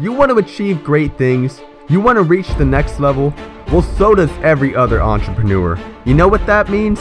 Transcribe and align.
You 0.00 0.14
want 0.14 0.30
to 0.30 0.38
achieve 0.38 0.82
great 0.82 1.18
things? 1.18 1.60
You 1.90 2.00
want 2.00 2.16
to 2.16 2.22
reach 2.22 2.48
the 2.54 2.64
next 2.64 3.00
level? 3.00 3.34
Well, 3.70 3.82
so 3.82 4.14
does 4.14 4.30
every 4.42 4.74
other 4.74 5.02
entrepreneur. 5.02 5.78
You 6.06 6.14
know 6.14 6.26
what 6.26 6.46
that 6.46 6.70
means? 6.70 6.98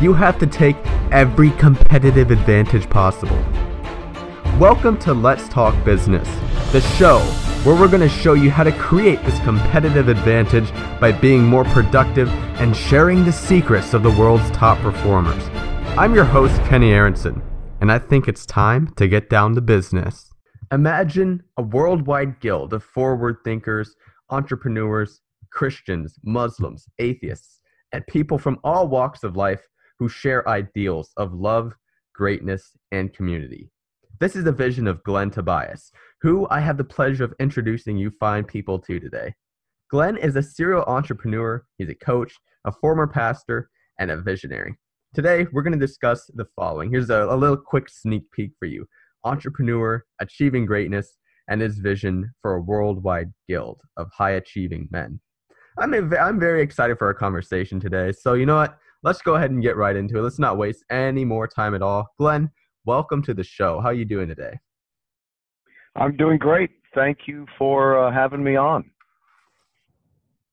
You 0.00 0.12
have 0.12 0.38
to 0.38 0.46
take 0.46 0.76
every 1.10 1.50
competitive 1.50 2.30
advantage 2.30 2.88
possible. 2.88 3.44
Welcome 4.56 4.98
to 4.98 5.14
Let's 5.14 5.48
Talk 5.48 5.84
Business, 5.84 6.28
the 6.70 6.80
show 6.80 7.18
where 7.64 7.74
we're 7.74 7.88
going 7.88 8.08
to 8.08 8.08
show 8.08 8.34
you 8.34 8.52
how 8.52 8.62
to 8.62 8.70
create 8.70 9.20
this 9.24 9.40
competitive 9.40 10.06
advantage 10.06 10.70
by 11.00 11.10
being 11.10 11.42
more 11.42 11.64
productive 11.64 12.28
and 12.60 12.76
sharing 12.76 13.24
the 13.24 13.32
secrets 13.32 13.94
of 13.94 14.04
the 14.04 14.12
world's 14.12 14.48
top 14.52 14.78
performers. 14.78 15.42
I'm 15.98 16.14
your 16.14 16.24
host, 16.24 16.54
Kenny 16.66 16.92
Aronson, 16.92 17.42
and 17.80 17.90
I 17.90 17.98
think 17.98 18.28
it's 18.28 18.46
time 18.46 18.94
to 18.94 19.08
get 19.08 19.28
down 19.28 19.56
to 19.56 19.60
business. 19.60 20.27
Imagine 20.70 21.42
a 21.56 21.62
worldwide 21.62 22.40
guild 22.40 22.74
of 22.74 22.84
forward 22.84 23.38
thinkers, 23.42 23.96
entrepreneurs, 24.28 25.22
Christians, 25.50 26.18
Muslims, 26.22 26.86
atheists, 26.98 27.62
and 27.92 28.06
people 28.06 28.36
from 28.36 28.58
all 28.62 28.86
walks 28.86 29.24
of 29.24 29.34
life 29.34 29.66
who 29.98 30.10
share 30.10 30.46
ideals 30.46 31.10
of 31.16 31.32
love, 31.32 31.72
greatness, 32.14 32.76
and 32.92 33.14
community. 33.14 33.70
This 34.20 34.36
is 34.36 34.44
the 34.44 34.52
vision 34.52 34.86
of 34.86 35.02
Glenn 35.04 35.30
Tobias, 35.30 35.90
who 36.20 36.46
I 36.50 36.60
have 36.60 36.76
the 36.76 36.84
pleasure 36.84 37.24
of 37.24 37.34
introducing 37.40 37.96
you 37.96 38.10
fine 38.20 38.44
people 38.44 38.78
to 38.80 39.00
today. 39.00 39.34
Glenn 39.90 40.18
is 40.18 40.36
a 40.36 40.42
serial 40.42 40.84
entrepreneur, 40.86 41.64
he's 41.78 41.88
a 41.88 41.94
coach, 41.94 42.34
a 42.66 42.72
former 42.72 43.06
pastor, 43.06 43.70
and 43.98 44.10
a 44.10 44.20
visionary. 44.20 44.76
Today, 45.14 45.46
we're 45.50 45.62
going 45.62 45.78
to 45.78 45.86
discuss 45.86 46.30
the 46.34 46.46
following. 46.54 46.90
Here's 46.90 47.08
a, 47.08 47.22
a 47.22 47.36
little 47.36 47.56
quick 47.56 47.88
sneak 47.88 48.30
peek 48.32 48.50
for 48.58 48.66
you 48.66 48.86
entrepreneur, 49.24 50.04
achieving 50.20 50.66
greatness, 50.66 51.16
and 51.48 51.60
his 51.60 51.78
vision 51.78 52.32
for 52.42 52.54
a 52.54 52.60
worldwide 52.60 53.32
guild 53.48 53.80
of 53.96 54.10
high 54.12 54.32
achieving 54.32 54.88
men. 54.90 55.20
I'm, 55.78 55.94
a, 55.94 56.16
I'm 56.16 56.38
very 56.40 56.62
excited 56.62 56.98
for 56.98 57.06
our 57.06 57.14
conversation 57.14 57.80
today. 57.80 58.12
So, 58.12 58.34
you 58.34 58.46
know 58.46 58.56
what? 58.56 58.78
Let's 59.02 59.22
go 59.22 59.36
ahead 59.36 59.50
and 59.50 59.62
get 59.62 59.76
right 59.76 59.94
into 59.94 60.18
it. 60.18 60.22
Let's 60.22 60.38
not 60.38 60.58
waste 60.58 60.84
any 60.90 61.24
more 61.24 61.46
time 61.46 61.74
at 61.74 61.82
all. 61.82 62.08
Glenn, 62.18 62.50
welcome 62.84 63.22
to 63.22 63.34
the 63.34 63.44
show. 63.44 63.80
How 63.80 63.88
are 63.88 63.94
you 63.94 64.04
doing 64.04 64.28
today? 64.28 64.58
I'm 65.94 66.16
doing 66.16 66.38
great. 66.38 66.70
Thank 66.94 67.20
you 67.26 67.46
for 67.56 67.98
uh, 67.98 68.12
having 68.12 68.42
me 68.42 68.56
on. 68.56 68.90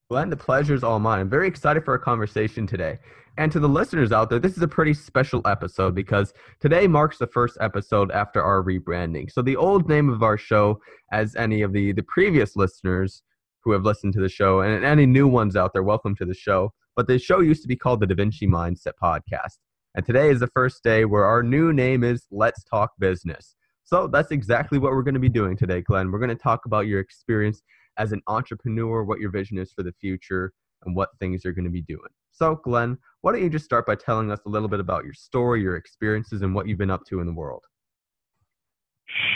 Glenn, 0.10 0.30
the 0.30 0.38
pleasure 0.38 0.76
is 0.76 0.84
all 0.84 1.00
mine. 1.00 1.20
I'm 1.20 1.30
very 1.30 1.48
excited 1.48 1.84
for 1.84 1.94
our 1.94 2.00
conversation 2.00 2.68
today. 2.68 3.00
And 3.38 3.52
to 3.52 3.60
the 3.60 3.68
listeners 3.68 4.14
out 4.14 4.30
there, 4.30 4.40
this 4.40 4.56
is 4.56 4.64
a 4.64 4.68
pretty 4.68 4.94
special 4.94 5.42
episode 5.46 5.94
because 5.94 6.34
today 6.62 6.88
marks 6.88 7.18
the 7.18 7.28
first 7.28 7.58
episode 7.60 8.10
after 8.12 8.42
our 8.42 8.64
rebranding. 8.64 9.30
So 9.30 9.42
the 9.42 9.58
old 9.58 9.90
name 9.90 10.10
of 10.10 10.24
our 10.24 10.38
show, 10.38 10.80
as 11.12 11.36
any 11.36 11.62
of 11.62 11.74
the, 11.74 11.92
the 11.92 12.04
previous 12.04 12.56
listeners 12.56 13.24
who 13.62 13.72
have 13.74 13.84
listened 13.84 14.14
to 14.14 14.22
the 14.22 14.30
show, 14.30 14.62
and 14.62 14.86
any 14.86 15.06
new 15.06 15.28
ones 15.28 15.58
out 15.58 15.74
there, 15.74 15.84
welcome 15.84 16.16
to 16.16 16.26
the 16.26 16.34
show. 16.34 16.72
But 16.96 17.08
the 17.08 17.20
show 17.20 17.42
used 17.42 17.62
to 17.64 17.68
be 17.68 17.76
called 17.76 18.00
the 18.00 18.08
Da 18.08 18.16
Vinci 18.16 18.48
Mindset 18.48 18.94
Podcast. 19.04 19.58
And 19.96 20.06
today 20.06 20.30
is 20.30 20.40
the 20.40 20.48
first 20.48 20.82
day 20.82 21.04
where 21.04 21.26
our 21.26 21.44
new 21.44 21.74
name 21.74 22.06
is 22.06 22.28
Let's 22.32 22.64
Talk 22.64 22.92
Business. 23.00 23.56
So 23.84 24.08
that's 24.08 24.32
exactly 24.32 24.78
what 24.78 24.94
we're 24.94 25.04
going 25.04 25.14
to 25.14 25.20
be 25.20 25.28
doing 25.28 25.58
today, 25.58 25.82
Glenn. 25.82 26.10
We're 26.10 26.20
going 26.20 26.30
to 26.30 26.36
talk 26.36 26.66
about 26.66 26.88
your 26.88 27.02
experience 27.02 27.62
as 27.98 28.14
an 28.14 28.22
entrepreneur, 28.28 29.04
what 29.04 29.20
your 29.20 29.30
vision 29.30 29.58
is 29.58 29.74
for 29.74 29.84
the 29.84 29.94
future, 30.00 30.54
and 30.86 30.96
what 30.96 31.10
things 31.20 31.44
you're 31.44 31.54
going 31.54 31.66
to 31.66 31.72
be 31.72 31.82
doing. 31.82 32.10
So, 32.32 32.60
Glenn, 32.64 32.98
why 33.22 33.32
don't 33.32 33.42
you 33.42 33.50
just 33.50 33.66
start 33.66 33.86
by 33.86 33.96
telling 33.96 34.32
us 34.32 34.40
a 34.46 34.50
little 34.50 34.68
bit 34.68 34.80
about 34.80 35.06
your 35.06 35.14
story, 35.14 35.62
your 35.62 35.78
experiences, 35.78 36.42
and 36.42 36.54
what 36.54 36.68
you've 36.68 36.78
been 36.78 36.92
up 36.92 37.06
to 37.08 37.22
in 37.22 37.28
the 37.28 37.34
world? 37.34 37.64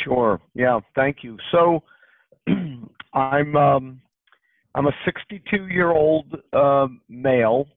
Sure. 0.03 0.42
Yeah. 0.53 0.80
Thank 0.95 1.17
you. 1.23 1.38
So, 1.52 1.83
I'm 3.14 3.55
um, 3.55 4.02
I'm 4.75 4.88
a 4.88 4.92
62 5.05 5.67
year 5.67 5.92
old 5.92 6.36
uh, 6.53 6.88
male. 7.08 7.67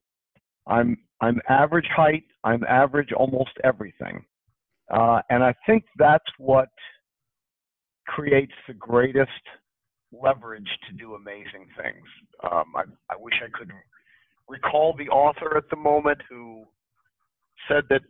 I'm 0.66 0.97
I'm 1.21 1.41
average 1.49 1.88
height. 1.94 2.25
I'm 2.44 2.65
average 2.65 3.12
almost 3.12 3.50
everything, 3.65 4.25
uh, 4.93 5.21
and 5.31 5.43
I 5.43 5.55
think 5.66 5.84
that's 5.97 6.25
what 6.38 6.69
creates 8.06 8.53
the 8.66 8.75
greatest 8.75 9.31
leverage 10.12 10.69
to 10.89 10.95
do 10.95 11.15
amazing 11.15 11.67
things. 11.81 12.06
Um, 12.50 12.73
I, 12.77 12.83
I 13.11 13.17
wish 13.19 13.34
I 13.43 13.50
could 13.56 13.71
recall 14.49 14.95
the 14.97 15.09
author 15.09 15.56
at 15.56 15.69
the 15.71 15.77
moment 15.77 16.19
who 16.28 16.65
said 17.69 17.84
that 17.91 18.03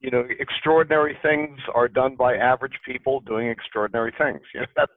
you 0.00 0.10
know 0.10 0.24
extraordinary 0.38 1.16
things 1.22 1.58
are 1.74 1.88
done 1.88 2.16
by 2.16 2.36
average 2.36 2.78
people 2.86 3.20
doing 3.20 3.48
extraordinary 3.48 4.12
things. 4.18 4.40
You 4.54 4.60
know, 4.60 4.66
that 4.76 4.88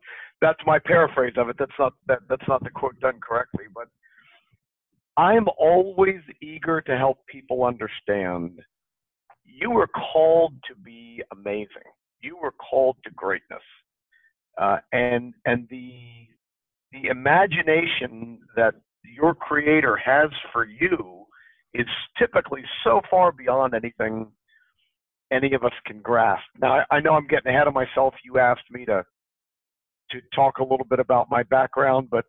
that's 0.41 0.59
my 0.65 0.79
paraphrase 0.79 1.33
of 1.37 1.49
it. 1.49 1.55
That's 1.57 1.71
not 1.79 1.93
that 2.07 2.19
that's 2.29 2.47
not 2.47 2.63
the 2.63 2.69
quote 2.69 2.99
done 2.99 3.19
correctly, 3.21 3.65
but 3.73 3.87
I'm 5.17 5.47
always 5.59 6.21
eager 6.41 6.81
to 6.81 6.97
help 6.97 7.19
people 7.27 7.63
understand 7.63 8.59
you 9.45 9.69
were 9.69 9.87
called 9.87 10.53
to 10.67 10.75
be 10.75 11.21
amazing. 11.31 11.89
You 12.21 12.37
were 12.41 12.53
called 12.53 12.97
to 13.03 13.11
greatness. 13.11 13.61
Uh, 14.59 14.77
and 14.91 15.33
and 15.45 15.67
the 15.69 15.91
the 16.93 17.09
imagination 17.09 18.39
that 18.55 18.75
your 19.03 19.35
creator 19.35 19.97
has 19.97 20.29
for 20.51 20.65
you 20.65 21.25
is 21.73 21.87
typically 22.17 22.61
so 22.83 23.01
far 23.09 23.31
beyond 23.31 23.73
anything 23.73 24.31
any 25.31 25.53
of 25.53 25.63
us 25.63 25.71
can 25.85 25.99
grasp. 26.01 26.43
Now, 26.61 26.83
I, 26.91 26.99
know 26.99 27.13
I'm 27.13 27.27
getting 27.27 27.51
ahead 27.51 27.67
of 27.67 27.73
myself. 27.73 28.13
You 28.23 28.39
asked 28.39 28.69
me 28.71 28.85
to 28.85 29.03
to 30.11 30.19
talk 30.35 30.59
a 30.59 30.63
little 30.63 30.85
bit 30.87 30.99
about 30.99 31.31
my 31.31 31.41
background, 31.41 32.09
but 32.11 32.25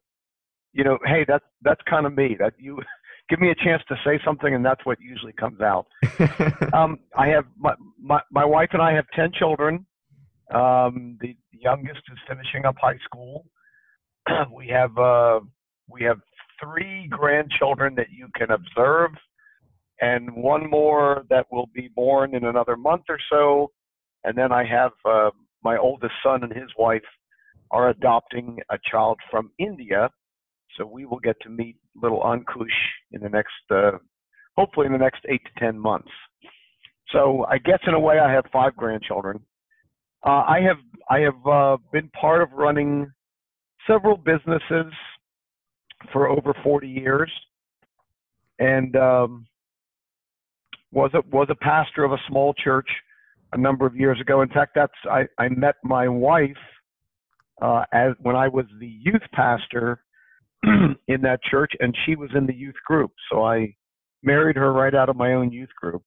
you 0.73 0.85
know, 0.85 0.99
hey, 1.05 1.25
that's 1.29 1.45
that's 1.63 1.81
kind 1.89 2.07
of 2.07 2.15
me. 2.15 2.37
That 2.39 2.55
you 2.59 2.81
give 3.29 3.41
me 3.41 3.51
a 3.51 3.55
chance 3.55 3.83
to 3.89 3.97
say 4.05 4.19
something, 4.25 4.55
and 4.55 4.65
that's 4.65 4.85
what 4.87 4.99
usually 5.01 5.35
comes 5.35 5.61
out. 5.61 5.87
um, 6.73 6.99
I 7.17 7.29
have 7.29 7.45
my, 7.59 7.75
my 8.01 8.21
my 8.31 8.45
wife 8.45 8.71
and 8.73 8.81
I 8.81 8.95
have 8.95 9.05
ten 9.15 9.31
children. 9.39 9.85
Um, 10.55 11.19
the, 11.21 11.37
the 11.53 11.59
youngest 11.61 12.01
is 12.11 12.19
finishing 12.29 12.65
up 12.65 12.77
high 12.81 12.99
school. 13.05 13.45
we 14.55 14.69
have 14.69 14.97
uh, 14.99 15.41
we 15.89 16.03
have 16.03 16.19
three 16.63 17.09
grandchildren 17.09 17.95
that 17.97 18.07
you 18.11 18.29
can 18.37 18.51
observe, 18.51 19.11
and 20.01 20.35
one 20.35 20.69
more 20.69 21.25
that 21.31 21.47
will 21.51 21.69
be 21.75 21.89
born 21.95 22.35
in 22.35 22.45
another 22.45 22.77
month 22.77 23.03
or 23.09 23.19
so. 23.31 23.71
And 24.25 24.37
then 24.37 24.53
I 24.53 24.65
have 24.65 24.93
uh, 25.05 25.31
my 25.63 25.77
oldest 25.77 26.15
son 26.23 26.43
and 26.43 26.53
his 26.53 26.71
wife 26.79 27.03
are 27.71 27.91
adopting 27.91 28.59
a 28.71 28.79
child 28.91 29.19
from 29.31 29.51
India, 29.59 30.09
so 30.77 30.87
we 30.87 31.05
will 31.05 31.21
get 31.21 31.37
to 31.43 31.49
meet 31.49 31.77
little 32.01 32.21
Ankush 32.21 32.67
in 33.13 33.21
the 33.21 33.29
next, 33.29 33.53
uh, 33.71 33.93
hopefully 34.57 34.87
in 34.87 34.93
the 34.93 34.99
next 34.99 35.21
eight 35.29 35.43
to 35.45 35.61
ten 35.61 35.79
months. 35.79 36.11
So 37.13 37.45
I 37.49 37.59
guess 37.59 37.79
in 37.87 37.95
a 37.95 38.01
way 38.01 38.19
I 38.19 38.33
have 38.33 38.45
five 38.53 38.77
grandchildren. 38.77 39.41
Uh, 40.27 40.43
I 40.49 40.61
have 40.67 40.79
I 41.11 41.21
have 41.21 41.47
uh, 41.47 41.77
been 41.93 42.09
part 42.19 42.43
of 42.43 42.53
running 42.53 43.11
several 43.87 44.17
businesses 44.17 44.93
for 46.13 46.29
over 46.29 46.55
40 46.63 46.89
years, 46.89 47.31
and 48.59 48.95
um, 48.97 49.47
was 50.93 51.11
a 51.15 51.23
was 51.35 51.49
a 51.51 51.55
pastor 51.57 52.05
of 52.05 52.13
a 52.13 52.21
small 52.29 52.55
church 52.55 52.89
a 53.53 53.59
number 53.59 53.87
of 53.87 53.97
years 53.97 54.21
ago. 54.21 54.43
In 54.43 54.49
fact, 54.49 54.73
that's 54.75 54.93
I, 55.11 55.25
I 55.39 55.49
met 55.49 55.77
my 55.83 56.09
wife 56.09 56.51
uh, 57.63 57.85
as 57.93 58.13
when 58.21 58.37
I 58.37 58.49
was 58.49 58.67
the 58.81 58.87
youth 59.01 59.23
pastor 59.33 60.01
in 60.65 61.21
that 61.23 61.41
church, 61.43 61.73
and 61.81 61.97
she 62.05 62.17
was 62.17 62.31
in 62.35 62.47
the 62.47 62.55
youth 62.55 62.75
group. 62.87 63.13
So 63.31 63.45
I 63.45 63.75
married 64.23 64.57
her 64.57 64.73
right 64.73 64.95
out 64.95 65.09
of 65.09 65.17
my 65.17 65.35
own 65.35 65.53
youth 65.53 65.69
group, 65.81 66.03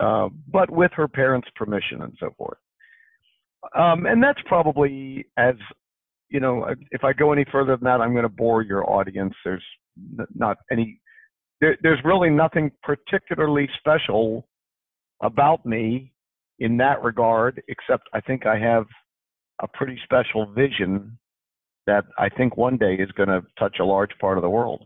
uh, 0.00 0.28
but 0.50 0.70
with 0.70 0.92
her 0.94 1.08
parents' 1.08 1.48
permission 1.56 2.02
and 2.02 2.16
so 2.20 2.30
forth. 2.36 2.58
Um, 3.76 4.06
and 4.06 4.22
that's 4.22 4.40
probably 4.46 5.26
as 5.36 5.54
you 6.30 6.40
know, 6.40 6.64
uh, 6.64 6.74
if 6.90 7.04
I 7.04 7.12
go 7.12 7.32
any 7.32 7.44
further 7.50 7.76
than 7.76 7.84
that, 7.84 8.00
I'm 8.00 8.12
going 8.12 8.24
to 8.24 8.28
bore 8.28 8.62
your 8.62 8.88
audience. 8.90 9.34
There's 9.44 9.64
not 10.34 10.58
any, 10.70 11.00
there, 11.60 11.76
there's 11.82 12.00
really 12.04 12.30
nothing 12.30 12.70
particularly 12.82 13.68
special 13.78 14.46
about 15.22 15.64
me 15.64 16.12
in 16.58 16.76
that 16.78 17.02
regard, 17.02 17.62
except 17.68 18.08
I 18.12 18.20
think 18.20 18.46
I 18.46 18.58
have 18.58 18.84
a 19.62 19.68
pretty 19.68 19.98
special 20.04 20.52
vision 20.52 21.18
that 21.86 22.04
I 22.18 22.28
think 22.28 22.56
one 22.56 22.76
day 22.76 22.94
is 22.94 23.10
going 23.12 23.28
to 23.28 23.42
touch 23.58 23.76
a 23.80 23.84
large 23.84 24.10
part 24.20 24.38
of 24.38 24.42
the 24.42 24.50
world. 24.50 24.84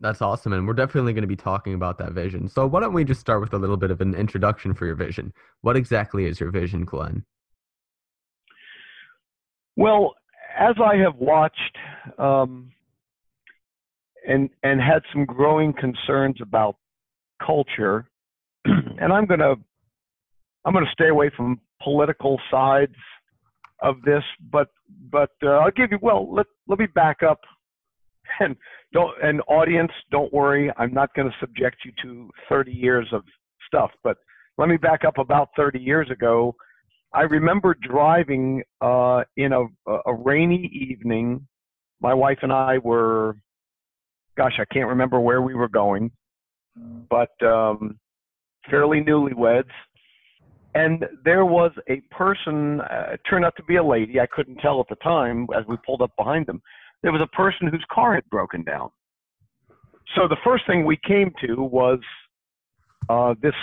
That's 0.00 0.20
awesome. 0.20 0.52
And 0.52 0.66
we're 0.66 0.74
definitely 0.74 1.12
going 1.12 1.22
to 1.22 1.28
be 1.28 1.36
talking 1.36 1.74
about 1.74 1.96
that 1.98 2.12
vision. 2.12 2.48
So, 2.48 2.66
why 2.66 2.80
don't 2.80 2.92
we 2.92 3.04
just 3.04 3.20
start 3.20 3.40
with 3.40 3.52
a 3.52 3.58
little 3.58 3.76
bit 3.76 3.92
of 3.92 4.00
an 4.00 4.14
introduction 4.14 4.74
for 4.74 4.84
your 4.84 4.96
vision? 4.96 5.32
What 5.60 5.76
exactly 5.76 6.24
is 6.24 6.40
your 6.40 6.50
vision, 6.50 6.84
Glenn? 6.84 7.24
Well, 9.76 10.14
as 10.58 10.74
I 10.82 10.96
have 10.96 11.16
watched 11.16 11.78
um, 12.18 12.70
and 14.26 14.50
and 14.62 14.80
had 14.80 15.02
some 15.12 15.24
growing 15.24 15.72
concerns 15.72 16.36
about 16.40 16.76
culture, 17.44 18.08
and 18.64 19.12
I'm 19.12 19.26
gonna 19.26 19.54
I'm 20.64 20.72
gonna 20.72 20.86
stay 20.92 21.08
away 21.08 21.30
from 21.36 21.60
political 21.82 22.40
sides 22.50 22.94
of 23.82 24.00
this, 24.02 24.22
but 24.50 24.68
but 25.10 25.30
uh, 25.42 25.58
I'll 25.58 25.70
give 25.70 25.90
you. 25.90 25.98
Well, 26.00 26.32
let 26.32 26.46
let 26.68 26.78
me 26.78 26.86
back 26.94 27.22
up, 27.22 27.40
and 28.40 28.56
don't 28.92 29.12
and 29.22 29.40
audience, 29.48 29.92
don't 30.10 30.32
worry. 30.32 30.70
I'm 30.76 30.94
not 30.94 31.14
to 31.30 31.36
subject 31.40 31.78
you 31.84 31.92
to 32.02 32.30
30 32.48 32.72
years 32.72 33.08
of 33.12 33.22
stuff, 33.66 33.90
but 34.04 34.18
let 34.58 34.68
me 34.68 34.76
back 34.76 35.04
up 35.04 35.18
about 35.18 35.48
30 35.56 35.78
years 35.78 36.10
ago. 36.10 36.54
I 37.14 37.22
remember 37.22 37.76
driving 37.80 38.62
uh, 38.80 39.22
in 39.36 39.52
a, 39.52 39.64
a 40.06 40.14
rainy 40.14 40.70
evening. 40.72 41.46
My 42.00 42.14
wife 42.14 42.38
and 42.42 42.52
I 42.52 42.78
were, 42.78 43.36
gosh, 44.36 44.58
I 44.58 44.64
can't 44.72 44.88
remember 44.88 45.20
where 45.20 45.42
we 45.42 45.54
were 45.54 45.68
going, 45.68 46.10
but 47.10 47.30
um, 47.42 47.98
fairly 48.70 49.00
newlyweds. 49.00 49.70
And 50.74 51.04
there 51.22 51.44
was 51.44 51.70
a 51.90 52.00
person 52.10 52.80
uh, 52.80 53.16
turned 53.28 53.44
out 53.44 53.54
to 53.58 53.62
be 53.64 53.76
a 53.76 53.84
lady 53.84 54.18
i 54.18 54.26
couldn't 54.26 54.56
tell 54.56 54.80
at 54.80 54.86
the 54.88 54.96
time 54.96 55.46
as 55.54 55.66
we 55.68 55.76
pulled 55.84 56.00
up 56.00 56.12
behind 56.16 56.46
them. 56.46 56.62
There 57.02 57.12
was 57.12 57.20
a 57.20 57.36
person 57.36 57.68
whose 57.68 57.84
car 57.92 58.14
had 58.14 58.24
broken 58.30 58.62
down. 58.62 58.88
So 60.16 60.28
the 60.28 60.36
first 60.42 60.66
thing 60.66 60.86
we 60.86 60.98
came 61.06 61.30
to 61.44 61.62
was 61.62 61.98
uh, 63.08 63.34
this 63.42 63.54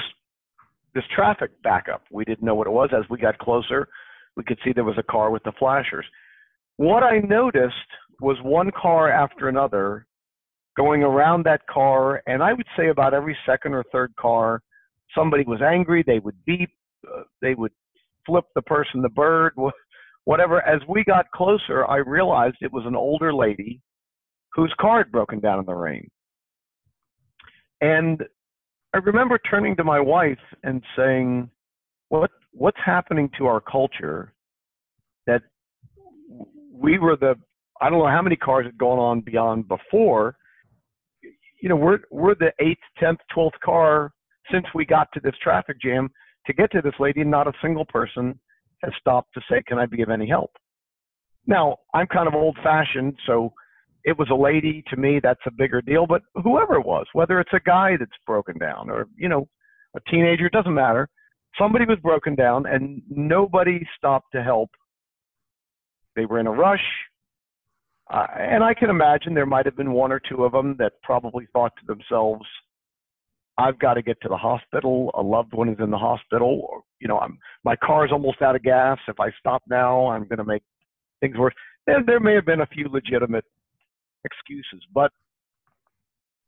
this 0.93 1.03
traffic 1.13 1.51
backup 1.63 2.03
we 2.11 2.25
didn't 2.25 2.43
know 2.43 2.55
what 2.55 2.67
it 2.67 2.71
was 2.71 2.89
as 2.97 3.03
we 3.09 3.17
got 3.17 3.37
closer 3.39 3.87
we 4.35 4.43
could 4.43 4.59
see 4.63 4.71
there 4.73 4.83
was 4.83 4.97
a 4.97 5.11
car 5.11 5.31
with 5.31 5.43
the 5.43 5.51
flashers 5.59 6.05
what 6.77 7.03
i 7.03 7.19
noticed 7.19 7.75
was 8.21 8.37
one 8.43 8.71
car 8.79 9.09
after 9.09 9.49
another 9.49 10.05
going 10.77 11.03
around 11.03 11.43
that 11.43 11.65
car 11.67 12.21
and 12.27 12.41
i 12.43 12.53
would 12.53 12.67
say 12.77 12.89
about 12.89 13.13
every 13.13 13.37
second 13.45 13.73
or 13.73 13.83
third 13.91 14.13
car 14.17 14.61
somebody 15.15 15.43
was 15.45 15.61
angry 15.61 16.03
they 16.05 16.19
would 16.19 16.35
beep 16.45 16.69
uh, 17.07 17.23
they 17.41 17.53
would 17.53 17.71
flip 18.25 18.45
the 18.55 18.61
person 18.61 19.01
the 19.01 19.09
bird, 19.09 19.53
whatever. 20.25 20.65
As 20.65 20.81
we 20.87 21.03
got 21.03 21.29
closer, 21.31 21.85
I 21.87 21.97
realized 21.97 22.57
it 22.61 22.71
was 22.71 22.85
an 22.85 22.95
older 22.95 23.33
lady 23.33 23.81
whose 24.53 24.73
car 24.79 24.99
had 24.99 25.11
broken 25.11 25.39
down 25.39 25.59
in 25.59 25.65
the 25.65 25.73
rain. 25.73 26.09
And 27.81 28.21
I 28.93 28.97
remember 28.97 29.39
turning 29.49 29.75
to 29.77 29.83
my 29.83 29.99
wife 29.99 30.39
and 30.63 30.83
saying, 30.97 31.49
"What 32.09 32.31
what's 32.51 32.79
happening 32.83 33.29
to 33.37 33.45
our 33.45 33.61
culture 33.61 34.33
that 35.27 35.43
we 36.71 36.97
were 36.97 37.15
the 37.15 37.35
I 37.81 37.89
don't 37.89 37.99
know 37.99 38.07
how 38.07 38.21
many 38.21 38.35
cars 38.35 38.65
had 38.65 38.77
gone 38.77 38.99
on 38.99 39.21
beyond 39.21 39.67
before. 39.67 40.35
You 41.61 41.69
know, 41.69 41.75
we're 41.75 41.99
we're 42.11 42.35
the 42.35 42.51
eighth, 42.59 42.81
tenth, 42.97 43.19
twelfth 43.33 43.59
car 43.63 44.11
since 44.51 44.65
we 44.73 44.85
got 44.85 45.07
to 45.13 45.19
this 45.19 45.35
traffic 45.41 45.79
jam, 45.81 46.09
to 46.47 46.53
get 46.53 46.71
to 46.71 46.81
this 46.81 46.93
lady, 46.99 47.21
and 47.21 47.31
not 47.31 47.47
a 47.47 47.53
single 47.61 47.85
person 47.85 48.39
has 48.83 48.93
stopped 48.99 49.33
to 49.33 49.41
say, 49.49 49.61
Can 49.67 49.77
I 49.77 49.85
be 49.85 50.01
of 50.01 50.09
any 50.09 50.27
help? 50.27 50.51
Now, 51.47 51.77
I'm 51.93 52.07
kind 52.07 52.27
of 52.27 52.33
old 52.33 52.57
fashioned, 52.63 53.17
so 53.25 53.53
it 54.09 54.17
was 54.17 54.29
a 54.31 54.35
lady 54.35 54.83
to 54.89 54.97
me, 54.97 55.19
that's 55.21 55.39
a 55.45 55.51
bigger 55.51 55.81
deal, 55.81 56.07
but 56.07 56.23
whoever 56.43 56.73
it 56.73 56.85
was, 56.85 57.05
whether 57.13 57.39
it's 57.39 57.53
a 57.53 57.59
guy 57.59 57.91
that's 57.97 58.11
broken 58.25 58.57
down 58.57 58.89
or, 58.89 59.07
you 59.15 59.29
know, 59.29 59.47
a 59.95 59.99
teenager, 60.09 60.47
it 60.47 60.51
doesn't 60.51 60.73
matter. 60.73 61.07
Somebody 61.59 61.85
was 61.85 61.99
broken 62.01 62.33
down 62.33 62.65
and 62.65 63.03
nobody 63.07 63.85
stopped 63.95 64.31
to 64.33 64.41
help. 64.41 64.71
They 66.15 66.25
were 66.25 66.39
in 66.39 66.47
a 66.47 66.51
rush. 66.51 66.83
Uh, 68.11 68.25
and 68.39 68.63
I 68.63 68.73
can 68.73 68.89
imagine 68.89 69.35
there 69.35 69.45
might 69.45 69.65
have 69.65 69.77
been 69.77 69.93
one 69.93 70.11
or 70.11 70.19
two 70.19 70.43
of 70.43 70.53
them 70.53 70.75
that 70.79 70.93
probably 71.03 71.47
thought 71.53 71.73
to 71.79 71.85
themselves, 71.85 72.45
I've 73.59 73.77
got 73.77 73.93
to 73.93 74.01
get 74.01 74.19
to 74.21 74.29
the 74.29 74.37
hospital. 74.37 75.11
A 75.13 75.21
loved 75.21 75.53
one 75.53 75.69
is 75.69 75.77
in 75.79 75.91
the 75.91 75.97
hospital. 75.97 76.67
Or, 76.67 76.81
you 76.99 77.07
know, 77.07 77.19
I'm 77.19 77.37
my 77.63 77.75
car's 77.75 78.11
almost 78.11 78.41
out 78.41 78.55
of 78.55 78.63
gas. 78.63 78.97
If 79.07 79.19
I 79.19 79.29
stop 79.39 79.61
now, 79.69 80.07
I'm 80.07 80.23
going 80.23 80.37
to 80.37 80.45
make 80.45 80.63
things 81.19 81.37
worse. 81.37 81.53
There, 81.85 82.01
there 82.03 82.19
may 82.19 82.33
have 82.33 82.45
been 82.45 82.61
a 82.61 82.67
few 82.67 82.87
legitimate 82.89 83.45
excuses, 84.25 84.85
but 84.93 85.11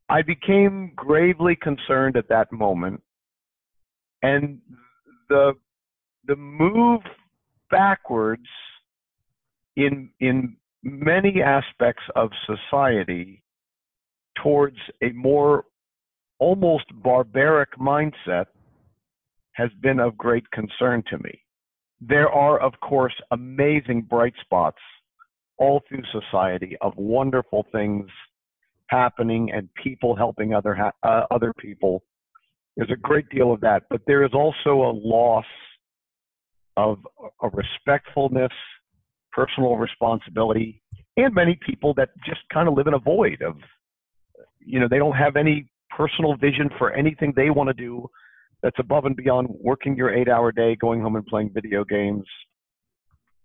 I 0.10 0.22
became 0.22 0.92
gravely 0.96 1.56
concerned 1.56 2.18
at 2.18 2.28
that 2.30 2.52
moment, 2.52 3.02
and 4.22 4.60
the 5.30 5.54
the 6.28 6.36
move 6.36 7.02
backwards 7.70 8.48
in 9.76 10.10
in 10.20 10.58
many 10.84 11.42
aspects 11.42 12.04
of 12.16 12.30
society 12.46 13.42
towards 14.42 14.78
a 15.02 15.12
more 15.12 15.66
almost 16.40 16.86
barbaric 17.04 17.70
mindset 17.78 18.48
has 19.54 19.70
been 19.82 20.00
of 20.00 20.18
great 20.18 20.50
concern 20.52 21.04
to 21.10 21.18
me. 21.20 21.40
There 22.02 22.30
are, 22.30 22.60
of 22.60 22.74
course, 22.80 23.14
amazing 23.30 24.02
bright 24.10 24.34
spots 24.42 24.80
all 25.62 25.84
through 25.88 26.02
society 26.12 26.76
of 26.82 26.92
wonderful 26.98 27.68
things 27.72 28.10
happening 28.88 29.52
and 29.54 29.70
people 29.82 30.16
helping 30.16 30.56
other 30.56 30.74
ha- 30.74 30.92
uh, 31.04 31.26
other 31.30 31.54
people. 31.60 32.04
There's 32.76 32.90
a 32.90 33.00
great 33.00 33.30
deal 33.30 33.54
of 33.54 33.62
that, 33.62 33.84
but 33.90 34.02
there 34.08 34.26
is 34.26 34.32
also 34.34 34.82
a 34.82 34.92
loss 34.92 35.46
of 36.78 36.98
a 37.44 37.50
respectfulness, 37.50 38.52
personal 39.32 39.76
responsibility, 39.78 40.82
and 41.16 41.34
many 41.36 41.60
people 41.64 41.94
that 41.94 42.10
just 42.26 42.42
kind 42.52 42.68
of 42.68 42.74
live 42.74 42.88
in 42.88 42.96
a 42.96 43.00
void 43.00 43.44
of, 43.44 43.56
you 44.60 44.80
know, 44.80 44.88
they 44.90 44.98
don't 44.98 45.16
have 45.16 45.36
any 45.36 45.70
personal 45.96 46.36
vision 46.38 46.70
for 46.80 46.92
anything 46.92 47.34
they 47.36 47.52
want 47.52 47.68
to 47.68 47.74
do 47.74 48.08
that's 48.64 48.80
above 48.80 49.06
and 49.06 49.16
beyond 49.16 49.48
working 49.52 49.96
your 49.96 50.12
eight 50.12 50.28
hour 50.28 50.52
day, 50.52 50.76
going 50.76 51.02
home 51.02 51.18
and 51.18 51.26
playing 51.28 51.52
video 51.54 51.84
games, 51.84 52.24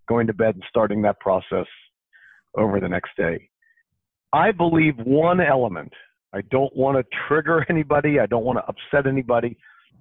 going 0.08 0.26
to 0.26 0.32
bed 0.32 0.54
and 0.54 0.64
starting 0.70 1.02
that 1.02 1.20
process 1.20 1.66
over 2.56 2.80
the 2.80 2.88
next 2.88 3.10
day. 3.16 3.48
I 4.32 4.52
believe 4.52 4.94
one 5.04 5.40
element, 5.40 5.92
I 6.34 6.42
don't 6.50 6.74
want 6.76 6.98
to 6.98 7.04
trigger 7.28 7.64
anybody, 7.70 8.18
I 8.20 8.26
don't 8.26 8.44
want 8.44 8.58
to 8.58 8.64
upset 8.64 9.08
anybody. 9.08 9.56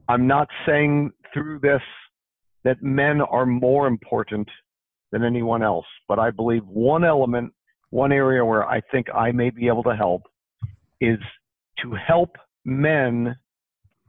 I'm 0.07 0.28
not 0.28 0.48
saying 0.66 1.12
through 1.34 1.60
this 1.60 1.81
that 2.63 2.81
men 2.81 3.22
are 3.22 3.46
more 3.46 3.88
important 3.88 4.48
than 5.12 5.24
anyone 5.24 5.63
else, 5.63 5.86
but 6.07 6.19
I 6.19 6.31
believe 6.31 6.66
one 6.66 7.04
element, 7.04 7.54
one 7.92 8.12
area 8.12 8.44
where 8.44 8.68
I 8.68 8.81
think 8.92 9.08
I 9.13 9.31
may 9.31 9.50
be 9.50 9.68
able 9.68 9.84
to 9.84 9.96
help 9.96 10.24
is 11.00 11.19
to 11.84 11.94
help 11.94 12.36
men 12.66 13.36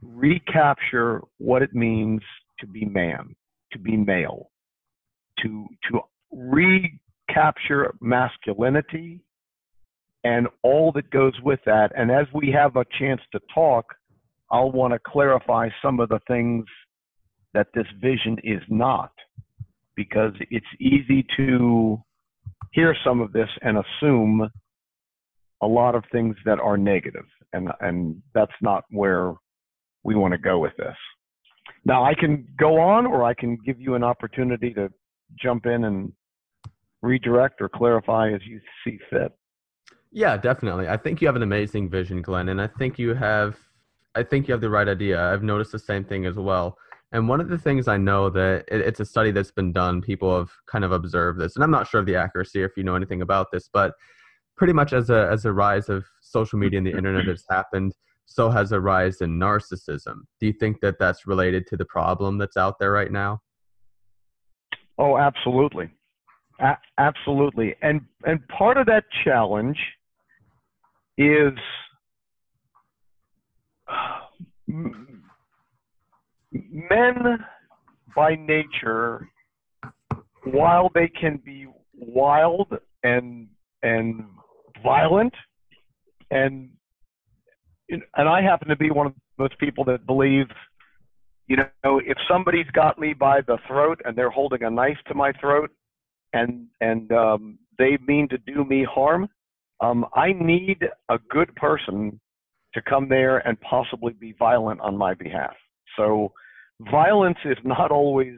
recapture 0.01 1.21
what 1.37 1.61
it 1.61 1.73
means 1.73 2.21
to 2.59 2.67
be 2.67 2.85
man, 2.85 3.35
to 3.71 3.79
be 3.79 3.95
male, 3.95 4.49
to 5.41 5.67
to 5.89 5.99
recapture 7.27 7.93
masculinity 8.01 9.21
and 10.23 10.47
all 10.63 10.91
that 10.93 11.09
goes 11.11 11.33
with 11.43 11.59
that. 11.65 11.91
And 11.95 12.11
as 12.11 12.25
we 12.33 12.51
have 12.51 12.75
a 12.75 12.85
chance 12.99 13.21
to 13.31 13.39
talk, 13.53 13.85
I'll 14.51 14.71
want 14.71 14.93
to 14.93 14.99
clarify 15.05 15.69
some 15.81 15.99
of 15.99 16.09
the 16.09 16.19
things 16.27 16.65
that 17.53 17.67
this 17.73 17.87
vision 18.01 18.37
is 18.43 18.61
not, 18.69 19.11
because 19.95 20.33
it's 20.51 20.65
easy 20.79 21.25
to 21.37 22.01
hear 22.71 22.95
some 23.05 23.21
of 23.21 23.31
this 23.33 23.49
and 23.61 23.77
assume 23.77 24.49
a 25.61 25.67
lot 25.67 25.95
of 25.95 26.03
things 26.11 26.35
that 26.45 26.59
are 26.59 26.77
negative 26.77 27.25
and 27.53 27.69
and 27.79 28.21
that's 28.33 28.51
not 28.61 28.83
where 28.91 29.33
we 30.03 30.15
want 30.15 30.33
to 30.33 30.37
go 30.37 30.59
with 30.59 30.73
this. 30.77 30.95
Now 31.85 32.03
I 32.03 32.13
can 32.13 32.47
go 32.59 32.79
on, 32.79 33.05
or 33.05 33.23
I 33.23 33.33
can 33.33 33.57
give 33.65 33.79
you 33.79 33.95
an 33.95 34.03
opportunity 34.03 34.73
to 34.73 34.89
jump 35.41 35.65
in 35.65 35.85
and 35.85 36.11
redirect 37.01 37.61
or 37.61 37.69
clarify 37.69 38.31
as 38.31 38.41
you 38.45 38.59
see 38.83 38.99
fit. 39.09 39.31
Yeah, 40.11 40.37
definitely. 40.37 40.87
I 40.87 40.97
think 40.97 41.21
you 41.21 41.27
have 41.27 41.35
an 41.35 41.43
amazing 41.43 41.89
vision, 41.89 42.21
Glenn, 42.21 42.49
and 42.49 42.61
I 42.61 42.67
think 42.67 42.97
you 42.97 43.13
have 43.13 43.57
I 44.15 44.23
think 44.23 44.47
you 44.47 44.51
have 44.53 44.61
the 44.61 44.69
right 44.69 44.87
idea. 44.87 45.21
I've 45.21 45.43
noticed 45.43 45.71
the 45.71 45.79
same 45.79 46.03
thing 46.03 46.25
as 46.25 46.35
well. 46.35 46.77
And 47.11 47.29
one 47.29 47.39
of 47.39 47.49
the 47.49 47.57
things 47.57 47.87
I 47.87 47.97
know 47.97 48.29
that 48.31 48.65
it, 48.67 48.81
it's 48.81 48.99
a 48.99 49.05
study 49.05 49.31
that's 49.31 49.51
been 49.51 49.71
done, 49.71 50.01
people 50.01 50.35
have 50.35 50.49
kind 50.65 50.83
of 50.83 50.91
observed 50.91 51.39
this, 51.39 51.55
and 51.55 51.63
I'm 51.63 51.71
not 51.71 51.87
sure 51.87 51.99
of 51.99 52.05
the 52.05 52.15
accuracy 52.15 52.63
if 52.63 52.71
you 52.75 52.83
know 52.83 52.95
anything 52.95 53.21
about 53.21 53.47
this, 53.51 53.69
but 53.71 53.93
pretty 54.57 54.73
much 54.73 54.91
as 54.91 55.09
a 55.09 55.29
as 55.31 55.45
a 55.45 55.53
rise 55.53 55.87
of 55.87 56.05
social 56.21 56.57
media 56.57 56.79
and 56.79 56.87
the 56.87 56.97
internet 56.97 57.27
has 57.27 57.43
happened, 57.49 57.93
so 58.25 58.49
has 58.49 58.71
a 58.71 58.79
rise 58.79 59.21
in 59.21 59.39
narcissism. 59.39 60.21
Do 60.39 60.47
you 60.47 60.53
think 60.53 60.81
that 60.81 60.99
that's 60.99 61.27
related 61.27 61.67
to 61.67 61.77
the 61.77 61.85
problem 61.85 62.37
that's 62.37 62.57
out 62.57 62.79
there 62.79 62.91
right 62.91 63.11
now? 63.11 63.39
Oh, 64.97 65.17
absolutely, 65.17 65.91
a- 66.59 66.77
absolutely. 66.97 67.75
And 67.81 68.01
and 68.25 68.45
part 68.47 68.77
of 68.77 68.85
that 68.87 69.03
challenge 69.23 69.77
is 71.17 71.53
men 74.67 75.05
by 78.15 78.35
nature, 78.35 79.29
while 80.43 80.89
they 80.93 81.07
can 81.07 81.37
be 81.43 81.67
wild 81.93 82.77
and 83.03 83.47
and 83.83 84.25
violent 84.83 85.33
and 86.31 86.69
and 87.89 88.29
I 88.29 88.41
happen 88.41 88.67
to 88.67 88.75
be 88.75 88.91
one 88.91 89.07
of 89.07 89.13
those 89.37 89.55
people 89.59 89.85
that 89.85 90.05
believe, 90.05 90.47
you 91.47 91.55
know, 91.55 92.01
if 92.05 92.17
somebody's 92.29 92.69
got 92.73 92.99
me 92.99 93.13
by 93.13 93.39
the 93.47 93.57
throat 93.67 94.01
and 94.03 94.17
they're 94.17 94.29
holding 94.29 94.63
a 94.63 94.69
knife 94.69 94.97
to 95.07 95.13
my 95.13 95.31
throat, 95.39 95.71
and 96.33 96.67
and 96.81 97.11
um, 97.11 97.59
they 97.77 97.97
mean 98.07 98.27
to 98.29 98.37
do 98.37 98.63
me 98.65 98.83
harm, 98.83 99.27
um, 99.81 100.05
I 100.15 100.33
need 100.33 100.79
a 101.09 101.19
good 101.29 101.53
person 101.55 102.19
to 102.73 102.81
come 102.81 103.07
there 103.09 103.39
and 103.47 103.59
possibly 103.61 104.13
be 104.13 104.33
violent 104.37 104.81
on 104.81 104.97
my 104.97 105.13
behalf. 105.13 105.55
So 105.95 106.31
violence 106.91 107.37
is 107.45 107.57
not 107.63 107.91
always 107.91 108.37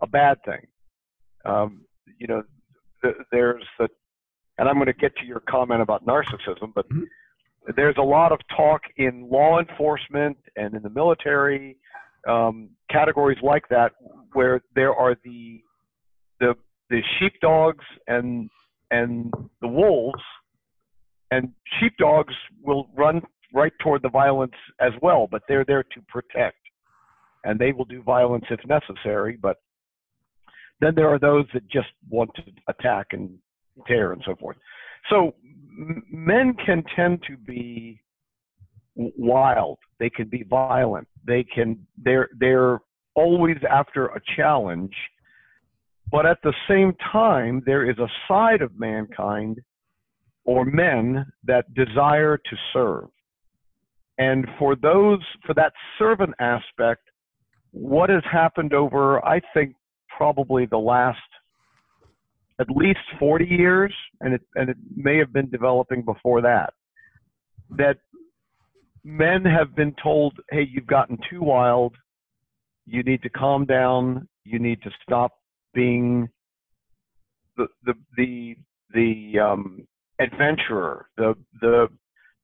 a 0.00 0.06
bad 0.06 0.38
thing. 0.44 0.66
Um, 1.44 1.82
you 2.18 2.26
know, 2.26 2.42
th- 3.02 3.16
there's 3.30 3.64
the, 3.78 3.88
and 4.58 4.68
I'm 4.68 4.76
going 4.76 4.86
to 4.86 4.92
get 4.92 5.16
to 5.16 5.26
your 5.26 5.40
comment 5.40 5.82
about 5.82 6.06
narcissism, 6.06 6.72
but 6.74 6.88
mm-hmm. 6.88 7.02
there's 7.76 7.96
a 7.98 8.02
lot 8.02 8.32
of 8.32 8.38
talk 8.56 8.82
in 8.96 9.28
law 9.30 9.58
enforcement 9.58 10.36
and 10.56 10.74
in 10.74 10.82
the 10.82 10.90
military, 10.90 11.76
um, 12.28 12.70
categories 12.90 13.38
like 13.42 13.64
that, 13.68 13.92
where 14.32 14.62
there 14.74 14.94
are 14.94 15.16
the 15.24 15.60
the 16.40 16.54
the 16.90 17.00
sheepdogs 17.18 17.84
and 18.06 18.50
and 18.90 19.32
the 19.60 19.68
wolves, 19.68 20.22
and 21.30 21.50
sheepdogs 21.80 22.34
will 22.62 22.88
run 22.96 23.22
right 23.52 23.72
toward 23.82 24.02
the 24.02 24.08
violence 24.08 24.52
as 24.80 24.92
well, 25.00 25.26
but 25.30 25.42
they're 25.48 25.64
there 25.64 25.82
to 25.82 26.00
protect, 26.08 26.58
and 27.44 27.58
they 27.58 27.72
will 27.72 27.84
do 27.84 28.02
violence 28.02 28.44
if 28.50 28.60
necessary. 28.66 29.38
But 29.40 29.56
then 30.80 30.94
there 30.94 31.08
are 31.08 31.18
those 31.18 31.46
that 31.54 31.66
just 31.68 31.88
want 32.08 32.30
to 32.36 32.42
attack 32.68 33.08
and 33.12 33.38
tear 33.86 34.12
and 34.12 34.22
so 34.26 34.34
forth. 34.36 34.56
So 35.10 35.34
men 36.10 36.54
can 36.64 36.84
tend 36.94 37.22
to 37.28 37.36
be 37.36 38.00
wild. 38.96 39.78
They 39.98 40.10
can 40.10 40.28
be 40.28 40.44
violent. 40.44 41.08
They 41.26 41.44
can. 41.44 41.86
They're 42.02 42.28
they're 42.38 42.80
always 43.14 43.56
after 43.68 44.06
a 44.06 44.20
challenge. 44.36 44.94
But 46.14 46.26
at 46.26 46.38
the 46.44 46.54
same 46.68 46.94
time, 47.10 47.60
there 47.66 47.90
is 47.90 47.98
a 47.98 48.06
side 48.28 48.62
of 48.62 48.78
mankind 48.78 49.58
or 50.44 50.64
men 50.64 51.26
that 51.42 51.74
desire 51.74 52.36
to 52.36 52.56
serve. 52.72 53.08
And 54.18 54.46
for 54.56 54.76
those, 54.76 55.18
for 55.44 55.54
that 55.54 55.72
servant 55.98 56.32
aspect, 56.38 57.00
what 57.72 58.10
has 58.10 58.22
happened 58.30 58.74
over, 58.74 59.26
I 59.26 59.40
think, 59.54 59.74
probably 60.16 60.66
the 60.66 60.78
last 60.78 61.18
at 62.60 62.70
least 62.70 63.00
40 63.18 63.46
years, 63.46 63.92
and 64.20 64.34
it, 64.34 64.42
and 64.54 64.70
it 64.70 64.76
may 64.94 65.18
have 65.18 65.32
been 65.32 65.50
developing 65.50 66.04
before 66.04 66.40
that, 66.42 66.74
that 67.70 67.96
men 69.02 69.44
have 69.44 69.74
been 69.74 69.92
told, 70.00 70.38
hey, 70.52 70.64
you've 70.70 70.86
gotten 70.86 71.18
too 71.28 71.42
wild. 71.42 71.96
You 72.86 73.02
need 73.02 73.20
to 73.22 73.30
calm 73.30 73.66
down. 73.66 74.28
You 74.44 74.60
need 74.60 74.80
to 74.82 74.90
stop 75.02 75.32
being 75.74 76.28
the, 77.56 77.66
the, 77.84 77.94
the, 78.16 78.56
the 78.92 79.38
um, 79.40 79.86
adventurer, 80.20 81.08
the, 81.16 81.34
the, 81.60 81.88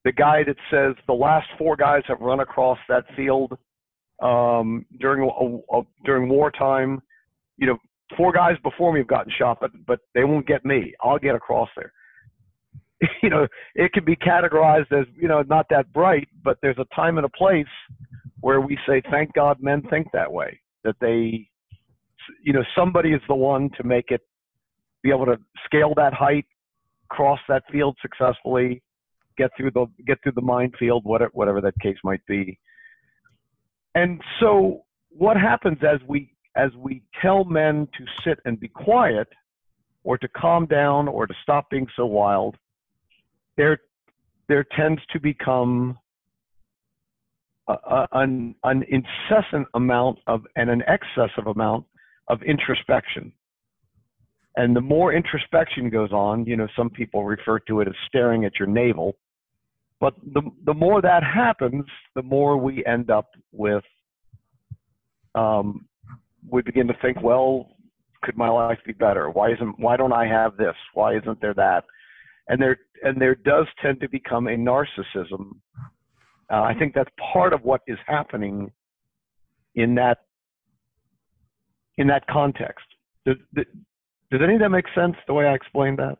the 0.04 0.12
guy 0.12 0.42
that 0.44 0.56
says 0.70 0.94
the 1.06 1.12
last 1.12 1.46
four 1.58 1.76
guys 1.76 2.02
have 2.08 2.20
run 2.20 2.40
across 2.40 2.78
that 2.88 3.04
field 3.16 3.52
um, 4.22 4.84
during 4.98 5.22
a, 5.22 5.76
a, 5.76 5.82
during 6.04 6.28
wartime. 6.28 7.00
You 7.58 7.68
know, 7.68 7.78
four 8.16 8.32
guys 8.32 8.56
before 8.62 8.92
me 8.92 9.00
have 9.00 9.08
gotten 9.08 9.32
shot, 9.38 9.58
but 9.60 9.70
but 9.86 10.00
they 10.14 10.24
won't 10.24 10.46
get 10.46 10.64
me. 10.64 10.94
I'll 11.02 11.18
get 11.18 11.34
across 11.34 11.68
there. 11.76 11.92
you 13.22 13.28
know, 13.28 13.46
it 13.74 13.92
can 13.92 14.04
be 14.04 14.16
categorized 14.16 14.90
as 14.92 15.06
you 15.20 15.28
know 15.28 15.42
not 15.42 15.66
that 15.68 15.92
bright, 15.92 16.28
but 16.42 16.56
there's 16.62 16.78
a 16.78 16.94
time 16.94 17.18
and 17.18 17.26
a 17.26 17.30
place 17.30 17.66
where 18.40 18.60
we 18.60 18.78
say, 18.86 19.02
thank 19.10 19.32
God 19.34 19.58
men 19.60 19.82
think 19.90 20.08
that 20.12 20.30
way. 20.30 20.60
That 20.84 20.96
they, 21.00 21.48
you 22.42 22.52
know, 22.52 22.64
somebody 22.76 23.12
is 23.12 23.20
the 23.28 23.34
one 23.34 23.70
to 23.76 23.84
make 23.84 24.10
it 24.10 24.20
be 25.02 25.10
able 25.10 25.26
to 25.26 25.38
scale 25.64 25.94
that 25.96 26.12
height, 26.12 26.46
cross 27.08 27.40
that 27.48 27.62
field 27.70 27.96
successfully, 28.02 28.82
get 29.36 29.50
through 29.56 29.70
the 29.72 29.86
get 30.06 30.18
through 30.22 30.32
the 30.32 30.42
minefield, 30.42 31.04
whatever 31.04 31.30
whatever 31.34 31.60
that 31.60 31.74
case 31.80 31.96
might 32.04 32.24
be. 32.26 32.58
And 33.94 34.20
so, 34.40 34.82
what 35.08 35.36
happens 35.36 35.78
as 35.82 36.00
we 36.06 36.34
as 36.56 36.70
we 36.76 37.02
tell 37.22 37.44
men 37.44 37.88
to 37.96 38.04
sit 38.24 38.38
and 38.44 38.58
be 38.58 38.68
quiet, 38.68 39.28
or 40.04 40.18
to 40.18 40.28
calm 40.28 40.66
down, 40.66 41.08
or 41.08 41.26
to 41.26 41.34
stop 41.42 41.70
being 41.70 41.86
so 41.96 42.06
wild, 42.06 42.56
there 43.56 43.78
there 44.48 44.64
tends 44.76 45.00
to 45.12 45.20
become 45.20 45.98
a, 47.68 47.72
a, 47.72 48.08
an, 48.12 48.54
an 48.64 48.84
incessant 48.88 49.66
amount 49.74 50.18
of 50.26 50.44
and 50.56 50.68
an 50.70 50.82
excessive 50.88 51.46
amount 51.46 51.86
of 52.30 52.42
introspection. 52.42 53.32
And 54.56 54.74
the 54.74 54.80
more 54.80 55.12
introspection 55.12 55.90
goes 55.90 56.12
on, 56.12 56.44
you 56.46 56.56
know, 56.56 56.68
some 56.76 56.90
people 56.90 57.24
refer 57.24 57.58
to 57.60 57.80
it 57.80 57.88
as 57.88 57.94
staring 58.06 58.44
at 58.44 58.52
your 58.58 58.68
navel. 58.68 59.16
But 60.00 60.14
the 60.32 60.42
the 60.64 60.74
more 60.74 61.02
that 61.02 61.22
happens, 61.22 61.84
the 62.14 62.22
more 62.22 62.56
we 62.56 62.84
end 62.86 63.10
up 63.10 63.28
with. 63.52 63.84
Um, 65.34 65.86
we 66.50 66.62
begin 66.62 66.88
to 66.88 66.94
think, 67.02 67.22
well, 67.22 67.68
could 68.22 68.36
my 68.36 68.48
life 68.48 68.78
be 68.84 68.92
better? 68.92 69.28
Why 69.30 69.52
isn't 69.52 69.78
why 69.78 69.96
don't 69.96 70.12
I 70.12 70.26
have 70.26 70.56
this? 70.56 70.74
Why 70.94 71.16
isn't 71.16 71.40
there 71.40 71.54
that? 71.54 71.84
And 72.48 72.60
there 72.60 72.78
and 73.02 73.20
there 73.20 73.34
does 73.34 73.66
tend 73.82 74.00
to 74.00 74.08
become 74.08 74.48
a 74.48 74.56
narcissism. 74.56 75.56
Uh, 76.50 76.62
I 76.62 76.74
think 76.78 76.94
that's 76.94 77.10
part 77.32 77.52
of 77.52 77.62
what 77.62 77.82
is 77.86 77.98
happening 78.06 78.72
in 79.74 79.94
that 79.96 80.18
in 82.00 82.06
that 82.08 82.26
context. 82.26 82.86
Does, 83.26 83.36
does 83.54 84.40
any 84.42 84.54
of 84.54 84.60
that 84.60 84.70
make 84.70 84.86
sense? 84.94 85.14
The 85.26 85.34
way 85.34 85.46
I 85.46 85.54
explained 85.54 85.98
that? 85.98 86.16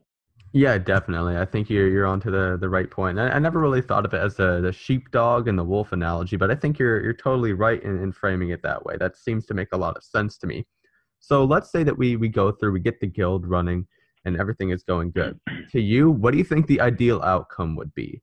Yeah, 0.52 0.78
definitely. 0.78 1.36
I 1.38 1.44
think 1.44 1.70
you're 1.70 1.88
you're 1.88 2.06
onto 2.06 2.30
the 2.30 2.58
the 2.60 2.68
right 2.68 2.90
point. 2.90 3.18
I, 3.20 3.28
I 3.28 3.38
never 3.38 3.60
really 3.60 3.80
thought 3.80 4.04
of 4.04 4.12
it 4.12 4.18
as 4.18 4.36
the 4.36 4.60
the 4.60 4.72
sheepdog 4.72 5.46
and 5.48 5.56
the 5.58 5.64
wolf 5.64 5.92
analogy, 5.92 6.36
but 6.36 6.50
I 6.50 6.56
think 6.56 6.78
you're 6.78 7.00
you're 7.02 7.14
totally 7.14 7.52
right 7.52 7.82
in, 7.82 8.02
in 8.02 8.12
framing 8.12 8.50
it 8.50 8.62
that 8.62 8.84
way. 8.84 8.96
That 8.98 9.16
seems 9.16 9.46
to 9.46 9.54
make 9.54 9.68
a 9.72 9.76
lot 9.76 9.96
of 9.96 10.02
sense 10.02 10.36
to 10.38 10.46
me. 10.46 10.66
So 11.20 11.44
let's 11.44 11.70
say 11.70 11.84
that 11.84 11.96
we 11.96 12.16
we 12.16 12.28
go 12.28 12.50
through, 12.50 12.72
we 12.72 12.80
get 12.80 13.00
the 13.00 13.06
guild 13.06 13.46
running, 13.46 13.86
and 14.24 14.36
everything 14.36 14.70
is 14.70 14.82
going 14.82 15.12
good. 15.12 15.38
to 15.70 15.80
you, 15.80 16.10
what 16.10 16.32
do 16.32 16.38
you 16.38 16.44
think 16.44 16.66
the 16.66 16.80
ideal 16.80 17.22
outcome 17.22 17.76
would 17.76 17.94
be? 17.94 18.20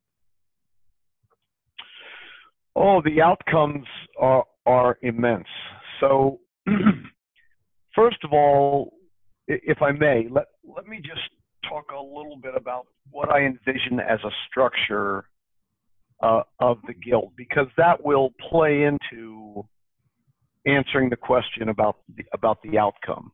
Oh, 2.76 3.02
the 3.02 3.22
outcomes 3.22 3.88
are 4.20 4.44
are 4.66 4.98
immense. 5.02 5.48
So, 6.02 6.42
first 7.98 8.24
of 8.24 8.32
all, 8.32 8.94
if 9.48 9.82
I 9.82 9.92
may, 9.92 10.28
let 10.30 10.46
let 10.64 10.88
me 10.88 10.98
just 10.98 11.22
talk 11.68 11.86
a 11.92 12.02
little 12.02 12.38
bit 12.42 12.54
about 12.56 12.88
what 13.12 13.30
I 13.30 13.40
envision 13.40 14.00
as 14.00 14.20
a 14.24 14.30
structure 14.50 15.26
uh, 16.22 16.44
of 16.60 16.78
the 16.88 16.94
guild 16.94 17.34
because 17.36 17.68
that 17.78 18.04
will 18.04 18.32
play 18.50 18.84
into 18.84 19.66
answering 20.66 21.10
the 21.10 21.16
question 21.16 21.70
about 21.70 21.98
the, 22.16 22.24
about 22.34 22.62
the 22.64 22.78
outcome. 22.78 23.32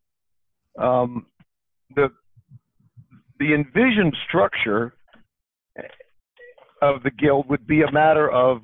Um, 0.80 1.26
the 1.96 2.10
the 3.40 3.54
envisioned 3.54 4.16
structure 4.28 4.94
of 6.82 7.04
the 7.04 7.12
guild 7.12 7.50
would 7.50 7.66
be 7.66 7.82
a 7.82 7.92
matter 7.92 8.32
of 8.32 8.62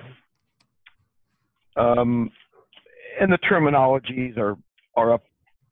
um, 1.76 2.30
and 3.20 3.32
the 3.32 3.40
terminologies 3.40 4.38
are 4.38 4.56
are 4.96 5.14
up 5.14 5.24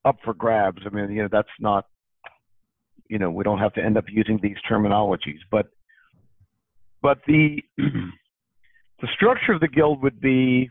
up 0.05 0.17
for 0.23 0.33
grabs. 0.33 0.81
I 0.85 0.89
mean, 0.89 1.11
you 1.11 1.23
know, 1.23 1.29
that's 1.31 1.47
not 1.59 1.85
you 3.09 3.19
know 3.19 3.29
we 3.29 3.43
don't 3.43 3.59
have 3.59 3.73
to 3.73 3.83
end 3.83 3.97
up 3.97 4.05
using 4.09 4.39
these 4.41 4.57
terminologies 4.69 5.39
but 5.51 5.67
but 7.01 7.19
the 7.27 7.61
the 7.77 9.07
structure 9.15 9.53
of 9.53 9.61
the 9.61 9.67
guild 9.67 10.01
would 10.01 10.19
be 10.19 10.69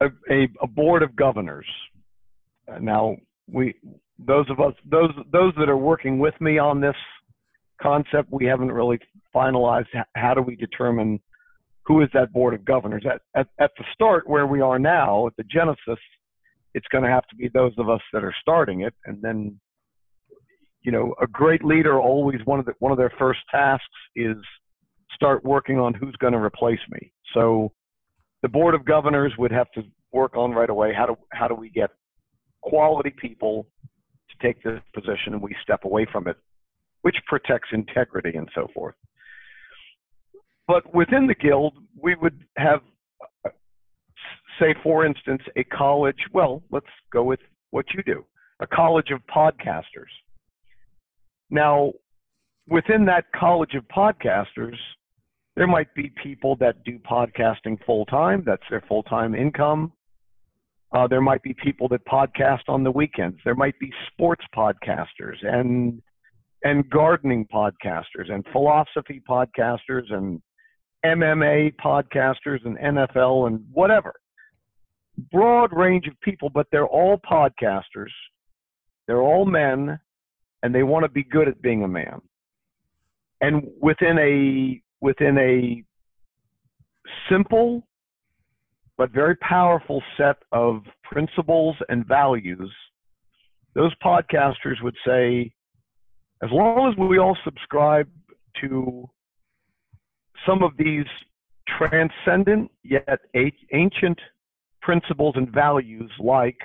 a, 0.00 0.06
a, 0.30 0.48
a 0.62 0.66
board 0.66 1.02
of 1.02 1.14
governors 1.16 1.66
uh, 2.72 2.78
now 2.78 3.16
we 3.50 3.74
those 4.18 4.48
of 4.50 4.60
us 4.60 4.74
those 4.90 5.10
those 5.32 5.52
that 5.58 5.68
are 5.68 5.76
working 5.76 6.18
with 6.18 6.34
me 6.40 6.58
on 6.58 6.80
this 6.80 6.96
concept 7.82 8.30
we 8.30 8.44
haven't 8.44 8.72
really 8.72 8.98
finalized 9.34 9.86
how 10.14 10.32
do 10.34 10.40
we 10.40 10.56
determine 10.56 11.20
who 11.86 12.00
is 12.00 12.08
that 12.14 12.32
board 12.32 12.54
of 12.54 12.64
governors 12.64 13.04
at, 13.04 13.20
at, 13.38 13.46
at 13.60 13.70
the 13.76 13.84
start 13.92 14.26
where 14.28 14.46
we 14.46 14.60
are 14.60 14.78
now 14.78 15.26
at 15.26 15.36
the 15.36 15.44
genesis 15.44 15.98
it's 16.74 16.86
going 16.90 17.04
to 17.04 17.10
have 17.10 17.26
to 17.28 17.36
be 17.36 17.48
those 17.48 17.72
of 17.78 17.88
us 17.88 18.00
that 18.12 18.24
are 18.24 18.34
starting 18.40 18.82
it. 18.82 18.94
And 19.06 19.22
then 19.22 19.58
you 20.82 20.92
know 20.92 21.14
a 21.20 21.26
great 21.26 21.64
leader 21.64 21.98
always 22.00 22.40
one 22.44 22.58
of 22.58 22.66
the 22.66 22.74
one 22.78 22.92
of 22.92 22.98
their 22.98 23.12
first 23.18 23.40
tasks 23.50 23.84
is 24.14 24.36
start 25.14 25.44
working 25.44 25.78
on 25.78 25.94
who's 25.94 26.14
going 26.16 26.32
to 26.32 26.38
replace 26.38 26.80
me. 26.90 27.12
So 27.32 27.72
the 28.42 28.48
board 28.48 28.74
of 28.74 28.84
governors 28.84 29.32
would 29.38 29.52
have 29.52 29.70
to 29.72 29.82
work 30.12 30.36
on 30.36 30.50
right 30.52 30.70
away 30.70 30.92
how 30.96 31.06
do 31.06 31.16
how 31.32 31.48
do 31.48 31.54
we 31.54 31.70
get 31.70 31.90
quality 32.62 33.12
people 33.20 33.66
to 34.30 34.46
take 34.46 34.62
this 34.62 34.80
position 34.94 35.32
and 35.32 35.42
we 35.42 35.54
step 35.62 35.84
away 35.84 36.06
from 36.10 36.28
it 36.28 36.36
which 37.02 37.16
protects 37.26 37.68
integrity 37.72 38.36
and 38.36 38.48
so 38.54 38.66
forth. 38.72 38.94
But 40.66 40.94
within 40.94 41.26
the 41.26 41.34
guild 41.34 41.74
we 42.00 42.14
would 42.14 42.44
have 42.56 42.80
say, 44.58 44.74
for 44.82 45.04
instance, 45.04 45.42
a 45.56 45.64
college, 45.64 46.18
well, 46.32 46.62
let's 46.70 46.86
go 47.12 47.22
with 47.22 47.40
what 47.70 47.86
you 47.94 48.02
do, 48.02 48.24
a 48.60 48.66
college 48.66 49.10
of 49.10 49.20
podcasters. 49.26 50.12
Now, 51.50 51.92
within 52.68 53.04
that 53.06 53.24
college 53.34 53.74
of 53.74 53.84
podcasters, 53.88 54.76
there 55.56 55.66
might 55.66 55.92
be 55.94 56.12
people 56.22 56.56
that 56.56 56.82
do 56.84 56.98
podcasting 56.98 57.84
full 57.84 58.06
time, 58.06 58.42
that's 58.44 58.62
their 58.70 58.82
full 58.88 59.02
time 59.04 59.34
income. 59.34 59.92
Uh, 60.92 61.08
there 61.08 61.20
might 61.20 61.42
be 61.42 61.54
people 61.54 61.88
that 61.88 62.04
podcast 62.06 62.62
on 62.68 62.84
the 62.84 62.90
weekends. 62.90 63.36
There 63.44 63.54
might 63.56 63.78
be 63.80 63.92
sports 64.12 64.44
podcasters 64.56 65.36
and 65.42 66.00
and 66.62 66.88
gardening 66.88 67.46
podcasters 67.52 68.30
and 68.30 68.44
philosophy 68.50 69.22
podcasters 69.28 70.10
and 70.10 70.40
MMA 71.04 71.74
podcasters 71.76 72.64
and 72.64 72.78
NFL 72.78 73.48
and 73.48 73.60
whatever. 73.70 74.14
Broad 75.30 75.72
range 75.72 76.06
of 76.06 76.20
people, 76.20 76.50
but 76.50 76.66
they're 76.72 76.86
all 76.86 77.18
podcasters. 77.18 78.10
They're 79.06 79.22
all 79.22 79.46
men 79.46 79.98
and 80.62 80.74
they 80.74 80.82
want 80.82 81.04
to 81.04 81.10
be 81.10 81.22
good 81.22 81.46
at 81.46 81.60
being 81.60 81.84
a 81.84 81.88
man. 81.88 82.20
And 83.40 83.68
within 83.80 84.18
a 84.18 84.80
within 85.00 85.36
a 85.38 85.84
simple 87.30 87.86
but 88.96 89.10
very 89.10 89.36
powerful 89.36 90.02
set 90.16 90.36
of 90.52 90.82
principles 91.02 91.76
and 91.88 92.06
values, 92.06 92.72
those 93.74 93.92
podcasters 94.02 94.80
would 94.82 94.96
say, 95.06 95.52
as 96.42 96.50
long 96.50 96.90
as 96.90 96.96
we 96.96 97.18
all 97.18 97.36
subscribe 97.44 98.08
to 98.60 99.08
some 100.46 100.62
of 100.62 100.72
these 100.78 101.06
transcendent 101.78 102.70
yet 102.84 103.18
ancient 103.72 104.18
principles 104.84 105.34
and 105.36 105.50
values 105.50 106.10
like 106.20 106.58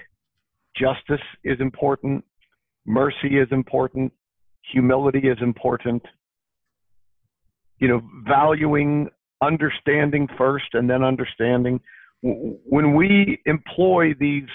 justice 0.78 1.26
is 1.46 1.60
important, 1.62 2.24
mercy 2.86 3.38
is 3.40 3.48
important, 3.52 4.12
humility 4.74 5.30
is 5.30 5.38
important, 5.42 6.04
you 7.78 7.88
know, 7.88 8.02
valuing 8.28 9.08
understanding 9.42 10.28
first 10.38 10.66
and 10.74 10.90
then 10.90 11.02
understanding. 11.02 11.80
When 12.22 12.94
we 12.94 13.42
employ 13.46 14.14
these 14.20 14.50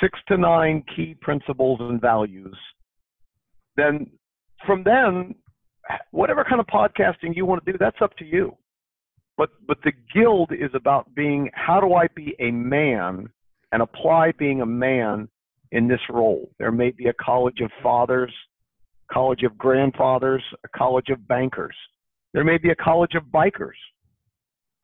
six 0.00 0.18
to 0.28 0.36
nine 0.36 0.84
key 0.94 1.16
principles 1.20 1.80
and 1.80 2.00
values, 2.00 2.56
then 3.76 4.06
from 4.64 4.84
then, 4.84 5.34
whatever 6.12 6.44
kind 6.44 6.60
of 6.60 6.66
podcasting 6.68 7.34
you 7.34 7.44
want 7.44 7.64
to 7.64 7.72
do, 7.72 7.78
that's 7.78 8.00
up 8.00 8.16
to 8.18 8.24
you. 8.24 8.56
But 9.36 9.50
but 9.66 9.78
the 9.84 9.92
guild 10.14 10.52
is 10.52 10.70
about 10.74 11.14
being 11.14 11.50
how 11.54 11.80
do 11.80 11.94
I 11.94 12.06
be 12.14 12.34
a 12.38 12.50
man 12.50 13.28
and 13.72 13.82
apply 13.82 14.32
being 14.38 14.60
a 14.60 14.66
man 14.66 15.28
in 15.72 15.88
this 15.88 16.00
role. 16.10 16.50
There 16.58 16.70
may 16.70 16.90
be 16.90 17.06
a 17.06 17.14
college 17.14 17.60
of 17.62 17.70
fathers, 17.82 18.32
college 19.10 19.42
of 19.42 19.56
grandfathers, 19.56 20.42
a 20.64 20.68
college 20.76 21.08
of 21.08 21.26
bankers. 21.26 21.74
There 22.34 22.44
may 22.44 22.58
be 22.58 22.70
a 22.70 22.76
college 22.76 23.14
of 23.14 23.24
bikers, 23.24 23.78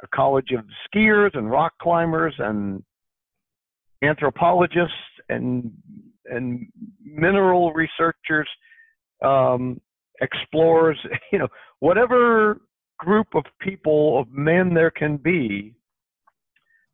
a 0.02 0.08
college 0.14 0.50
of 0.56 0.64
skiers 0.86 1.36
and 1.36 1.50
rock 1.50 1.72
climbers 1.80 2.34
and 2.38 2.82
anthropologists 4.02 4.92
and 5.28 5.70
and 6.30 6.66
mineral 7.02 7.72
researchers, 7.72 8.48
um, 9.24 9.80
explorers, 10.20 10.98
you 11.32 11.38
know, 11.38 11.48
whatever 11.80 12.60
group 12.98 13.28
of 13.34 13.44
people 13.60 14.20
of 14.20 14.30
men 14.30 14.74
there 14.74 14.90
can 14.90 15.16
be, 15.16 15.74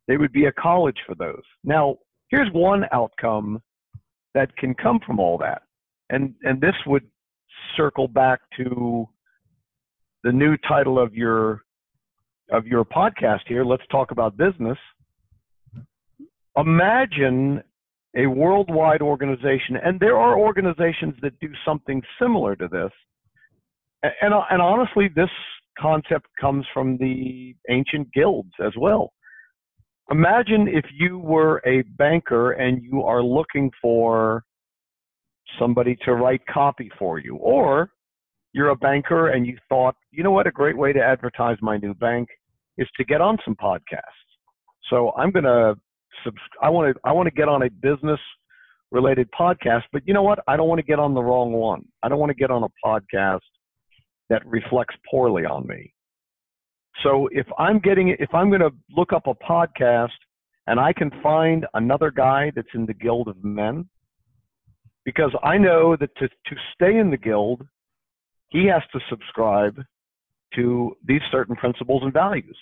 they 0.07 0.17
would 0.17 0.33
be 0.33 0.47
a 0.47 0.53
college 0.53 0.99
for 1.07 1.15
those. 1.15 1.43
Now, 1.65 1.97
here's 2.29 2.51
one 2.53 2.85
outcome 2.93 3.63
that 4.35 4.55
can 4.57 4.75
come 4.75 5.01
from 5.07 5.19
all 5.19 5.39
that, 5.39 5.63
and 6.11 6.35
and 6.43 6.61
this 6.61 6.75
would 6.87 7.05
circle 7.77 8.09
back 8.09 8.41
to 8.57 9.09
the 10.23 10.33
new 10.33 10.57
title 10.69 10.99
of 10.99 11.15
your 11.15 11.63
of 12.51 12.67
your 12.67 12.85
podcast 12.85 13.41
here. 13.47 13.65
Let's 13.65 13.87
talk 13.91 14.11
about 14.11 14.37
business. 14.37 14.79
Imagine 16.57 17.63
a 18.17 18.27
worldwide 18.27 19.03
organization, 19.03 19.77
and 19.83 19.99
there 19.99 20.17
are 20.17 20.39
organizations 20.39 21.15
that 21.23 21.39
do 21.41 21.49
something 21.65 22.03
similar 22.21 22.55
to 22.57 22.69
this. 22.69 22.91
And, 24.21 24.35
and 24.51 24.63
honestly, 24.63 25.09
this 25.09 25.31
concept 25.79 26.27
comes 26.41 26.67
from 26.73 26.97
the 26.99 27.55
ancient 27.71 28.13
guilds 28.13 28.53
as 28.65 28.73
well. 28.79 29.13
Imagine 30.11 30.69
if 30.69 30.85
you 30.93 31.19
were 31.19 31.63
a 31.67 31.83
banker 31.97 32.53
and 32.53 32.83
you 32.83 33.03
are 33.03 33.23
looking 33.23 33.71
for 33.81 34.43
somebody 35.59 35.97
to 36.05 36.15
write 36.15 36.43
copy 36.47 36.91
for 36.99 37.19
you, 37.19 37.37
or 37.37 37.91
you're 38.53 38.71
a 38.71 38.77
banker 38.77 39.29
and 39.29 39.47
you 39.47 39.57
thought, 39.69 39.97
you 40.11 40.23
know 40.23 40.31
what, 40.31 40.47
a 40.47 40.51
great 40.51 40.77
way 40.77 40.93
to 40.93 41.01
advertise 41.01 41.57
my 41.61 41.77
new 41.79 41.95
bank 41.95 42.29
is 42.79 42.89
to 42.97 43.05
get 43.05 43.21
on 43.21 43.39
some 43.45 43.57
podcasts. 43.57 44.01
So 44.91 45.13
I'm 45.17 45.31
going 45.31 45.45
to 45.45 45.75
I 46.63 46.71
want 46.71 46.95
to 46.95 47.01
I 47.05 47.13
want 47.13 47.27
to 47.27 47.35
get 47.35 47.49
on 47.49 47.63
a 47.63 47.71
business 47.71 48.21
related 48.91 49.29
podcast, 49.39 49.83
but 49.93 50.03
you 50.07 50.15
know 50.15 50.23
what? 50.23 50.39
I 50.47 50.57
don't 50.57 50.69
want 50.69 50.79
to 50.79 50.87
get 50.87 50.99
on 50.99 51.15
the 51.15 51.23
wrong 51.23 51.53
one. 51.53 51.85
I 52.03 52.09
don't 52.09 52.19
want 52.19 52.31
to 52.31 52.35
get 52.35 52.51
on 52.51 52.63
a 52.63 52.69
podcast 52.87 53.41
that 54.31 54.45
reflects 54.47 54.95
poorly 55.11 55.45
on 55.45 55.67
me. 55.67 55.93
So 57.03 57.29
if 57.33 57.47
I'm 57.59 57.79
getting 57.81 58.09
if 58.19 58.33
I'm 58.33 58.49
going 58.49 58.61
to 58.61 58.73
look 58.91 59.13
up 59.13 59.27
a 59.27 59.35
podcast 59.35 60.11
and 60.67 60.79
I 60.79 60.93
can 60.93 61.11
find 61.23 61.67
another 61.75 62.11
guy 62.11 62.53
that's 62.55 62.69
in 62.75 62.87
the 62.87 62.95
guild 62.95 63.29
of 63.29 63.43
men 63.43 63.89
because 65.05 65.33
I 65.43 65.59
know 65.59 65.97
that 65.97 66.15
to 66.17 66.29
to 66.29 66.57
stay 66.75 66.99
in 66.99 67.11
the 67.11 67.17
guild 67.17 67.67
he 68.49 68.67
has 68.67 68.83
to 68.93 69.01
subscribe 69.11 69.83
to 70.55 70.97
these 71.07 71.21
certain 71.33 71.57
principles 71.57 72.03
and 72.05 72.13
values 72.13 72.57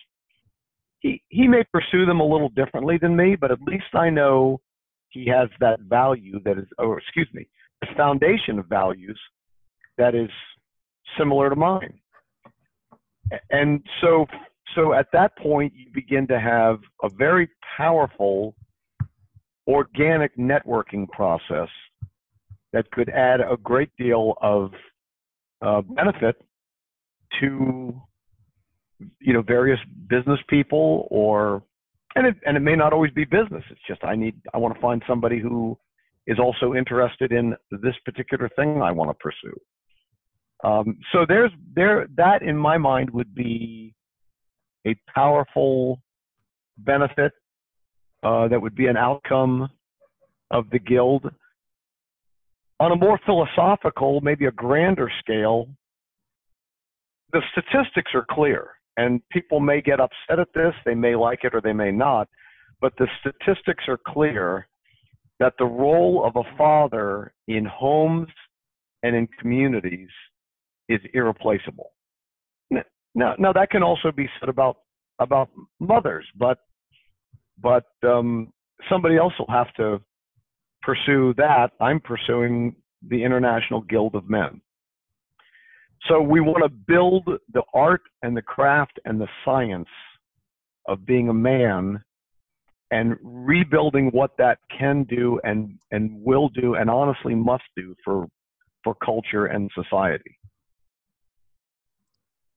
he 1.02 1.20
he 1.28 1.46
may 1.46 1.64
pursue 1.72 2.06
them 2.06 2.20
a 2.20 2.26
little 2.26 2.48
differently 2.48 2.96
than 2.96 3.14
me, 3.14 3.36
but 3.36 3.50
at 3.50 3.60
least 3.66 3.92
I 3.92 4.08
know 4.08 4.60
he 5.10 5.26
has 5.26 5.48
that 5.60 5.80
value 5.80 6.40
that 6.44 6.58
is, 6.58 6.66
or 6.78 6.98
excuse 6.98 7.28
me, 7.34 7.46
the 7.82 7.88
foundation 7.96 8.58
of 8.58 8.66
values 8.66 9.20
that 9.98 10.14
is 10.14 10.30
similar 11.18 11.50
to 11.50 11.56
mine. 11.56 11.98
And 13.50 13.84
so, 14.00 14.26
so 14.74 14.92
at 14.92 15.06
that 15.12 15.36
point, 15.38 15.72
you 15.74 15.86
begin 15.94 16.26
to 16.28 16.38
have 16.38 16.78
a 17.02 17.08
very 17.08 17.48
powerful 17.76 18.54
organic 19.66 20.36
networking 20.36 21.08
process 21.08 21.68
that 22.72 22.90
could 22.90 23.08
add 23.10 23.40
a 23.40 23.56
great 23.62 23.90
deal 23.98 24.34
of 24.42 24.72
uh, 25.64 25.82
benefit 25.82 26.36
to 27.40 28.00
you 29.20 29.32
know 29.32 29.42
various 29.42 29.78
business 30.08 30.38
people 30.48 31.06
or 31.10 31.62
and 32.14 32.26
it 32.26 32.36
and 32.46 32.56
it 32.56 32.60
may 32.60 32.76
not 32.76 32.92
always 32.92 33.10
be 33.12 33.24
business 33.24 33.64
it's 33.70 33.80
just 33.86 34.02
i 34.04 34.14
need 34.14 34.34
i 34.54 34.58
want 34.58 34.74
to 34.74 34.80
find 34.80 35.02
somebody 35.08 35.40
who 35.40 35.76
is 36.26 36.38
also 36.38 36.74
interested 36.74 37.32
in 37.32 37.54
this 37.70 37.94
particular 38.04 38.48
thing 38.56 38.80
i 38.80 38.92
want 38.92 39.10
to 39.10 39.14
pursue 39.14 39.56
um, 40.62 40.98
so 41.12 41.24
there's 41.26 41.50
there 41.74 42.06
that 42.16 42.42
in 42.42 42.56
my 42.56 42.78
mind 42.78 43.10
would 43.10 43.34
be 43.34 43.94
a 44.86 44.94
powerful 45.14 46.00
benefit 46.78 47.32
uh, 48.22 48.48
that 48.48 48.60
would 48.60 48.74
be 48.74 48.86
an 48.86 48.96
outcome 48.96 49.68
of 50.50 50.68
the 50.70 50.78
guild. 50.78 51.30
On 52.80 52.92
a 52.92 52.96
more 52.96 53.18
philosophical 53.24 54.20
maybe 54.20 54.46
a 54.46 54.52
grander 54.52 55.10
scale 55.20 55.68
the 57.32 57.42
statistics 57.52 58.12
are 58.14 58.26
clear 58.30 58.70
and 58.96 59.26
people 59.30 59.58
may 59.58 59.80
get 59.80 60.00
upset 60.00 60.38
at 60.38 60.48
this, 60.54 60.74
they 60.84 60.94
may 60.94 61.16
like 61.16 61.40
it 61.44 61.54
or 61.54 61.60
they 61.60 61.72
may 61.72 61.90
not, 61.90 62.28
but 62.80 62.92
the 62.98 63.06
statistics 63.20 63.84
are 63.88 63.98
clear 64.06 64.68
that 65.40 65.54
the 65.58 65.64
role 65.64 66.24
of 66.24 66.36
a 66.36 66.56
father 66.56 67.32
in 67.48 67.64
homes 67.64 68.28
and 69.02 69.16
in 69.16 69.26
communities 69.40 70.10
is 70.92 71.00
irreplaceable. 71.14 71.92
Now, 73.14 73.34
now 73.38 73.52
that 73.52 73.70
can 73.70 73.82
also 73.82 74.10
be 74.10 74.28
said 74.40 74.48
about 74.48 74.78
about 75.18 75.50
mothers, 75.80 76.26
but 76.38 76.58
but 77.60 77.84
um, 78.02 78.52
somebody 78.90 79.16
else 79.16 79.34
will 79.38 79.50
have 79.50 79.72
to 79.74 80.00
pursue 80.80 81.34
that. 81.36 81.70
I'm 81.80 82.00
pursuing 82.00 82.74
the 83.08 83.22
International 83.22 83.82
Guild 83.82 84.14
of 84.14 84.28
Men. 84.28 84.60
So 86.08 86.20
we 86.20 86.40
want 86.40 86.64
to 86.64 86.68
build 86.68 87.28
the 87.52 87.62
art 87.74 88.02
and 88.22 88.36
the 88.36 88.42
craft 88.42 88.98
and 89.04 89.20
the 89.20 89.28
science 89.44 89.88
of 90.88 91.06
being 91.06 91.28
a 91.28 91.34
man 91.34 92.02
and 92.90 93.16
rebuilding 93.22 94.08
what 94.08 94.32
that 94.38 94.58
can 94.76 95.04
do 95.04 95.40
and, 95.44 95.78
and 95.92 96.10
will 96.24 96.48
do 96.48 96.74
and 96.74 96.90
honestly 96.90 97.34
must 97.34 97.62
do 97.76 97.94
for, 98.04 98.26
for 98.82 98.96
culture 98.96 99.46
and 99.46 99.70
society. 99.74 100.36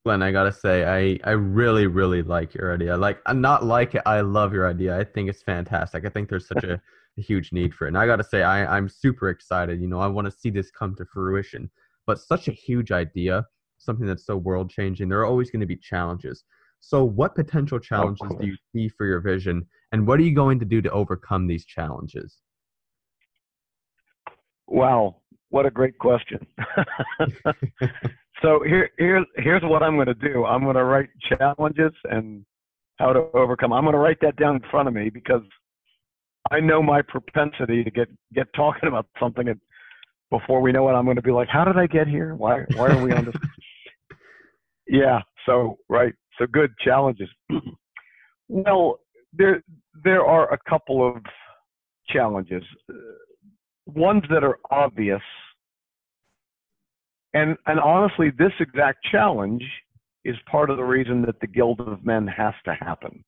Glenn, 0.06 0.22
I 0.22 0.32
gotta 0.32 0.52
say, 0.52 0.86
I, 0.86 1.30
I 1.30 1.34
really, 1.34 1.88
really 1.88 2.22
like 2.22 2.54
your 2.54 2.74
idea. 2.74 2.96
Like, 2.96 3.20
I'm 3.26 3.42
not 3.42 3.66
like 3.66 3.96
it. 3.96 4.04
I 4.06 4.22
love 4.22 4.54
your 4.54 4.70
idea. 4.70 4.98
I 4.98 5.04
think 5.04 5.30
it's 5.30 5.42
fantastic. 5.42 6.06
I 6.06 6.10
think 6.10 6.30
there's 6.30 6.48
such 6.48 6.64
a 6.64 6.80
a 7.18 7.22
huge 7.22 7.52
need 7.52 7.74
for 7.74 7.86
it. 7.86 7.90
And 7.90 7.98
I 7.98 8.06
got 8.06 8.18
to 8.18 8.24
say, 8.24 8.44
I, 8.44 8.78
I'm 8.78 8.90
super 8.90 9.30
excited. 9.30 9.82
You 9.82 9.88
know, 9.88 10.00
I 10.00 10.08
want 10.08 10.26
to 10.26 10.32
see 10.32 10.50
this 10.50 10.72
come 10.72 10.96
to 10.96 11.06
fruition. 11.06 11.70
But 12.06 12.20
such 12.20 12.48
a 12.48 12.52
huge 12.52 12.92
idea, 12.92 13.46
something 13.78 14.06
that's 14.06 14.26
so 14.26 14.38
world 14.38 14.70
changing, 14.70 15.10
there 15.10 15.20
are 15.20 15.26
always 15.26 15.50
going 15.50 15.62
to 15.62 15.66
be 15.66 15.78
challenges. 15.78 16.44
So, 16.82 17.04
what 17.04 17.34
potential 17.34 17.80
challenges 17.80 18.30
do 18.40 18.46
you 18.46 18.56
see 18.72 18.90
for 18.90 19.08
your 19.08 19.20
vision, 19.20 19.66
and 19.92 20.06
what 20.06 20.20
are 20.20 20.24
you 20.24 20.36
going 20.36 20.60
to 20.60 20.66
do 20.66 20.84
to 20.84 20.92
overcome 20.92 21.48
these 21.48 21.66
challenges? 21.66 22.42
Wow, 24.68 25.16
what 25.50 25.66
a 25.66 25.72
great 25.72 25.98
question. 25.98 26.46
so 28.42 28.62
here, 28.66 28.90
here's 28.98 29.26
here's 29.38 29.64
what 29.64 29.84
I'm 29.84 29.96
going 29.96 30.08
to 30.08 30.14
do. 30.14 30.46
I'm 30.46 30.64
going 30.64 30.76
to 30.76 30.84
write 30.84 31.10
challenges 31.38 31.94
and 32.06 32.46
how 32.98 33.14
to 33.14 33.28
overcome. 33.34 33.74
I'm 33.74 33.84
going 33.84 33.94
to 33.94 34.00
write 34.00 34.20
that 34.22 34.36
down 34.38 34.56
in 34.56 34.62
front 34.70 34.88
of 34.88 34.94
me 34.94 35.10
because 35.10 35.42
I 36.52 36.60
know 36.60 36.82
my 36.82 37.02
propensity 37.02 37.84
to 37.84 37.92
get 37.92 38.08
get 38.34 38.48
talking 38.56 38.88
about 38.90 39.08
something 39.20 39.48
and 39.48 39.60
before 40.32 40.60
we 40.62 40.72
know 40.72 40.90
it, 40.90 40.94
I'm 40.94 41.06
going 41.06 41.16
to 41.18 41.22
be 41.22 41.32
like, 41.32 41.48
how 41.50 41.64
did 41.64 41.78
I 41.78 41.88
get 41.88 42.08
here? 42.08 42.36
Why 42.36 42.62
why 42.76 42.88
are 42.88 43.02
we 43.02 43.14
on 43.14 43.26
this? 43.26 43.36
yeah. 44.88 45.20
So 45.46 45.78
right. 45.90 46.14
So 46.40 46.46
good 46.52 46.72
challenges. 46.84 47.30
well, 48.48 49.00
there 49.34 49.64
there 50.04 50.26
are 50.26 50.52
a 50.54 50.58
couple 50.70 51.08
of 51.08 51.24
challenges. 52.10 52.64
Uh, 52.90 52.96
ones 53.86 54.24
that 54.30 54.44
are 54.44 54.58
obvious. 54.72 55.22
And 57.36 57.58
and 57.68 57.80
honestly, 57.80 58.32
this 58.40 58.54
exact 58.60 59.06
challenge 59.12 59.64
is 60.24 60.36
part 60.50 60.70
of 60.70 60.78
the 60.78 60.84
reason 60.84 61.22
that 61.24 61.40
the 61.42 61.48
Guild 61.48 61.82
of 61.82 62.04
Men 62.04 62.26
has 62.26 62.54
to 62.64 62.74
happen. 62.74 63.24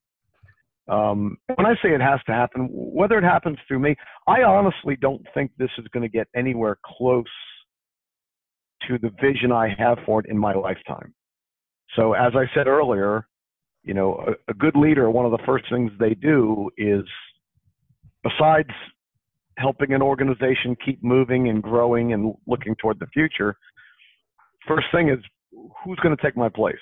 Um, 0.88 1.38
when 1.54 1.68
I 1.68 1.74
say 1.84 1.90
it 1.90 2.02
has 2.02 2.22
to 2.28 2.32
happen, 2.32 2.70
whether 2.72 3.18
it 3.18 3.24
happens 3.26 3.58
through 3.68 3.80
me, 3.80 3.96
I 4.26 4.44
honestly 4.44 4.96
don't 5.00 5.22
think 5.34 5.52
this 5.58 5.70
is 5.78 5.86
going 5.90 6.04
to 6.04 6.10
get 6.10 6.28
anywhere 6.34 6.78
close 6.86 7.26
to 8.88 8.98
the 8.98 9.12
vision 9.22 9.52
I 9.52 9.76
have 9.78 9.98
for 10.06 10.22
it 10.22 10.28
in 10.30 10.38
my 10.38 10.54
lifetime. 10.54 11.14
So, 11.98 12.14
as 12.14 12.32
I 12.36 12.46
said 12.56 12.68
earlier, 12.68 13.28
you 13.84 13.94
know, 13.94 14.24
a, 14.26 14.52
a 14.52 14.54
good 14.54 14.78
leader, 14.78 15.12
one 15.12 15.26
of 15.26 15.32
the 15.32 15.46
first 15.46 15.66
things 15.70 15.92
they 16.00 16.14
do 16.14 16.70
is, 16.78 17.04
besides 18.24 18.70
helping 19.58 19.92
an 19.94 20.02
organization 20.02 20.78
keep 20.86 21.04
moving 21.04 21.50
and 21.50 21.62
growing 21.62 22.14
and 22.14 22.34
looking 22.46 22.76
toward 22.76 23.00
the 23.00 23.08
future, 23.08 23.58
first 24.68 24.88
thing 24.92 25.10
is 25.10 25.20
who's 25.84 26.00
going 26.00 26.16
to 26.16 26.22
take 26.22 26.38
my 26.38 26.50
place? 26.50 26.76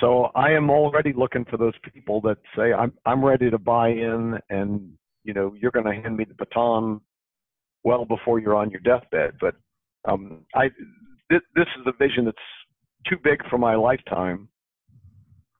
So 0.00 0.30
I 0.34 0.50
am 0.52 0.70
already 0.70 1.12
looking 1.12 1.44
for 1.44 1.56
those 1.56 1.74
people 1.92 2.20
that 2.22 2.38
say 2.56 2.72
I'm 2.72 2.92
I'm 3.04 3.24
ready 3.24 3.50
to 3.50 3.58
buy 3.58 3.88
in, 3.88 4.38
and 4.48 4.92
you 5.24 5.34
know 5.34 5.54
you're 5.60 5.72
going 5.72 5.86
to 5.86 6.00
hand 6.02 6.16
me 6.16 6.24
the 6.24 6.34
baton 6.34 7.00
well 7.82 8.04
before 8.04 8.38
you're 8.38 8.54
on 8.54 8.70
your 8.70 8.80
deathbed. 8.80 9.32
But 9.40 9.56
um, 10.08 10.46
I 10.54 10.70
this, 11.28 11.40
this 11.54 11.66
is 11.78 11.86
a 11.86 11.92
vision 11.92 12.24
that's 12.24 12.36
too 13.08 13.16
big 13.22 13.40
for 13.48 13.58
my 13.58 13.74
lifetime. 13.74 14.48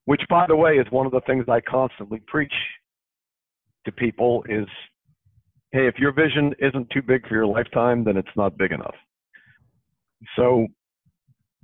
Which, 0.05 0.23
by 0.29 0.47
the 0.49 0.57
way, 0.57 0.73
is 0.73 0.87
one 0.91 1.07
of 1.07 1.13
the 1.13 1.21
things 1.27 1.45
I 1.49 1.61
constantly 1.61 2.21
preach 2.27 2.53
to 3.85 3.93
people 3.93 4.45
is, 4.49 4.67
hey, 5.73 5.87
if 5.87 5.99
your 5.99 6.13
vision 6.13 6.53
isn't 6.59 6.91
too 6.91 7.03
big 7.03 7.27
for 7.29 7.35
your 7.35 7.47
lifetime, 7.47 8.03
then 8.05 8.17
it's 8.17 8.37
not 8.37 8.59
big 8.59 8.73
enough. 8.73 8.95
So 10.37 10.67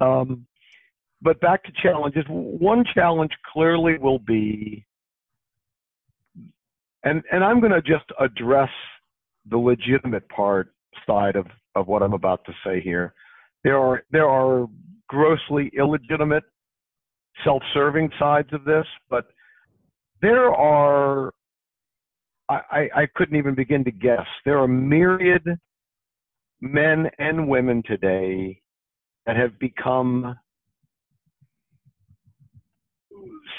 um, 0.01 0.47
but 1.23 1.41
back 1.41 1.65
to 1.65 1.73
challenges. 1.83 2.25
One 2.29 2.85
challenge 2.95 3.33
clearly 3.53 3.99
will 3.99 4.19
be, 4.19 4.85
and 7.05 7.23
and 7.33 7.43
I'm 7.43 7.61
going 7.61 7.73
to 7.73 7.83
just 7.83 8.05
address 8.21 8.71
the 9.51 9.59
legitimate 9.59 10.29
part 10.29 10.73
side 11.07 11.37
of 11.37 11.47
of 11.75 11.87
what 11.89 12.03
I'm 12.03 12.15
about 12.15 12.45
to 12.47 12.53
say 12.65 12.81
here. 12.81 13.15
There 13.65 13.79
are 13.79 14.03
there 14.11 14.29
are 14.29 14.67
grossly 15.09 15.71
illegitimate, 15.79 16.45
self-serving 17.45 18.11
sides 18.19 18.49
of 18.53 18.65
this, 18.65 18.87
but 19.09 19.27
there 20.21 20.53
are 20.53 21.33
I, 22.49 22.89
I 22.95 23.07
couldn't 23.17 23.37
even 23.37 23.55
begin 23.55 23.83
to 23.85 23.91
guess. 23.91 24.27
There 24.45 24.59
are 24.59 24.69
myriad 24.69 25.59
men 26.61 27.11
and 27.19 27.49
women 27.49 27.83
today 27.85 28.61
that 29.27 29.37
have 29.37 29.59
become 29.59 30.37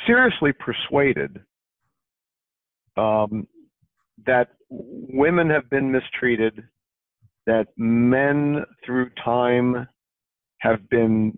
seriously 0.06 0.52
persuaded 0.54 1.40
um, 2.96 3.48
that 4.26 4.50
women 4.70 5.50
have 5.50 5.70
been 5.70 5.92
mistreated, 5.92 6.64
that 7.46 7.68
men 7.78 8.66
through 8.86 9.10
time 9.24 9.88
have 10.60 10.90
been 10.90 11.38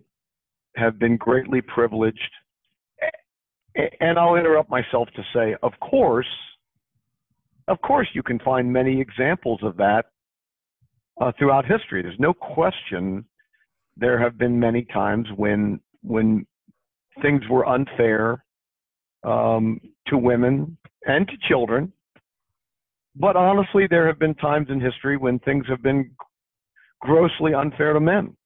have 0.76 0.98
been 0.98 1.16
greatly 1.16 1.60
privileged. 1.60 2.18
And 4.00 4.18
I'll 4.18 4.36
interrupt 4.36 4.70
myself 4.70 5.08
to 5.14 5.22
say, 5.34 5.54
of 5.62 5.72
course, 5.80 6.26
of 7.68 7.80
course, 7.82 8.08
you 8.14 8.22
can 8.22 8.38
find 8.40 8.72
many 8.72 9.00
examples 9.00 9.60
of 9.62 9.76
that 9.76 10.06
uh, 11.20 11.32
throughout 11.38 11.66
history. 11.66 12.02
There's 12.02 12.18
no 12.18 12.32
question 12.32 13.24
there 14.00 14.18
have 14.18 14.38
been 14.38 14.58
many 14.58 14.84
times 14.86 15.28
when 15.36 15.78
when 16.02 16.46
things 17.22 17.42
were 17.50 17.68
unfair 17.68 18.42
um, 19.24 19.80
to 20.06 20.16
women 20.16 20.76
and 21.06 21.28
to 21.28 21.34
children. 21.48 21.92
But 23.14 23.36
honestly, 23.36 23.86
there 23.88 24.06
have 24.06 24.18
been 24.18 24.34
times 24.36 24.68
in 24.70 24.80
history 24.80 25.16
when 25.16 25.38
things 25.40 25.66
have 25.68 25.82
been 25.82 26.10
grossly 27.00 27.52
unfair 27.54 27.92
to 27.92 28.00
men. 28.00 28.36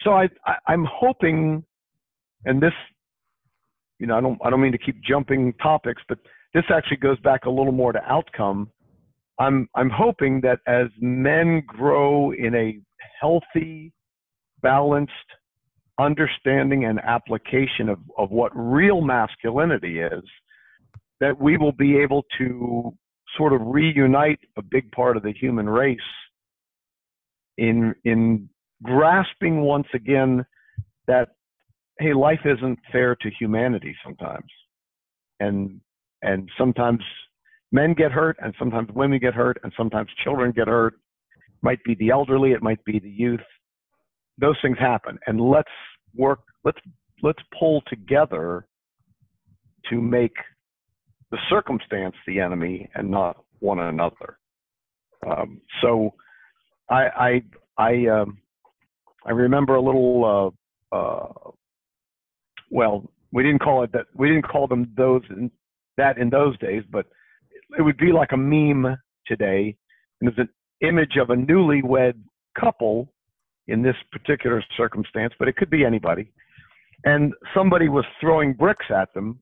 So 0.00 0.12
I, 0.12 0.28
I 0.44 0.56
I'm 0.68 0.86
hoping, 0.90 1.64
and 2.44 2.62
this, 2.62 2.72
you 3.98 4.06
know, 4.06 4.18
I 4.18 4.20
don't 4.20 4.38
I 4.44 4.50
don't 4.50 4.60
mean 4.60 4.72
to 4.72 4.78
keep 4.78 5.02
jumping 5.02 5.54
topics, 5.62 6.02
but 6.08 6.18
this 6.52 6.64
actually 6.68 6.98
goes 6.98 7.18
back 7.20 7.46
a 7.46 7.50
little 7.50 7.72
more 7.72 7.92
to 7.92 8.02
outcome. 8.04 8.70
I'm 9.38 9.68
I'm 9.74 9.90
hoping 9.90 10.40
that 10.42 10.58
as 10.66 10.88
men 11.00 11.62
grow 11.66 12.32
in 12.32 12.54
a 12.54 12.78
healthy, 13.20 13.92
balanced 14.62 15.12
understanding 15.98 16.86
and 16.86 16.98
application 17.00 17.88
of, 17.88 17.98
of 18.18 18.30
what 18.30 18.50
real 18.54 19.00
masculinity 19.00 20.00
is, 20.00 20.22
that 21.20 21.40
we 21.40 21.56
will 21.56 21.72
be 21.72 21.96
able 21.96 22.24
to 22.38 22.92
sort 23.36 23.52
of 23.52 23.60
reunite 23.64 24.40
a 24.58 24.62
big 24.62 24.90
part 24.92 25.16
of 25.16 25.22
the 25.22 25.32
human 25.32 25.68
race 25.68 25.98
in 27.58 27.94
in 28.04 28.48
grasping 28.82 29.60
once 29.62 29.86
again 29.94 30.44
that 31.06 31.28
hey 31.98 32.12
life 32.12 32.40
isn't 32.44 32.78
fair 32.90 33.14
to 33.16 33.30
humanity 33.38 33.94
sometimes. 34.04 34.50
And 35.40 35.80
and 36.22 36.48
sometimes 36.58 37.00
men 37.72 37.94
get 37.94 38.12
hurt 38.12 38.36
and 38.42 38.54
sometimes 38.58 38.88
women 38.94 39.18
get 39.18 39.34
hurt 39.34 39.58
and 39.62 39.72
sometimes 39.76 40.08
children 40.22 40.52
get 40.52 40.68
hurt 40.68 40.94
might 41.64 41.82
be 41.84 41.94
the 41.96 42.10
elderly, 42.10 42.52
it 42.52 42.62
might 42.62 42.84
be 42.84 42.98
the 43.00 43.10
youth. 43.10 43.40
Those 44.38 44.56
things 44.62 44.78
happen, 44.78 45.18
and 45.26 45.40
let's 45.40 45.70
work. 46.14 46.40
Let's 46.64 46.78
let's 47.22 47.38
pull 47.58 47.82
together 47.88 48.66
to 49.90 50.00
make 50.00 50.34
the 51.30 51.38
circumstance 51.48 52.14
the 52.26 52.40
enemy 52.40 52.88
and 52.94 53.10
not 53.10 53.44
one 53.60 53.78
another. 53.78 54.38
Um, 55.26 55.60
so, 55.82 56.14
I 56.90 57.02
I 57.16 57.42
I, 57.78 58.06
um, 58.06 58.38
I 59.26 59.30
remember 59.30 59.76
a 59.76 59.82
little. 59.82 60.54
Uh, 60.92 60.96
uh, 60.96 61.50
well, 62.70 63.08
we 63.32 63.42
didn't 63.42 63.60
call 63.60 63.82
it 63.84 63.92
that. 63.92 64.06
We 64.14 64.28
didn't 64.28 64.48
call 64.48 64.66
them 64.66 64.92
those 64.96 65.22
in, 65.30 65.50
that 65.96 66.18
in 66.18 66.28
those 66.30 66.58
days, 66.58 66.82
but 66.90 67.06
it 67.78 67.82
would 67.82 67.96
be 67.96 68.12
like 68.12 68.32
a 68.32 68.36
meme 68.36 68.96
today. 69.26 69.76
And 70.20 70.28
there's 70.28 70.38
an 70.38 70.48
image 70.80 71.16
of 71.20 71.30
a 71.30 71.34
newlywed 71.34 72.14
couple 72.58 73.12
in 73.66 73.82
this 73.82 73.96
particular 74.12 74.62
circumstance, 74.76 75.32
but 75.38 75.48
it 75.48 75.56
could 75.56 75.70
be 75.70 75.84
anybody. 75.84 76.30
And 77.04 77.32
somebody 77.54 77.88
was 77.88 78.04
throwing 78.20 78.52
bricks 78.52 78.86
at 78.90 79.12
them. 79.14 79.38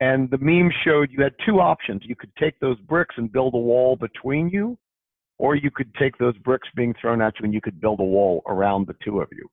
And 0.00 0.28
the 0.30 0.38
meme 0.38 0.70
showed 0.84 1.10
you 1.10 1.22
had 1.22 1.34
two 1.46 1.60
options. 1.60 2.02
You 2.04 2.16
could 2.16 2.34
take 2.36 2.58
those 2.60 2.78
bricks 2.80 3.14
and 3.18 3.32
build 3.32 3.54
a 3.54 3.58
wall 3.58 3.96
between 3.96 4.48
you, 4.48 4.76
or 5.38 5.54
you 5.54 5.70
could 5.70 5.94
take 5.94 6.18
those 6.18 6.36
bricks 6.38 6.68
being 6.74 6.94
thrown 7.00 7.22
at 7.22 7.34
you 7.38 7.44
and 7.44 7.54
you 7.54 7.60
could 7.60 7.80
build 7.80 8.00
a 8.00 8.04
wall 8.04 8.42
around 8.46 8.86
the 8.86 8.96
two 9.04 9.20
of 9.20 9.28
you. 9.32 9.48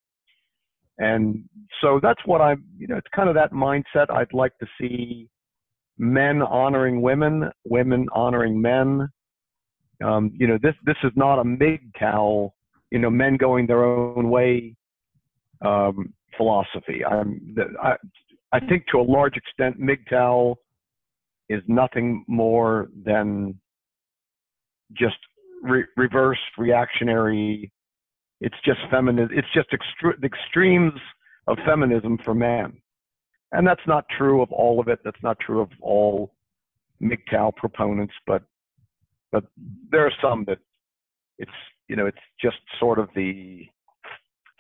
And 0.98 1.44
so 1.82 2.00
that's 2.02 2.20
what 2.26 2.42
I'm, 2.42 2.64
you 2.78 2.88
know, 2.88 2.98
it's 2.98 3.08
kind 3.16 3.30
of 3.30 3.36
that 3.36 3.54
mindset 3.54 4.10
I'd 4.10 4.34
like 4.34 4.58
to 4.58 4.68
see 4.80 5.30
men 5.98 6.42
honoring 6.42 7.02
women, 7.02 7.52
women 7.66 8.08
honoring 8.14 8.60
men, 8.60 9.08
um, 10.04 10.32
you 10.36 10.48
know, 10.48 10.58
this 10.62 10.76
this 10.86 10.96
is 11.04 11.12
not 11.16 11.40
a 11.40 11.44
MGTOW, 11.44 12.52
you 12.92 13.00
know, 13.00 13.10
men 13.10 13.38
going 13.38 13.68
their 13.68 13.84
own 13.84 14.30
way 14.30 14.76
um, 15.66 16.14
philosophy. 16.38 17.04
I'm, 17.06 17.56
I, 17.82 17.96
I 18.52 18.60
think 18.60 18.86
to 18.92 19.00
a 19.00 19.04
large 19.04 19.36
extent, 19.36 19.80
MGTOW 19.80 20.56
is 21.50 21.62
nothing 21.68 22.24
more 22.28 22.90
than 23.06 23.60
just 24.94 25.18
re- 25.64 25.86
reverse 25.98 26.40
reactionary. 26.58 27.72
It's 28.42 28.56
just 28.64 28.80
feminine. 28.90 29.30
It's 29.34 29.48
just 29.54 29.70
extre- 29.72 30.20
the 30.22 30.28
extremes 30.28 31.00
of 31.48 31.58
feminism 31.66 32.18
for 32.24 32.34
men, 32.34 32.74
and 33.52 33.68
that's 33.68 33.86
not 33.86 34.06
true 34.18 34.42
of 34.42 34.52
all 34.54 34.80
of 34.80 34.88
it. 34.88 35.00
That's 35.04 35.22
not 35.22 35.38
true 35.42 35.60
of 35.60 35.70
all 35.82 36.32
MGTOW 37.02 37.56
proponents, 37.58 38.14
but 38.26 38.44
but 39.32 39.44
there 39.92 40.06
are 40.06 40.14
some 40.22 40.46
that 40.48 40.60
it's 41.38 41.52
you 41.88 41.96
know 41.96 42.06
it's 42.06 42.18
just 42.42 42.58
sort 42.80 43.00
of 43.00 43.10
the 43.16 43.66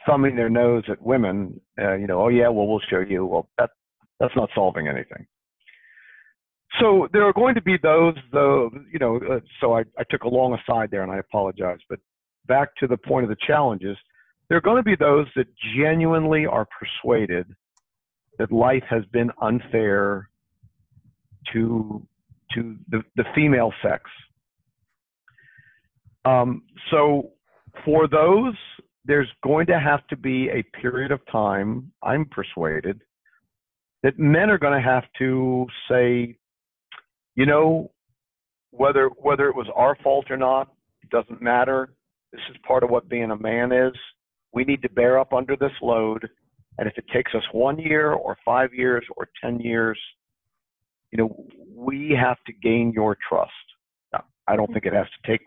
thumbing 0.05 0.35
their 0.35 0.49
nose 0.49 0.83
at 0.89 1.01
women. 1.01 1.59
Uh, 1.79 1.95
you 1.95 2.07
know, 2.07 2.21
oh 2.21 2.29
yeah, 2.29 2.49
well 2.49 2.67
we'll 2.67 2.81
show 2.89 2.99
you. 2.99 3.25
Well, 3.25 3.49
that 3.57 3.71
that's 4.19 4.35
not 4.35 4.49
solving 4.55 4.87
anything. 4.87 5.25
So 6.79 7.07
there 7.11 7.23
are 7.23 7.33
going 7.33 7.55
to 7.55 7.61
be 7.61 7.77
those, 7.81 8.15
though, 8.31 8.69
you 8.91 8.99
know, 8.99 9.17
uh, 9.17 9.39
so 9.59 9.73
I, 9.73 9.83
I 9.97 10.03
took 10.09 10.23
a 10.23 10.29
long 10.29 10.53
aside 10.53 10.89
there 10.91 11.01
and 11.01 11.11
I 11.11 11.17
apologize, 11.17 11.79
but 11.89 11.99
back 12.47 12.75
to 12.77 12.87
the 12.87 12.97
point 12.97 13.23
of 13.23 13.29
the 13.29 13.37
challenges, 13.47 13.97
there 14.47 14.57
are 14.57 14.61
going 14.61 14.77
to 14.77 14.83
be 14.83 14.95
those 14.95 15.25
that 15.35 15.47
genuinely 15.77 16.45
are 16.45 16.67
persuaded 16.79 17.47
that 18.37 18.51
life 18.51 18.83
has 18.89 19.03
been 19.11 19.31
unfair 19.41 20.29
to 21.53 22.05
to 22.55 22.75
the, 22.89 23.03
the 23.15 23.23
female 23.35 23.71
sex. 23.83 24.03
Um, 26.29 26.63
so 26.91 27.31
for 27.85 28.07
those, 28.07 28.55
there's 29.05 29.29
going 29.43 29.65
to 29.67 29.79
have 29.79 30.05
to 30.07 30.17
be 30.17 30.49
a 30.49 30.61
period 30.79 31.11
of 31.11 31.19
time, 31.31 31.91
I'm 32.03 32.25
persuaded, 32.25 33.01
that 34.03 34.19
men 34.19 34.49
are 34.49 34.57
going 34.57 34.79
to 34.81 34.87
have 34.87 35.05
to 35.19 35.65
say, 35.89 36.37
you 37.35 37.45
know, 37.45 37.91
whether 38.71 39.09
whether 39.27 39.47
it 39.49 39.55
was 39.55 39.67
our 39.75 39.95
fault 40.03 40.27
or 40.29 40.37
not, 40.37 40.71
it 41.01 41.09
doesn't 41.09 41.41
matter. 41.41 41.93
This 42.31 42.41
is 42.51 42.57
part 42.67 42.83
of 42.83 42.91
what 42.91 43.09
being 43.09 43.31
a 43.31 43.37
man 43.37 43.71
is. 43.71 43.93
We 44.53 44.63
need 44.63 44.81
to 44.83 44.89
bear 44.89 45.19
up 45.19 45.33
under 45.33 45.55
this 45.55 45.71
load, 45.81 46.27
and 46.77 46.87
if 46.87 46.97
it 46.97 47.05
takes 47.11 47.33
us 47.33 47.43
one 47.51 47.79
year 47.79 48.11
or 48.11 48.37
five 48.45 48.73
years 48.73 49.03
or 49.17 49.27
ten 49.43 49.59
years, 49.59 49.99
you 51.11 51.17
know, 51.17 51.45
we 51.73 52.15
have 52.19 52.37
to 52.45 52.53
gain 52.53 52.91
your 52.93 53.17
trust. 53.27 53.51
I 54.47 54.55
don't 54.55 54.71
think 54.73 54.85
it 54.85 54.93
has 54.93 55.05
to 55.05 55.31
take. 55.31 55.41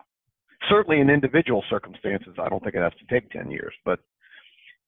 Certainly, 0.69 1.01
in 1.01 1.11
individual 1.11 1.65
circumstances, 1.69 2.35
I 2.39 2.49
don't 2.49 2.63
think 2.63 2.75
it 2.75 2.83
has 2.83 2.93
to 2.99 3.15
take 3.15 3.31
ten 3.31 3.51
years, 3.51 3.75
but 3.85 3.99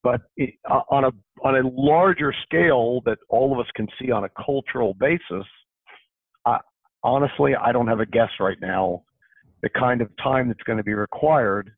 but 0.02 0.20
it, 0.36 0.54
uh, 0.70 0.82
on 0.90 1.04
a 1.04 1.10
on 1.42 1.56
a 1.56 1.68
larger 1.68 2.32
scale 2.44 3.00
that 3.06 3.18
all 3.28 3.52
of 3.52 3.58
us 3.58 3.66
can 3.74 3.88
see 4.00 4.10
on 4.10 4.24
a 4.24 4.28
cultural 4.44 4.94
basis, 4.94 5.46
I, 6.44 6.58
honestly, 7.02 7.54
I 7.56 7.72
don't 7.72 7.88
have 7.88 8.00
a 8.00 8.06
guess 8.06 8.30
right 8.38 8.58
now 8.60 9.02
the 9.62 9.70
kind 9.70 10.02
of 10.02 10.10
time 10.22 10.48
that's 10.48 10.62
going 10.64 10.76
to 10.76 10.84
be 10.84 10.94
required 10.94 11.72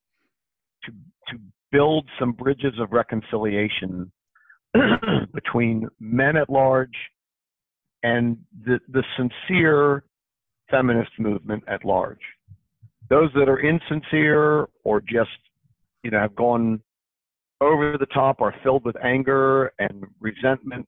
to 0.85 0.93
to 1.29 1.41
build 1.71 2.09
some 2.19 2.33
bridges 2.33 2.75
of 2.81 2.91
reconciliation 2.91 4.11
between 5.33 5.89
men 6.01 6.37
at 6.37 6.51
large 6.51 6.97
and 8.03 8.37
the 8.65 8.81
the 8.89 9.05
sincere 9.17 10.05
feminist 10.71 11.13
movement 11.19 11.63
at 11.69 11.85
large. 11.85 12.21
Those 13.09 13.31
that 13.35 13.49
are 13.49 13.61
insincere 13.61 14.69
or 14.85 15.01
just 15.01 15.31
you 16.03 16.11
know 16.11 16.21
have 16.21 16.37
gone 16.37 16.81
over 17.61 17.97
the 17.99 18.07
top 18.07 18.41
are 18.41 18.55
filled 18.63 18.85
with 18.85 18.97
anger 19.03 19.73
and 19.79 20.05
resentment 20.21 20.87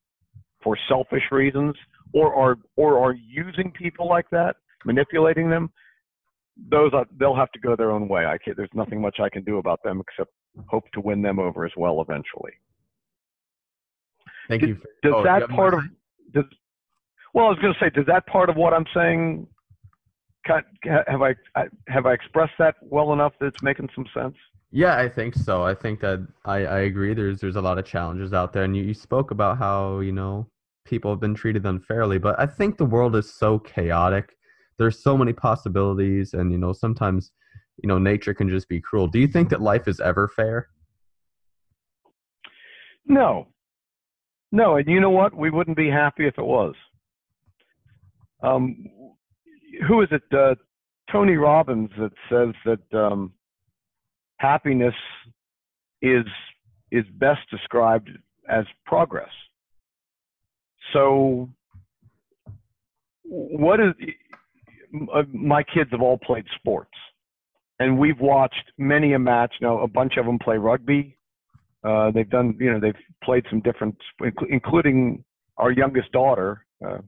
for 0.62 0.76
selfish 0.88 1.22
reasons 1.30 1.74
or 2.12 2.34
are 2.34 2.56
or 2.76 2.98
are 2.98 3.14
using 3.14 3.72
people 3.72 4.08
like 4.08 4.28
that 4.30 4.56
manipulating 4.84 5.48
them 5.48 5.70
those 6.70 6.92
are, 6.92 7.06
they'll 7.18 7.36
have 7.36 7.52
to 7.52 7.60
go 7.60 7.76
their 7.76 7.90
own 7.90 8.08
way. 8.08 8.26
I 8.26 8.36
can't 8.38 8.56
there's 8.56 8.68
nothing 8.74 9.00
much 9.00 9.18
i 9.20 9.28
can 9.28 9.44
do 9.44 9.58
about 9.58 9.82
them 9.82 10.00
except 10.00 10.30
hope 10.66 10.84
to 10.92 11.00
win 11.00 11.22
them 11.22 11.38
over 11.38 11.64
as 11.64 11.72
well 11.76 12.00
eventually. 12.00 12.52
Thank 14.48 14.62
does, 14.62 14.68
you 14.70 14.74
does 15.02 15.12
oh, 15.16 15.22
that 15.24 15.48
part 15.50 15.74
of 15.74 15.80
does 16.32 16.44
well 17.34 17.46
i 17.46 17.48
was 17.48 17.58
going 17.60 17.74
to 17.74 17.80
say 17.80 17.90
does 17.90 18.06
that 18.06 18.26
part 18.26 18.50
of 18.50 18.56
what 18.56 18.72
i'm 18.72 18.86
saying 18.94 19.46
have 20.48 21.22
i 21.22 21.34
have 21.88 22.06
i 22.06 22.12
expressed 22.12 22.52
that 22.58 22.76
well 22.82 23.12
enough 23.12 23.32
that 23.40 23.46
it's 23.46 23.62
making 23.62 23.88
some 23.94 24.06
sense 24.14 24.34
yeah, 24.70 24.98
I 24.98 25.08
think 25.08 25.34
so. 25.34 25.62
I 25.62 25.74
think 25.74 26.00
that 26.00 26.26
I, 26.44 26.56
I 26.66 26.78
agree. 26.80 27.14
There's 27.14 27.40
there's 27.40 27.56
a 27.56 27.60
lot 27.60 27.78
of 27.78 27.86
challenges 27.86 28.34
out 28.34 28.52
there, 28.52 28.64
and 28.64 28.76
you, 28.76 28.82
you 28.82 28.94
spoke 28.94 29.30
about 29.30 29.56
how 29.56 30.00
you 30.00 30.12
know 30.12 30.46
people 30.84 31.10
have 31.10 31.20
been 31.20 31.34
treated 31.34 31.64
unfairly, 31.64 32.18
but 32.18 32.38
I 32.38 32.46
think 32.46 32.76
the 32.76 32.84
world 32.84 33.16
is 33.16 33.32
so 33.32 33.58
chaotic. 33.58 34.36
There's 34.78 35.02
so 35.02 35.16
many 35.16 35.32
possibilities, 35.32 36.34
and 36.34 36.52
you 36.52 36.58
know 36.58 36.74
sometimes 36.74 37.32
you 37.82 37.88
know 37.88 37.98
nature 37.98 38.34
can 38.34 38.48
just 38.48 38.68
be 38.68 38.78
cruel. 38.78 39.06
Do 39.06 39.18
you 39.18 39.26
think 39.26 39.48
that 39.50 39.62
life 39.62 39.88
is 39.88 40.00
ever 40.00 40.28
fair? 40.28 40.68
No, 43.06 43.46
no, 44.52 44.76
and 44.76 44.86
you 44.86 45.00
know 45.00 45.10
what? 45.10 45.34
We 45.34 45.48
wouldn't 45.48 45.78
be 45.78 45.88
happy 45.88 46.26
if 46.26 46.36
it 46.36 46.44
was. 46.44 46.74
Um, 48.42 48.84
who 49.86 50.02
is 50.02 50.08
it? 50.10 50.22
Uh, 50.32 50.54
Tony 51.10 51.36
Robbins 51.36 51.90
that 51.98 52.12
says 52.30 52.54
that. 52.64 52.98
Um, 52.98 53.32
happiness 54.38 54.94
is 56.00 56.24
is 56.90 57.04
best 57.18 57.40
described 57.50 58.08
as 58.48 58.64
progress. 58.86 59.30
So, 60.92 61.50
what 63.24 63.78
is 63.80 63.92
uh, 65.14 65.22
my 65.32 65.62
kids 65.62 65.90
have 65.90 66.00
all 66.00 66.16
played 66.16 66.46
sports, 66.56 66.94
and 67.78 67.98
we've 67.98 68.20
watched 68.20 68.72
many 68.78 69.12
a 69.12 69.18
match. 69.18 69.54
Now, 69.60 69.80
a 69.80 69.88
bunch 69.88 70.16
of 70.16 70.24
them 70.24 70.38
play 70.38 70.56
rugby. 70.56 71.16
Uh, 71.84 72.10
they've 72.10 72.28
done, 72.28 72.56
you 72.58 72.72
know, 72.72 72.80
they've 72.80 72.94
played 73.22 73.44
some 73.50 73.60
different, 73.60 73.96
including 74.48 75.22
our 75.58 75.70
youngest 75.70 76.10
daughter. 76.10 76.64
Uh, 76.84 76.98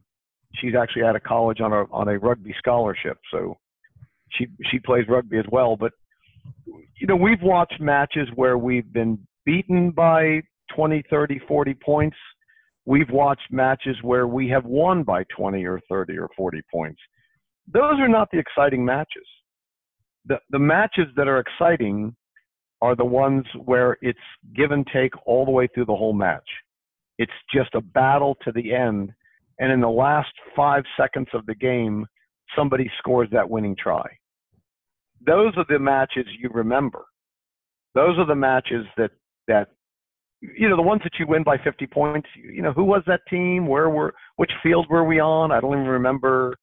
she's 0.54 0.74
actually 0.74 1.02
out 1.02 1.16
of 1.16 1.22
college 1.22 1.60
on 1.60 1.72
a 1.72 1.84
on 1.92 2.08
a 2.08 2.18
rugby 2.18 2.54
scholarship, 2.58 3.18
so 3.32 3.58
she 4.32 4.46
she 4.70 4.78
plays 4.78 5.06
rugby 5.08 5.38
as 5.38 5.46
well. 5.50 5.76
But 5.76 5.92
you 6.66 7.06
know, 7.06 7.16
we've 7.16 7.42
watched 7.42 7.80
matches 7.80 8.28
where 8.34 8.58
we've 8.58 8.92
been 8.92 9.18
beaten 9.44 9.90
by 9.90 10.42
20, 10.74 11.02
30, 11.10 11.40
40 11.48 11.74
points. 11.74 12.16
We've 12.86 13.10
watched 13.10 13.50
matches 13.50 13.96
where 14.02 14.26
we 14.26 14.48
have 14.48 14.64
won 14.64 15.02
by 15.02 15.24
20 15.36 15.64
or 15.64 15.80
30 15.88 16.18
or 16.18 16.28
40 16.36 16.60
points. 16.72 17.00
Those 17.72 17.98
are 17.98 18.08
not 18.08 18.28
the 18.32 18.38
exciting 18.38 18.84
matches. 18.84 19.26
The, 20.26 20.38
the 20.50 20.58
matches 20.58 21.06
that 21.16 21.28
are 21.28 21.38
exciting 21.38 22.14
are 22.82 22.96
the 22.96 23.04
ones 23.04 23.44
where 23.64 23.96
it's 24.00 24.18
give 24.56 24.70
and 24.70 24.86
take 24.92 25.12
all 25.26 25.44
the 25.44 25.50
way 25.50 25.68
through 25.74 25.86
the 25.86 25.96
whole 25.96 26.14
match. 26.14 26.48
It's 27.18 27.32
just 27.54 27.74
a 27.74 27.80
battle 27.80 28.36
to 28.44 28.52
the 28.52 28.74
end. 28.74 29.12
And 29.60 29.70
in 29.70 29.80
the 29.80 29.88
last 29.88 30.32
five 30.56 30.82
seconds 30.98 31.28
of 31.34 31.46
the 31.46 31.54
game, 31.54 32.06
somebody 32.56 32.90
scores 32.98 33.28
that 33.30 33.48
winning 33.48 33.76
try 33.80 34.04
those 35.24 35.52
are 35.56 35.66
the 35.68 35.78
matches 35.78 36.26
you 36.38 36.50
remember. 36.52 37.04
Those 37.94 38.18
are 38.18 38.26
the 38.26 38.34
matches 38.34 38.86
that 38.96 39.10
that 39.48 39.68
you 40.40 40.68
know 40.68 40.76
the 40.76 40.82
ones 40.82 41.02
that 41.04 41.12
you 41.18 41.26
win 41.26 41.42
by 41.42 41.58
50 41.58 41.86
points. 41.88 42.28
You 42.36 42.62
know 42.62 42.72
who 42.72 42.84
was 42.84 43.02
that 43.06 43.20
team? 43.28 43.66
Where 43.66 43.90
were 43.90 44.14
which 44.36 44.50
field 44.62 44.86
were 44.88 45.04
we 45.04 45.20
on? 45.20 45.52
I 45.52 45.60
don't 45.60 45.72
even 45.72 45.86
remember. 45.86 46.56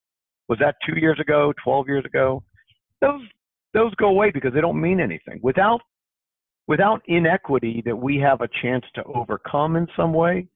Was 0.49 0.59
that 0.59 0.75
two 0.87 0.99
years 0.99 1.19
ago? 1.19 1.53
12 1.63 1.87
years 1.87 2.05
ago? 2.05 2.41
Those 3.01 3.21
those 3.73 3.93
go 3.95 4.07
away 4.07 4.31
because 4.31 4.53
they 4.53 4.61
don't 4.61 4.81
mean 4.81 4.99
anything. 4.99 5.39
Without 5.43 5.81
without 6.67 7.01
inequity 7.07 7.83
that 7.85 7.95
we 7.95 8.17
have 8.17 8.41
a 8.41 8.49
chance 8.61 8.85
to 8.95 9.03
overcome 9.03 9.75
in 9.75 9.87
some 9.95 10.13
way, 10.13 10.47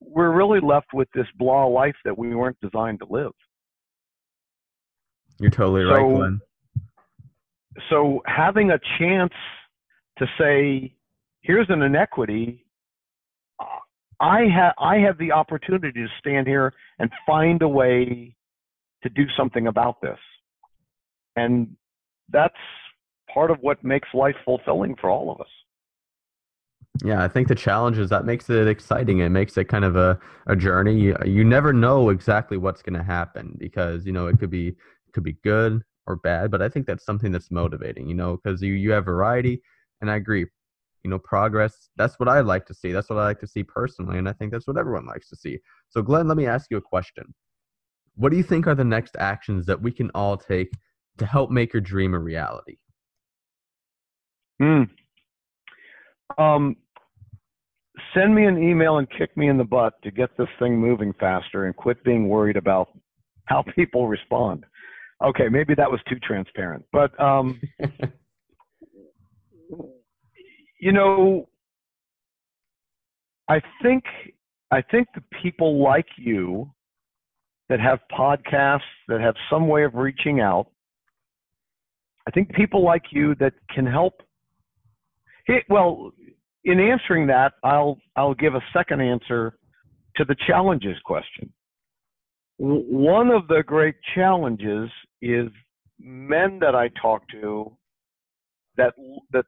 we're 0.00 0.34
really 0.34 0.60
left 0.60 0.94
with 0.94 1.08
this 1.14 1.26
blah 1.36 1.66
life 1.66 1.96
that 2.04 2.16
we 2.16 2.34
weren't 2.34 2.58
designed 2.60 3.00
to 3.00 3.06
live. 3.08 3.32
You're 5.38 5.50
totally 5.50 5.82
so, 5.82 5.90
right, 5.90 6.16
Glenn 6.16 6.40
so 7.90 8.22
having 8.26 8.70
a 8.70 8.78
chance 8.98 9.32
to 10.18 10.26
say, 10.38 10.94
here's 11.42 11.66
an 11.70 11.82
inequity, 11.82 12.64
I 14.20 14.46
have 14.54 14.74
I 14.78 14.96
have 14.98 15.16
the 15.18 15.30
opportunity 15.30 15.92
to 15.92 16.08
stand 16.18 16.46
here 16.48 16.72
and 16.98 17.10
find 17.24 17.62
a 17.62 17.68
way 17.68 18.34
to 19.04 19.08
do 19.08 19.24
something 19.36 19.68
about 19.68 20.00
this, 20.00 20.18
and 21.36 21.76
that's 22.30 22.54
part 23.32 23.52
of 23.52 23.58
what 23.60 23.84
makes 23.84 24.08
life 24.12 24.34
fulfilling 24.44 24.96
for 25.00 25.08
all 25.08 25.30
of 25.30 25.40
us. 25.40 25.46
Yeah, 27.04 27.22
I 27.22 27.28
think 27.28 27.48
the 27.48 27.54
challenge 27.54 27.98
is 27.98 28.10
that 28.10 28.24
makes 28.24 28.50
it 28.50 28.66
exciting. 28.66 29.20
It 29.20 29.28
makes 29.28 29.56
it 29.56 29.66
kind 29.66 29.84
of 29.84 29.96
a, 29.96 30.18
a 30.46 30.56
journey. 30.56 30.98
You, 30.98 31.16
you 31.24 31.44
never 31.44 31.72
know 31.72 32.10
exactly 32.10 32.56
what's 32.56 32.82
going 32.82 32.98
to 32.98 33.04
happen 33.04 33.56
because 33.58 34.04
you 34.04 34.12
know 34.12 34.26
it 34.26 34.38
could 34.38 34.50
be 34.50 34.68
it 34.68 35.12
could 35.12 35.22
be 35.22 35.36
good, 35.44 35.84
or 36.08 36.16
bad, 36.16 36.50
but 36.50 36.62
I 36.62 36.68
think 36.68 36.86
that's 36.86 37.04
something 37.04 37.30
that's 37.30 37.50
motivating, 37.50 38.08
you 38.08 38.14
know, 38.14 38.38
because 38.42 38.62
you, 38.62 38.72
you 38.72 38.90
have 38.92 39.04
variety. 39.04 39.62
And 40.00 40.10
I 40.10 40.16
agree, 40.16 40.46
you 41.04 41.10
know, 41.10 41.18
progress, 41.18 41.90
that's 41.96 42.18
what 42.18 42.28
I 42.28 42.40
like 42.40 42.64
to 42.66 42.74
see. 42.74 42.92
That's 42.92 43.10
what 43.10 43.18
I 43.18 43.24
like 43.24 43.40
to 43.40 43.46
see 43.46 43.62
personally. 43.62 44.18
And 44.18 44.28
I 44.28 44.32
think 44.32 44.50
that's 44.50 44.66
what 44.66 44.78
everyone 44.78 45.06
likes 45.06 45.28
to 45.28 45.36
see. 45.36 45.58
So, 45.90 46.00
Glenn, 46.00 46.26
let 46.26 46.38
me 46.38 46.46
ask 46.46 46.70
you 46.70 46.78
a 46.78 46.82
question. 46.82 47.34
What 48.16 48.30
do 48.30 48.36
you 48.38 48.42
think 48.42 48.66
are 48.66 48.74
the 48.74 48.84
next 48.84 49.16
actions 49.18 49.66
that 49.66 49.80
we 49.80 49.92
can 49.92 50.10
all 50.14 50.36
take 50.36 50.72
to 51.18 51.26
help 51.26 51.50
make 51.50 51.72
your 51.74 51.82
dream 51.82 52.14
a 52.14 52.18
reality? 52.18 52.78
Hmm. 54.58 54.84
Um, 56.38 56.76
send 58.14 58.34
me 58.34 58.44
an 58.46 58.62
email 58.62 58.98
and 58.98 59.08
kick 59.10 59.36
me 59.36 59.48
in 59.48 59.58
the 59.58 59.64
butt 59.64 59.94
to 60.02 60.10
get 60.10 60.36
this 60.36 60.48
thing 60.58 60.76
moving 60.76 61.12
faster 61.18 61.66
and 61.66 61.76
quit 61.76 62.02
being 62.04 62.28
worried 62.28 62.56
about 62.56 62.88
how 63.46 63.62
people 63.74 64.08
respond. 64.08 64.64
Okay, 65.24 65.48
maybe 65.48 65.74
that 65.74 65.90
was 65.90 66.00
too 66.08 66.18
transparent, 66.20 66.84
but 66.92 67.18
um, 67.20 67.60
you 70.80 70.92
know, 70.92 71.48
I 73.48 73.60
think 73.82 74.04
I 74.70 74.80
think 74.80 75.08
the 75.14 75.22
people 75.42 75.82
like 75.82 76.06
you 76.16 76.70
that 77.68 77.80
have 77.80 77.98
podcasts 78.12 78.80
that 79.08 79.20
have 79.20 79.34
some 79.50 79.68
way 79.68 79.84
of 79.84 79.94
reaching 79.94 80.40
out. 80.40 80.68
I 82.26 82.30
think 82.30 82.52
people 82.52 82.84
like 82.84 83.04
you 83.10 83.34
that 83.36 83.54
can 83.74 83.86
help. 83.86 84.22
Well, 85.68 86.12
in 86.64 86.80
answering 86.80 87.26
that, 87.28 87.52
I'll 87.64 87.98
I'll 88.16 88.34
give 88.34 88.54
a 88.54 88.62
second 88.72 89.00
answer 89.00 89.58
to 90.16 90.24
the 90.24 90.36
challenges 90.46 90.96
question. 91.04 91.52
One 92.58 93.30
of 93.30 93.46
the 93.48 93.62
great 93.64 93.94
challenges 94.14 94.90
is 95.22 95.48
men 96.00 96.58
that 96.60 96.74
I 96.74 96.88
talk 97.00 97.22
to 97.30 97.76
that 98.76 98.94
that 99.32 99.44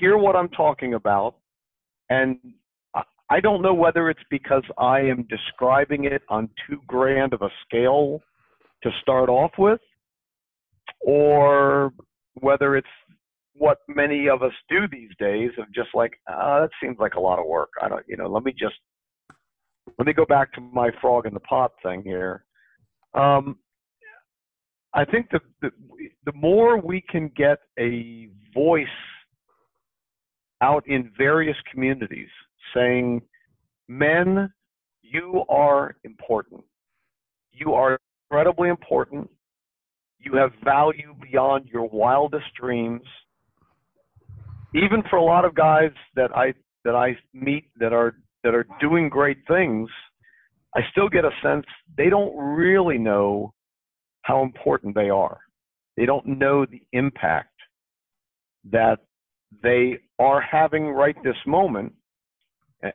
hear 0.00 0.18
what 0.18 0.36
I'm 0.36 0.48
talking 0.50 0.94
about, 0.94 1.36
and 2.10 2.38
I 3.30 3.40
don't 3.40 3.62
know 3.62 3.74
whether 3.74 4.08
it's 4.08 4.20
because 4.30 4.62
I 4.78 5.00
am 5.00 5.26
describing 5.28 6.04
it 6.04 6.22
on 6.28 6.48
too 6.66 6.80
grand 6.86 7.34
of 7.34 7.42
a 7.42 7.50
scale 7.64 8.20
to 8.82 8.90
start 9.02 9.28
off 9.28 9.52
with, 9.58 9.80
or 11.00 11.92
whether 12.40 12.76
it's 12.76 12.88
what 13.58 13.78
many 13.88 14.28
of 14.28 14.42
us 14.42 14.52
do 14.68 14.88
these 14.90 15.10
days 15.18 15.50
of 15.58 15.72
just 15.74 15.88
like, 15.94 16.12
uh, 16.30 16.60
that 16.60 16.70
seems 16.82 16.96
like 16.98 17.14
a 17.14 17.20
lot 17.20 17.38
of 17.38 17.46
work. 17.46 17.70
I 17.82 17.88
don't, 17.88 18.04
you 18.08 18.16
know, 18.16 18.28
let 18.28 18.44
me 18.44 18.52
just, 18.52 18.76
let 19.98 20.06
me 20.06 20.12
go 20.12 20.24
back 20.24 20.52
to 20.54 20.60
my 20.60 20.90
frog 21.00 21.26
in 21.26 21.34
the 21.34 21.40
pot 21.40 21.72
thing 21.82 22.02
here. 22.02 22.44
Um, 23.14 23.58
I 24.94 25.04
think 25.04 25.28
the, 25.30 25.40
the, 25.60 25.70
the 26.24 26.32
more 26.32 26.80
we 26.80 27.02
can 27.08 27.30
get 27.36 27.58
a 27.78 28.28
voice 28.54 28.86
out 30.60 30.84
in 30.86 31.10
various 31.16 31.56
communities 31.70 32.28
saying, 32.74 33.22
men, 33.88 34.52
you 35.02 35.44
are 35.48 35.96
important. 36.04 36.62
You 37.52 37.74
are 37.74 37.98
incredibly 38.30 38.68
important. 38.68 39.28
You 40.18 40.36
have 40.36 40.50
value 40.64 41.14
beyond 41.22 41.66
your 41.66 41.88
wildest 41.88 42.46
dreams 42.60 43.02
even 44.74 45.02
for 45.08 45.16
a 45.16 45.22
lot 45.22 45.44
of 45.44 45.54
guys 45.54 45.90
that 46.14 46.36
I 46.36 46.54
that 46.84 46.94
I 46.94 47.16
meet 47.32 47.70
that 47.78 47.92
are 47.92 48.16
that 48.44 48.54
are 48.54 48.66
doing 48.80 49.08
great 49.08 49.38
things, 49.48 49.88
I 50.74 50.80
still 50.90 51.08
get 51.08 51.24
a 51.24 51.30
sense 51.42 51.64
they 51.96 52.08
don't 52.08 52.36
really 52.36 52.98
know 52.98 53.52
how 54.22 54.42
important 54.42 54.94
they 54.94 55.10
are. 55.10 55.38
They 55.96 56.06
don't 56.06 56.26
know 56.26 56.66
the 56.66 56.82
impact 56.92 57.54
that 58.70 58.98
they 59.62 59.98
are 60.18 60.40
having 60.40 60.88
right 60.88 61.16
this 61.24 61.36
moment. 61.46 61.92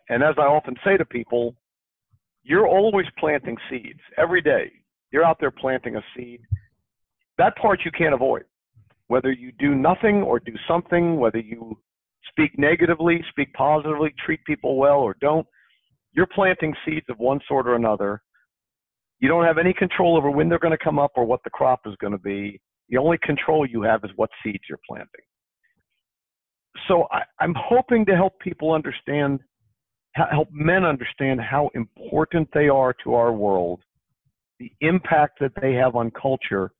And 0.09 0.23
as 0.23 0.36
I 0.38 0.43
often 0.43 0.75
say 0.86 0.95
to 0.97 1.05
people, 1.05 1.55
you're 2.43 2.67
always 2.67 3.07
planting 3.17 3.57
seeds 3.69 3.99
every 4.17 4.41
day. 4.41 4.71
You're 5.12 5.25
out 5.25 5.38
there 5.39 5.51
planting 5.51 5.95
a 5.95 6.01
seed. 6.15 6.41
That 7.38 7.55
part 7.57 7.81
you 7.83 7.91
can't 7.91 8.13
avoid 8.13 8.43
whether 9.13 9.32
you 9.32 9.52
do 9.60 9.76
nothing 9.76 10.23
or 10.23 10.39
do 10.39 10.56
something, 10.67 11.17
whether 11.19 11.38
you 11.38 11.78
speak 12.32 12.58
negatively, 12.58 13.23
speak 13.30 13.54
positively, 13.54 14.12
treat 14.26 14.43
people 14.43 14.76
well 14.76 15.02
or 15.02 15.15
don't, 15.21 15.45
you're 16.13 16.26
planting 16.26 16.73
seeds 16.84 17.06
of 17.10 17.19
one 17.19 17.39
sort 17.47 17.67
or 17.67 17.76
another. 17.76 18.23
You 19.19 19.30
don't 19.30 19.45
have 19.45 19.60
any 19.60 19.71
control 19.71 20.17
over 20.17 20.32
when 20.32 20.49
they're 20.49 20.58
going 20.58 20.76
to 20.76 20.84
come 20.84 20.97
up 20.97 21.12
or 21.15 21.26
what 21.26 21.41
the 21.43 21.52
crop 21.52 21.82
is 21.86 21.93
going 22.02 22.13
to 22.13 22.17
be. 22.17 22.60
The 22.89 22.97
only 22.97 23.19
control 23.21 23.67
you 23.67 23.84
have 23.84 24.04
is 24.04 24.10
what 24.15 24.32
seeds 24.43 24.63
you're 24.67 24.80
planting. 24.89 25.28
So 26.88 27.06
I, 27.12 27.21
I'm 27.39 27.54
hoping 27.56 28.08
to 28.08 28.15
help 28.15 28.39
people 28.39 28.71
understand, 28.71 29.41
help 30.15 30.47
men 30.52 30.84
understand 30.86 31.39
how 31.39 31.69
important 31.76 32.49
they 32.52 32.67
are 32.67 32.95
to 33.04 33.13
our 33.13 33.32
world, 33.32 33.80
the 34.60 34.71
impact 34.82 35.38
that 35.39 35.52
they 35.62 35.73
have 35.73 35.95
on 35.95 36.10
culture, 36.19 36.71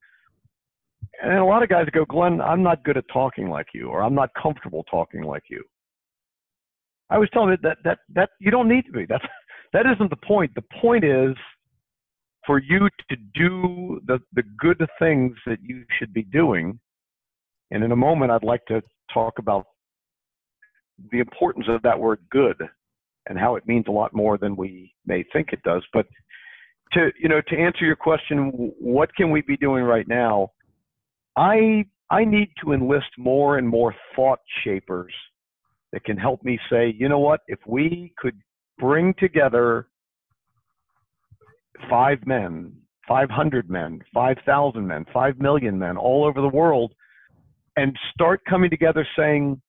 and 1.22 1.38
a 1.38 1.44
lot 1.44 1.62
of 1.62 1.68
guys 1.68 1.86
go, 1.92 2.04
Glenn, 2.04 2.40
I'm 2.40 2.62
not 2.62 2.84
good 2.84 2.96
at 2.96 3.04
talking 3.12 3.48
like 3.48 3.68
you, 3.74 3.88
or 3.88 4.02
I'm 4.02 4.14
not 4.14 4.30
comfortable 4.40 4.84
talking 4.90 5.22
like 5.22 5.44
you. 5.48 5.62
I 7.10 7.18
was 7.18 7.28
telling 7.32 7.50
you 7.50 7.56
that 7.62 7.78
that 7.84 7.98
that 8.14 8.30
you 8.40 8.50
don't 8.50 8.68
need 8.68 8.86
to 8.86 8.92
be. 8.92 9.06
That's 9.06 9.24
that 9.72 9.86
isn't 9.86 10.10
the 10.10 10.26
point. 10.26 10.54
The 10.54 10.64
point 10.80 11.04
is 11.04 11.34
for 12.46 12.58
you 12.58 12.88
to 13.10 13.16
do 13.34 14.00
the 14.06 14.18
the 14.32 14.42
good 14.58 14.84
things 14.98 15.36
that 15.46 15.58
you 15.62 15.84
should 15.98 16.12
be 16.12 16.22
doing. 16.22 16.78
And 17.70 17.82
in 17.82 17.92
a 17.92 17.96
moment, 17.96 18.30
I'd 18.30 18.44
like 18.44 18.64
to 18.66 18.82
talk 19.12 19.38
about 19.38 19.66
the 21.10 21.18
importance 21.18 21.66
of 21.68 21.82
that 21.82 21.98
word 21.98 22.20
"good" 22.30 22.56
and 23.28 23.38
how 23.38 23.56
it 23.56 23.66
means 23.66 23.86
a 23.88 23.92
lot 23.92 24.14
more 24.14 24.38
than 24.38 24.56
we 24.56 24.94
may 25.06 25.24
think 25.32 25.52
it 25.52 25.62
does. 25.62 25.82
But 25.92 26.06
to 26.92 27.10
you 27.18 27.28
know, 27.28 27.40
to 27.48 27.56
answer 27.56 27.84
your 27.84 27.96
question, 27.96 28.72
what 28.78 29.14
can 29.14 29.30
we 29.30 29.42
be 29.42 29.56
doing 29.56 29.84
right 29.84 30.06
now? 30.08 30.50
I 31.36 31.84
I 32.10 32.24
need 32.24 32.50
to 32.62 32.72
enlist 32.72 33.10
more 33.18 33.58
and 33.58 33.68
more 33.68 33.94
thought 34.14 34.40
shapers 34.62 35.12
that 35.92 36.04
can 36.04 36.16
help 36.16 36.42
me 36.44 36.58
say, 36.70 36.94
you 36.98 37.08
know 37.08 37.18
what, 37.18 37.40
if 37.46 37.58
we 37.66 38.12
could 38.18 38.36
bring 38.78 39.14
together 39.18 39.88
five 41.88 42.18
men, 42.26 42.72
500 43.08 43.70
men, 43.70 44.00
5,000 44.12 44.86
men, 44.86 45.04
5 45.12 45.38
million 45.38 45.78
men 45.78 45.96
all 45.96 46.24
over 46.24 46.40
the 46.40 46.48
world 46.48 46.92
and 47.76 47.96
start 48.12 48.40
coming 48.48 48.70
together 48.70 49.06
saying, 49.16 49.60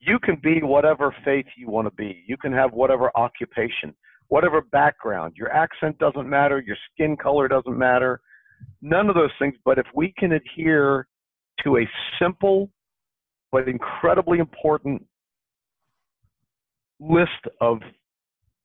you 0.00 0.18
can 0.18 0.36
be 0.42 0.60
whatever 0.62 1.14
faith 1.24 1.46
you 1.56 1.68
want 1.68 1.86
to 1.86 1.94
be. 1.94 2.24
You 2.26 2.36
can 2.36 2.52
have 2.52 2.72
whatever 2.72 3.10
occupation, 3.16 3.94
whatever 4.28 4.62
background. 4.72 5.34
Your 5.36 5.52
accent 5.52 5.98
doesn't 5.98 6.28
matter. 6.28 6.60
Your 6.60 6.76
skin 6.92 7.16
color 7.16 7.48
doesn't 7.48 7.76
matter 7.76 8.20
none 8.82 9.08
of 9.08 9.14
those 9.14 9.30
things. 9.38 9.54
But 9.64 9.78
if 9.78 9.86
we 9.94 10.12
can 10.18 10.32
adhere 10.32 11.06
to 11.64 11.78
a 11.78 11.88
simple 12.20 12.70
but 13.52 13.68
incredibly 13.68 14.38
important 14.38 15.04
list 17.00 17.30
of 17.60 17.78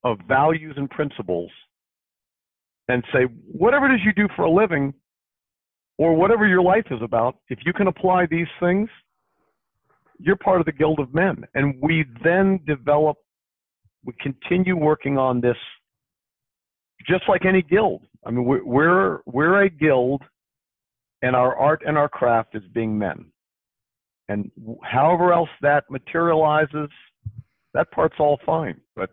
of 0.04 0.18
values 0.28 0.76
and 0.78 0.90
principles 0.90 1.50
and 2.90 3.04
say 3.12 3.24
whatever 3.52 3.88
it 3.88 3.96
is 3.96 4.02
you 4.06 4.14
do 4.14 4.28
for 4.36 4.44
a 4.44 4.52
living 4.52 4.94
or 5.98 6.14
whatever 6.14 6.46
your 6.46 6.62
life 6.62 6.86
is 6.92 7.00
about 7.02 7.38
if 7.50 7.60
you 7.66 7.74
can 7.74 7.88
apply 7.88 8.26
these 8.30 8.48
things 8.60 8.90
you're 10.20 10.36
part 10.36 10.60
of 10.60 10.66
the 10.66 10.72
guild 10.72 11.00
of 11.00 11.12
men 11.14 11.44
and 11.56 11.74
we 11.82 12.06
then 12.24 12.60
develop 12.68 13.18
we 14.04 14.14
continue 14.22 14.76
working 14.76 15.18
on 15.18 15.42
this 15.42 15.58
just 17.08 17.24
like 17.28 17.46
any 17.46 17.62
guild. 17.62 18.02
I 18.26 18.32
mean, 18.32 18.46
we're 18.46 19.20
we're, 19.26 19.64
a 19.64 19.70
guild, 19.70 20.24
and 21.22 21.36
our 21.36 21.56
art 21.56 21.84
and 21.86 21.98
our 21.98 22.10
craft 22.10 22.56
is 22.56 22.64
being 22.74 22.98
men. 22.98 23.26
And 24.28 24.50
however 24.84 25.32
else 25.32 25.50
that 25.62 25.84
materializes, 25.92 26.90
that 27.76 27.92
part's 27.92 28.16
all 28.20 28.40
fine. 28.44 28.82
But 28.96 29.12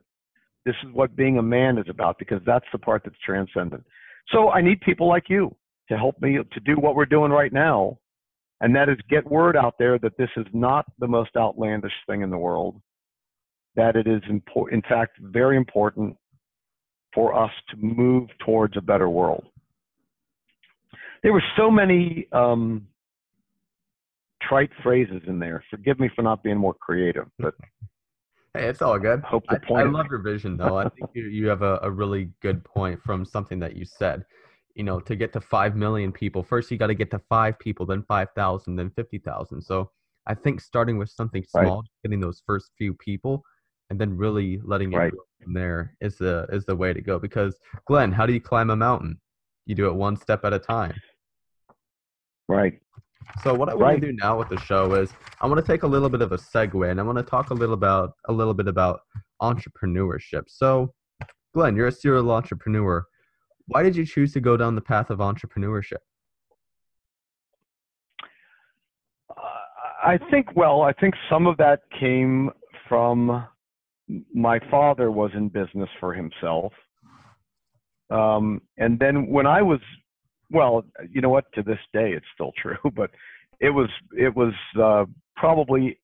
this 0.64 0.74
is 0.82 0.94
what 0.94 1.14
being 1.14 1.38
a 1.38 1.42
man 1.42 1.76
is 1.76 1.86
about 1.90 2.18
because 2.18 2.40
that's 2.46 2.64
the 2.72 2.78
part 2.78 3.02
that's 3.04 3.16
transcendent. 3.24 3.84
So 4.28 4.50
I 4.50 4.62
need 4.62 4.80
people 4.80 5.08
like 5.08 5.28
you 5.28 5.54
to 5.90 5.98
help 5.98 6.20
me 6.22 6.38
to 6.38 6.60
do 6.60 6.76
what 6.76 6.94
we're 6.94 7.04
doing 7.04 7.32
right 7.32 7.52
now, 7.52 7.98
and 8.62 8.74
that 8.74 8.88
is 8.88 8.96
get 9.10 9.28
word 9.30 9.56
out 9.56 9.74
there 9.78 9.98
that 9.98 10.16
this 10.16 10.30
is 10.36 10.46
not 10.54 10.86
the 10.98 11.08
most 11.08 11.36
outlandish 11.36 11.92
thing 12.06 12.22
in 12.22 12.30
the 12.30 12.38
world. 12.38 12.80
That 13.74 13.96
it 13.96 14.06
is 14.06 14.22
important, 14.28 14.84
in 14.84 14.88
fact, 14.88 15.18
very 15.20 15.56
important 15.56 16.16
for 17.14 17.34
us 17.34 17.50
to 17.70 17.76
move 17.76 18.28
towards 18.44 18.76
a 18.76 18.80
better 18.80 19.08
world. 19.08 19.44
There 21.22 21.32
were 21.32 21.42
so 21.56 21.70
many 21.70 22.26
um, 22.32 22.86
trite 24.42 24.70
phrases 24.82 25.22
in 25.26 25.38
there. 25.38 25.62
Forgive 25.70 26.00
me 26.00 26.10
for 26.14 26.22
not 26.22 26.42
being 26.42 26.58
more 26.58 26.74
creative, 26.74 27.26
but 27.38 27.54
hey, 28.54 28.66
it's 28.66 28.82
all 28.82 28.98
good. 28.98 29.20
Hope 29.22 29.44
the 29.48 29.60
point. 29.60 29.86
I, 29.86 29.88
I 29.88 29.90
love 29.90 30.06
your 30.10 30.20
vision, 30.20 30.56
though. 30.56 30.78
I 30.78 30.88
think 30.88 31.10
you, 31.14 31.24
you 31.24 31.46
have 31.48 31.62
a, 31.62 31.78
a 31.82 31.90
really 31.90 32.30
good 32.40 32.64
point 32.64 33.00
from 33.02 33.24
something 33.24 33.58
that 33.60 33.76
you 33.76 33.84
said. 33.84 34.24
You 34.74 34.84
know, 34.84 35.00
to 35.00 35.14
get 35.14 35.32
to 35.34 35.40
five 35.40 35.76
million 35.76 36.12
people, 36.12 36.42
first 36.42 36.70
you 36.70 36.78
got 36.78 36.86
to 36.86 36.94
get 36.94 37.10
to 37.10 37.20
five 37.28 37.58
people, 37.58 37.84
then 37.86 38.04
five 38.08 38.28
thousand, 38.34 38.76
then 38.76 38.90
fifty 38.96 39.18
thousand. 39.18 39.62
So 39.62 39.90
I 40.26 40.34
think 40.34 40.60
starting 40.60 40.98
with 40.98 41.10
something 41.10 41.44
small, 41.44 41.80
right. 41.80 41.90
getting 42.02 42.20
those 42.20 42.42
first 42.46 42.70
few 42.78 42.94
people, 42.94 43.44
and 43.92 44.00
then 44.00 44.16
really 44.16 44.58
letting 44.64 44.90
it 44.94 44.96
right. 44.96 45.12
from 45.44 45.52
there 45.52 45.94
is 46.00 46.16
the 46.16 46.46
is 46.50 46.64
the 46.64 46.74
way 46.74 46.94
to 46.94 47.02
go. 47.02 47.18
Because 47.18 47.58
Glenn, 47.86 48.10
how 48.10 48.24
do 48.24 48.32
you 48.32 48.40
climb 48.40 48.70
a 48.70 48.76
mountain? 48.76 49.20
You 49.66 49.74
do 49.74 49.86
it 49.86 49.94
one 49.94 50.16
step 50.16 50.46
at 50.46 50.54
a 50.54 50.58
time. 50.58 50.94
Right. 52.48 52.80
So 53.42 53.52
what 53.54 53.68
I 53.68 53.74
want 53.74 53.82
Right. 53.82 54.00
to 54.00 54.06
do 54.06 54.12
now 54.14 54.38
with 54.38 54.48
the 54.48 54.58
show 54.60 54.94
is 54.94 55.12
I 55.42 55.46
want 55.46 55.60
to 55.60 55.66
take 55.72 55.82
a 55.82 55.86
little 55.86 56.08
bit 56.08 56.22
of 56.22 56.32
a 56.32 56.38
segue 56.38 56.90
and 56.90 56.98
I 56.98 57.02
want 57.02 57.18
to 57.18 57.22
talk 57.22 57.50
a 57.50 57.54
little 57.54 57.74
about 57.74 58.14
a 58.24 58.32
little 58.32 58.54
bit 58.54 58.66
about 58.66 59.00
entrepreneurship. 59.42 60.44
So, 60.48 60.94
Glenn, 61.52 61.76
you're 61.76 61.88
a 61.88 61.92
serial 61.92 62.30
entrepreneur. 62.30 63.04
Why 63.66 63.82
did 63.82 63.94
you 63.94 64.06
choose 64.06 64.32
to 64.32 64.40
go 64.40 64.56
down 64.56 64.74
the 64.74 64.80
path 64.80 65.10
of 65.10 65.18
entrepreneurship? 65.18 66.02
Uh, 69.28 69.34
I 70.02 70.18
think, 70.30 70.56
well, 70.56 70.80
I 70.80 70.94
think 70.94 71.14
some 71.28 71.46
of 71.46 71.58
that 71.58 71.80
came 72.00 72.50
from 72.88 73.46
my 74.34 74.58
father 74.70 75.10
was 75.10 75.30
in 75.34 75.48
business 75.48 75.88
for 76.00 76.14
himself. 76.14 76.72
Um, 78.10 78.60
and 78.76 78.98
then 78.98 79.26
when 79.28 79.46
I 79.46 79.62
was, 79.62 79.80
well, 80.50 80.84
you 81.10 81.20
know 81.20 81.30
what, 81.30 81.44
to 81.54 81.62
this 81.62 81.78
day 81.92 82.12
it's 82.12 82.26
still 82.34 82.52
true, 82.62 82.90
but 82.94 83.10
it 83.60 83.70
was, 83.70 83.88
it 84.12 84.34
was 84.34 84.52
uh, 84.80 85.04
probably 85.36 85.98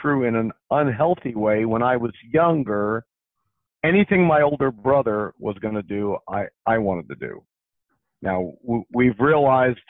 true 0.00 0.24
in 0.24 0.34
an 0.34 0.50
unhealthy 0.70 1.34
way 1.34 1.64
when 1.64 1.82
I 1.82 1.96
was 1.96 2.12
younger. 2.32 3.04
Anything 3.84 4.26
my 4.26 4.42
older 4.42 4.70
brother 4.70 5.34
was 5.38 5.56
going 5.58 5.74
to 5.74 5.82
do, 5.82 6.16
I, 6.28 6.46
I 6.66 6.78
wanted 6.78 7.08
to 7.08 7.14
do. 7.16 7.42
Now, 8.22 8.52
we've 8.94 9.18
realized 9.18 9.80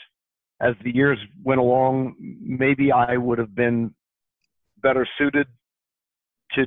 as 0.63 0.75
the 0.85 0.95
years 0.95 1.19
went 1.45 1.61
along, 1.61 2.15
maybe 2.41 2.93
I 2.93 3.17
would 3.17 3.39
have 3.39 3.55
been 3.55 3.93
better 4.81 5.07
suited 5.19 5.47
to 6.55 6.67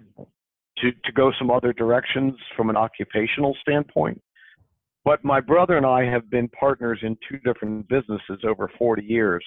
to 0.78 0.91
to 0.91 1.11
go 1.13 1.32
some 1.38 1.51
other 1.51 1.73
directions 1.73 2.34
from 2.55 2.69
an 2.69 2.76
occupational 2.78 3.55
standpoint. 3.61 4.21
But 5.03 5.23
my 5.23 5.39
brother 5.39 5.78
and 5.78 5.86
I 5.86 6.03
have 6.05 6.30
been 6.30 6.49
partners 6.49 6.99
in 7.03 7.15
two 7.30 7.38
different 7.39 7.88
businesses 7.88 8.43
over 8.43 8.71
40 8.78 9.03
years. 9.03 9.45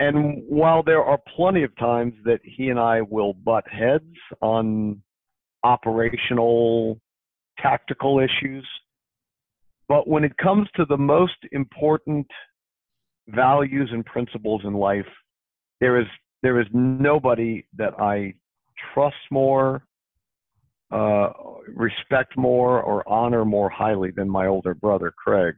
And 0.00 0.42
while 0.48 0.82
there 0.82 1.04
are 1.04 1.18
plenty 1.36 1.62
of 1.62 1.76
times 1.76 2.14
that 2.24 2.40
he 2.42 2.70
and 2.70 2.80
I 2.80 3.02
will 3.02 3.34
butt 3.34 3.64
heads 3.68 4.16
on 4.40 5.00
operational, 5.62 6.98
tactical 7.60 8.18
issues, 8.18 8.66
but 9.88 10.08
when 10.08 10.24
it 10.24 10.36
comes 10.38 10.68
to 10.76 10.84
the 10.86 10.96
most 10.96 11.36
important 11.52 12.26
values 13.28 13.90
and 13.92 14.04
principles 14.04 14.62
in 14.64 14.74
life, 14.74 15.06
there 15.80 16.00
is 16.00 16.06
there 16.42 16.60
is 16.60 16.66
nobody 16.72 17.64
that 17.76 17.94
I 17.98 18.34
trust 18.92 19.16
more, 19.30 19.84
uh, 20.90 21.30
respect 21.74 22.36
more, 22.36 22.80
or 22.80 23.08
honor 23.08 23.44
more 23.44 23.70
highly 23.70 24.10
than 24.10 24.28
my 24.28 24.46
older 24.46 24.74
brother 24.74 25.12
Craig. 25.16 25.54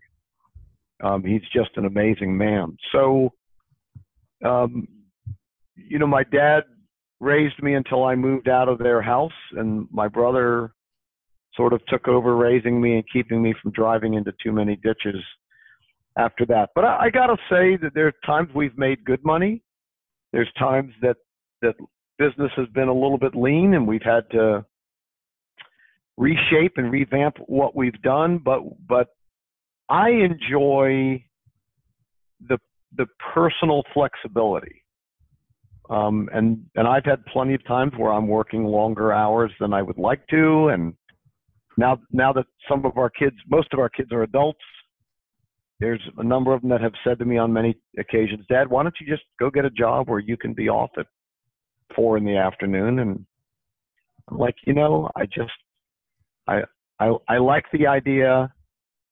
Um, 1.02 1.22
he's 1.22 1.42
just 1.52 1.70
an 1.76 1.84
amazing 1.84 2.36
man. 2.36 2.76
So, 2.92 3.30
um, 4.44 4.88
you 5.74 5.98
know, 5.98 6.06
my 6.06 6.24
dad 6.24 6.64
raised 7.20 7.62
me 7.62 7.74
until 7.74 8.04
I 8.04 8.14
moved 8.14 8.48
out 8.48 8.68
of 8.68 8.78
their 8.78 9.02
house, 9.02 9.32
and 9.52 9.86
my 9.90 10.08
brother 10.08 10.72
sort 11.54 11.72
of 11.72 11.84
took 11.86 12.08
over 12.08 12.36
raising 12.36 12.80
me 12.80 12.94
and 12.94 13.04
keeping 13.12 13.42
me 13.42 13.54
from 13.62 13.72
driving 13.72 14.14
into 14.14 14.32
too 14.42 14.52
many 14.52 14.76
ditches 14.76 15.22
after 16.18 16.44
that. 16.46 16.70
But 16.74 16.84
I, 16.84 17.06
I 17.06 17.10
got 17.10 17.26
to 17.26 17.36
say 17.50 17.76
that 17.82 17.92
there 17.94 18.06
are 18.06 18.12
times 18.24 18.48
we've 18.54 18.76
made 18.76 19.04
good 19.04 19.24
money. 19.24 19.62
There's 20.32 20.50
times 20.58 20.92
that 21.02 21.16
that 21.62 21.74
business 22.18 22.50
has 22.56 22.68
been 22.68 22.88
a 22.88 22.94
little 22.94 23.18
bit 23.18 23.34
lean, 23.34 23.74
and 23.74 23.86
we've 23.86 24.02
had 24.02 24.28
to 24.30 24.64
reshape 26.16 26.72
and 26.76 26.90
revamp 26.90 27.36
what 27.46 27.76
we've 27.76 28.00
done. 28.02 28.38
But 28.38 28.60
but 28.88 29.08
I 29.88 30.10
enjoy 30.10 31.24
the 32.48 32.58
the 32.96 33.06
personal 33.34 33.82
flexibility. 33.92 34.82
Um, 35.88 36.28
and 36.32 36.64
and 36.74 36.88
I've 36.88 37.04
had 37.04 37.24
plenty 37.26 37.54
of 37.54 37.64
times 37.66 37.92
where 37.96 38.12
I'm 38.12 38.26
working 38.26 38.64
longer 38.64 39.12
hours 39.12 39.52
than 39.60 39.72
I 39.72 39.82
would 39.82 39.98
like 39.98 40.26
to, 40.28 40.68
and 40.68 40.94
now 41.76 41.98
now 42.10 42.32
that 42.32 42.46
some 42.68 42.84
of 42.84 42.98
our 42.98 43.10
kids, 43.10 43.36
most 43.48 43.72
of 43.72 43.78
our 43.78 43.88
kids 43.88 44.10
are 44.10 44.22
adults, 44.22 44.64
there's 45.78 46.00
a 46.18 46.24
number 46.24 46.52
of 46.52 46.62
them 46.62 46.70
that 46.70 46.80
have 46.80 46.94
said 47.04 47.18
to 47.18 47.24
me 47.24 47.38
on 47.38 47.52
many 47.52 47.76
occasions, 47.98 48.44
Dad, 48.48 48.68
why 48.68 48.82
don't 48.82 48.94
you 49.00 49.06
just 49.06 49.24
go 49.38 49.50
get 49.50 49.64
a 49.64 49.70
job 49.70 50.08
where 50.08 50.18
you 50.18 50.36
can 50.36 50.54
be 50.54 50.68
off 50.68 50.90
at 50.98 51.06
four 51.94 52.16
in 52.16 52.24
the 52.24 52.36
afternoon? 52.36 52.98
And 52.98 53.26
I'm 54.28 54.38
like, 54.38 54.56
you 54.66 54.74
know, 54.74 55.10
I 55.16 55.26
just, 55.26 55.52
I, 56.46 56.62
I, 56.98 57.12
I 57.28 57.38
like 57.38 57.64
the 57.72 57.86
idea 57.86 58.52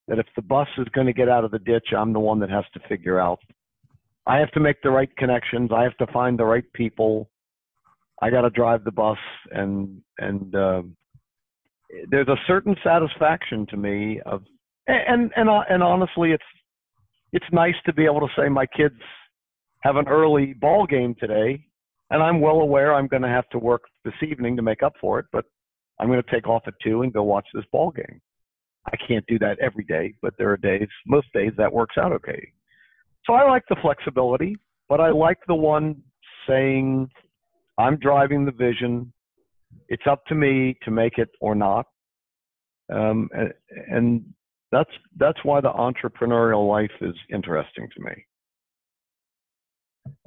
that 0.09 0.18
if 0.18 0.27
the 0.37 0.43
bus 0.43 0.68
is 0.79 0.89
going 0.95 1.07
to 1.07 1.12
get 1.12 1.29
out 1.29 1.45
of 1.45 1.51
the 1.51 1.59
ditch, 1.59 1.89
I'm 1.97 2.12
the 2.12 2.20
one 2.20 2.41
that 2.41 2.51
has 2.51 2.64
to 2.75 2.89
figure 2.89 3.18
out. 3.18 3.39
I 4.27 4.39
have 4.39 4.51
to 4.53 4.61
make 4.61 4.81
the 4.83 4.91
right 4.91 5.14
connections. 5.16 5.70
I 5.75 5.83
have 5.83 5.97
to 5.99 6.07
find 6.12 6.39
the 6.39 6.45
right 6.45 6.64
people. 6.72 7.31
I 8.22 8.31
got 8.31 8.43
to 8.43 8.51
drive 8.51 8.85
the 8.85 8.93
bus, 8.93 9.18
and 9.51 10.01
and 10.18 10.55
uh, 10.55 10.83
there's 12.11 12.29
a 12.29 12.37
certain 12.47 12.77
satisfaction 12.83 13.66
to 13.70 13.77
me 13.77 14.20
of 14.25 14.43
and 14.87 15.31
and 15.37 15.49
uh, 15.49 15.62
and 15.68 15.83
honestly, 15.83 16.33
it's 16.33 16.45
it's 17.33 17.45
nice 17.53 17.75
to 17.87 17.93
be 17.93 18.05
able 18.05 18.20
to 18.20 18.29
say 18.37 18.49
my 18.49 18.66
kids 18.66 19.01
have 19.81 19.97
an 19.97 20.09
early 20.09 20.55
ball 20.55 20.87
game 20.87 21.14
today, 21.18 21.66
and 22.15 22.23
I'm 22.23 22.41
well 22.41 22.61
aware 22.61 22.95
I'm 22.95 23.09
going 23.09 23.23
to 23.23 23.29
have 23.29 23.49
to 23.49 23.59
work 23.59 23.83
this 24.05 24.15
evening 24.23 24.55
to 24.55 24.62
make 24.62 24.85
up 24.85 24.93
for 25.01 25.19
it, 25.19 25.27
but 25.33 25.45
I'm 25.99 26.07
going 26.07 26.23
to 26.23 26.31
take 26.31 26.47
off 26.47 26.62
at 26.69 26.75
two 26.81 27.03
and 27.03 27.12
go 27.12 27.25
watch 27.25 27.47
this 27.53 27.65
ball 27.73 27.91
game. 27.91 28.21
I 28.87 28.97
can't 29.09 29.27
do 29.27 29.37
that 29.41 29.59
every 29.61 29.83
day, 29.83 30.15
but 30.23 30.33
there 30.39 30.53
are 30.53 30.57
days, 30.57 30.87
most 31.09 31.27
days, 31.35 31.51
that 31.59 31.73
works 31.73 31.97
out 31.99 32.12
okay. 32.12 32.53
So 33.27 33.33
I 33.33 33.43
like 33.51 33.65
the 33.69 33.75
flexibility, 33.83 34.55
but 34.89 35.01
I 35.01 35.11
like 35.11 35.39
the 35.49 35.57
one 35.57 35.97
saying, 36.49 37.09
"I'm 37.79 37.97
driving 37.97 38.45
the 38.45 38.53
vision. 38.53 39.12
It's 39.89 40.07
up 40.09 40.25
to 40.27 40.37
me 40.37 40.79
to 40.85 40.93
make 40.93 41.19
it 41.19 41.31
or 41.41 41.57
not." 41.57 41.87
Um, 42.93 43.29
and, 43.91 44.25
that's 44.71 44.91
that's 45.17 45.39
why 45.45 45.61
the 45.61 45.71
entrepreneurial 45.71 46.69
life 46.69 46.97
is 47.01 47.15
interesting 47.33 47.89
to 47.97 48.03
me. 48.03 48.25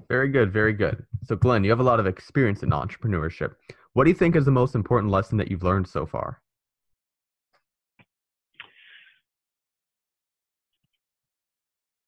Very 0.10 0.30
good, 0.30 0.53
very 0.53 0.74
good. 0.74 1.05
So, 1.24 1.36
Glenn, 1.36 1.64
you 1.64 1.70
have 1.70 1.82
a 1.82 1.84
lot 1.84 1.99
of 1.99 2.08
experience 2.08 2.64
in 2.64 2.70
entrepreneurship. 2.70 3.55
What 3.93 4.05
do 4.05 4.10
you 4.10 4.16
think 4.16 4.36
is 4.36 4.45
the 4.45 4.51
most 4.51 4.76
important 4.76 5.12
lesson 5.12 5.38
that 5.38 5.51
you've 5.51 5.64
learned 5.64 5.88
so 5.88 6.05
far? 6.05 6.41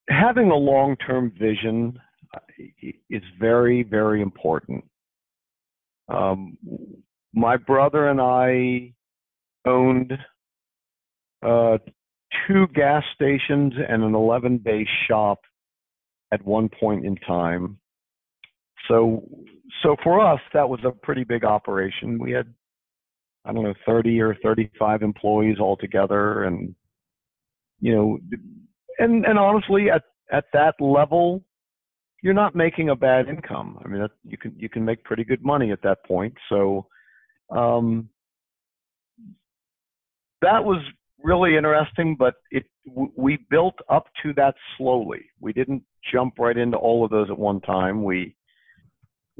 Having 0.10 0.52
a 0.52 0.56
long-term 0.56 1.34
vision 1.38 2.00
uh, 2.34 2.40
is 3.10 3.24
very, 3.40 3.84
very 3.84 4.22
important. 4.22 4.84
Um, 6.08 6.58
my 7.34 7.58
brother 7.58 8.10
and 8.10 8.20
I 8.22 8.94
owned 9.66 10.14
uh, 11.46 11.78
two 12.48 12.68
gas 12.74 13.04
stations 13.14 13.74
and 13.88 14.04
an 14.04 14.16
11 14.16 14.60
bay 14.60 14.88
shop 15.08 15.40
at 16.32 16.46
one 16.46 16.70
point 16.70 17.06
in 17.06 17.16
time. 17.18 17.78
So, 18.88 19.28
so 19.84 19.96
for 20.04 20.20
us, 20.20 20.40
that 20.54 20.68
was 20.68 20.80
a 20.84 20.92
pretty 20.92 21.24
big 21.24 21.44
operation. 21.44 22.20
We 22.20 22.32
had, 22.32 22.54
I 23.46 23.54
don't 23.54 23.64
know, 23.64 23.74
30 23.86 24.22
or 24.22 24.36
35 24.44 25.02
employees 25.02 25.60
altogether. 25.60 26.44
And, 26.44 26.76
you 27.80 27.96
know, 27.96 28.20
and, 28.98 29.26
and 29.26 29.40
honestly, 29.40 29.90
at, 29.90 30.04
at 30.32 30.46
that 30.54 30.76
level, 30.80 31.44
you're 32.22 32.34
not 32.34 32.56
making 32.56 32.90
a 32.90 32.96
bad 32.96 33.30
income. 33.30 33.80
I 33.84 33.88
mean, 33.88 34.02
that, 34.02 34.12
you 34.24 34.38
can, 34.38 34.54
you 34.58 34.70
can 34.70 34.84
make 34.84 35.04
pretty 35.04 35.24
good 35.24 35.44
money 35.44 35.72
at 35.72 35.82
that 35.84 36.04
point. 36.06 36.34
So, 36.50 36.88
um, 37.50 38.10
that 40.42 40.64
was 40.64 40.82
really 41.24 41.58
interesting, 41.58 42.16
but 42.18 42.36
it 42.52 42.66
we 42.86 43.38
built 43.50 43.76
up 43.90 44.08
to 44.24 44.34
that 44.34 44.56
slowly. 44.78 45.26
We 45.40 45.54
didn't 45.54 45.84
jump 46.12 46.40
right 46.40 46.58
into 46.58 46.78
all 46.78 47.04
of 47.04 47.12
those 47.12 47.30
at 47.30 47.38
one 47.38 47.62
time. 47.62 48.04
We 48.04 48.36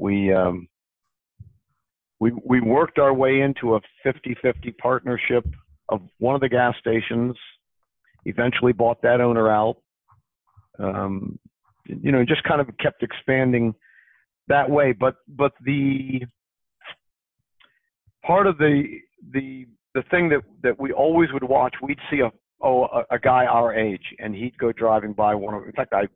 we 0.00 0.32
um, 0.32 0.66
we 2.18 2.32
we 2.44 2.60
worked 2.60 2.98
our 2.98 3.12
way 3.12 3.42
into 3.42 3.76
a 3.76 3.80
50-50 4.04 4.76
partnership 4.78 5.44
of 5.90 6.00
one 6.18 6.34
of 6.34 6.40
the 6.40 6.48
gas 6.48 6.74
stations. 6.80 7.36
Eventually, 8.24 8.72
bought 8.72 9.00
that 9.02 9.20
owner 9.20 9.50
out. 9.50 9.76
Um, 10.78 11.38
you 11.86 12.12
know, 12.12 12.24
just 12.24 12.42
kind 12.44 12.60
of 12.60 12.68
kept 12.78 13.02
expanding 13.02 13.74
that 14.48 14.68
way. 14.68 14.92
But 14.92 15.16
but 15.28 15.52
the 15.64 16.22
part 18.24 18.46
of 18.46 18.56
the 18.58 18.84
the 19.32 19.66
the 19.94 20.02
thing 20.10 20.30
that 20.30 20.42
that 20.62 20.80
we 20.80 20.92
always 20.92 21.30
would 21.32 21.44
watch, 21.44 21.74
we'd 21.82 21.98
see 22.10 22.20
a 22.20 22.30
oh 22.62 22.84
a, 22.84 23.14
a 23.14 23.18
guy 23.18 23.44
our 23.46 23.74
age, 23.74 24.14
and 24.18 24.34
he'd 24.34 24.56
go 24.58 24.72
driving 24.72 25.12
by 25.12 25.34
one 25.34 25.54
of. 25.54 25.64
In 25.64 25.72
fact, 25.72 25.92
I 25.92 26.08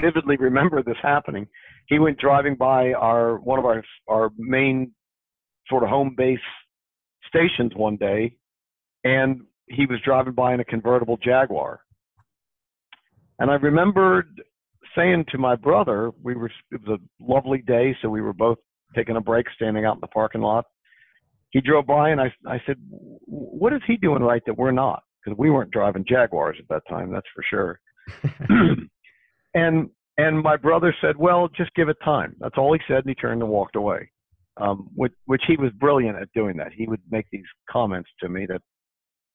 vividly 0.00 0.36
remember 0.36 0.82
this 0.82 0.96
happening. 1.02 1.46
He 1.86 1.98
went 1.98 2.18
driving 2.18 2.56
by 2.56 2.92
our 2.92 3.38
one 3.38 3.58
of 3.58 3.64
our 3.64 3.82
our 4.08 4.30
main 4.38 4.92
sort 5.68 5.82
of 5.82 5.88
home 5.88 6.14
base 6.16 6.38
stations 7.28 7.72
one 7.74 7.96
day, 7.96 8.36
and 9.04 9.40
he 9.68 9.86
was 9.86 9.98
driving 10.04 10.34
by 10.34 10.54
in 10.54 10.60
a 10.60 10.64
convertible 10.64 11.16
Jaguar. 11.22 11.80
And 13.38 13.50
I 13.50 13.54
remembered 13.54 14.42
saying 14.96 15.24
to 15.30 15.38
my 15.38 15.56
brother, 15.56 16.10
we 16.22 16.34
were 16.34 16.50
it 16.70 16.80
was 16.86 16.98
a 17.00 17.24
lovely 17.24 17.62
day, 17.66 17.96
so 18.00 18.08
we 18.08 18.20
were 18.20 18.32
both 18.32 18.58
taking 18.94 19.16
a 19.16 19.20
break, 19.20 19.46
standing 19.54 19.84
out 19.84 19.96
in 19.96 20.00
the 20.00 20.06
parking 20.08 20.40
lot. 20.40 20.64
He 21.50 21.60
drove 21.60 21.86
by, 21.86 22.10
and 22.10 22.20
I 22.20 22.32
I 22.46 22.60
said, 22.66 22.76
"What 22.90 23.72
is 23.72 23.82
he 23.86 23.96
doing 23.96 24.22
right 24.22 24.42
that 24.46 24.58
we're 24.58 24.72
not?" 24.72 25.02
Because 25.24 25.38
we 25.38 25.50
weren't 25.50 25.70
driving 25.70 26.04
Jaguars 26.06 26.56
at 26.60 26.68
that 26.68 26.82
time, 26.88 27.12
that's 27.12 27.26
for 27.34 27.42
sure. 27.48 27.80
and 29.54 29.88
and 30.16 30.40
my 30.40 30.56
brother 30.56 30.94
said, 31.00 31.16
"Well, 31.16 31.48
just 31.48 31.74
give 31.74 31.88
it 31.88 31.96
time." 32.04 32.36
That's 32.40 32.58
all 32.58 32.72
he 32.72 32.80
said, 32.86 32.98
and 32.98 33.08
he 33.08 33.14
turned 33.14 33.42
and 33.42 33.50
walked 33.50 33.76
away. 33.76 34.10
Um, 34.56 34.88
which 34.94 35.12
which 35.26 35.42
he 35.46 35.56
was 35.56 35.72
brilliant 35.72 36.18
at 36.18 36.28
doing 36.34 36.56
that. 36.58 36.72
He 36.72 36.86
would 36.86 37.00
make 37.10 37.26
these 37.32 37.44
comments 37.68 38.10
to 38.20 38.28
me 38.28 38.46
that 38.46 38.62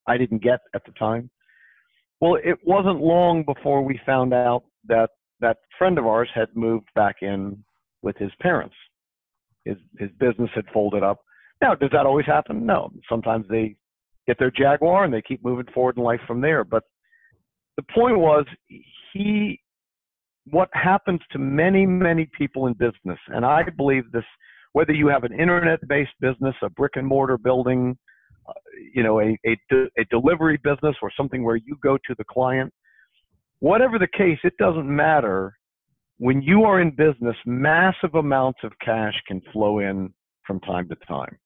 I 0.07 0.17
didn't 0.17 0.41
get 0.41 0.59
at 0.73 0.83
the 0.85 0.93
time. 0.93 1.29
Well, 2.21 2.35
it 2.35 2.57
wasn't 2.63 3.01
long 3.01 3.43
before 3.43 3.81
we 3.81 3.99
found 4.05 4.33
out 4.33 4.63
that 4.87 5.09
that 5.39 5.57
friend 5.77 5.97
of 5.97 6.05
ours 6.05 6.29
had 6.33 6.47
moved 6.55 6.87
back 6.95 7.17
in 7.21 7.63
with 8.01 8.17
his 8.17 8.31
parents. 8.41 8.75
His 9.65 9.77
his 9.97 10.09
business 10.19 10.49
had 10.55 10.65
folded 10.73 11.03
up. 11.03 11.19
Now, 11.61 11.75
does 11.75 11.89
that 11.91 12.05
always 12.05 12.25
happen? 12.25 12.65
No. 12.65 12.91
Sometimes 13.09 13.45
they 13.49 13.75
get 14.27 14.39
their 14.39 14.51
Jaguar 14.51 15.03
and 15.03 15.13
they 15.13 15.21
keep 15.21 15.43
moving 15.43 15.65
forward 15.73 15.97
in 15.97 16.03
life 16.03 16.21
from 16.27 16.39
there. 16.39 16.63
But 16.63 16.83
the 17.75 17.83
point 17.93 18.17
was, 18.17 18.45
he, 19.13 19.59
what 20.45 20.69
happens 20.73 21.19
to 21.31 21.39
many, 21.39 21.85
many 21.85 22.29
people 22.37 22.67
in 22.67 22.73
business, 22.73 23.19
and 23.27 23.45
I 23.45 23.63
believe 23.77 24.11
this, 24.11 24.23
whether 24.73 24.93
you 24.93 25.07
have 25.07 25.23
an 25.23 25.33
internet-based 25.33 26.11
business, 26.19 26.55
a 26.63 26.69
brick 26.69 26.93
and 26.95 27.07
mortar 27.07 27.37
building, 27.37 27.97
uh, 28.47 28.53
you 28.93 29.03
know, 29.03 29.19
a, 29.19 29.37
a, 29.45 29.57
a 29.97 30.05
delivery 30.09 30.57
business 30.63 30.95
or 31.01 31.11
something 31.15 31.43
where 31.43 31.55
you 31.55 31.77
go 31.83 31.97
to 31.97 32.15
the 32.17 32.23
client, 32.23 32.73
whatever 33.59 33.99
the 33.99 34.07
case, 34.17 34.39
it 34.43 34.53
doesn't 34.57 34.87
matter. 34.87 35.55
When 36.17 36.41
you 36.41 36.63
are 36.63 36.81
in 36.81 36.91
business, 36.91 37.35
massive 37.45 38.15
amounts 38.15 38.59
of 38.63 38.71
cash 38.83 39.13
can 39.27 39.41
flow 39.53 39.79
in 39.79 40.13
from 40.45 40.59
time 40.61 40.89
to 40.89 40.95
time. 41.07 41.37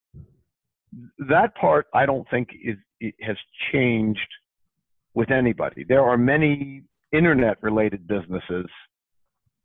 That 1.30 1.56
part, 1.56 1.88
I 1.94 2.06
don't 2.06 2.28
think 2.30 2.50
is 2.64 2.78
has 3.22 3.36
changed 3.72 4.20
with 5.14 5.30
anybody. 5.30 5.84
There 5.88 6.04
are 6.04 6.18
many 6.18 6.84
internet-related 7.14 8.08
businesses 8.08 8.66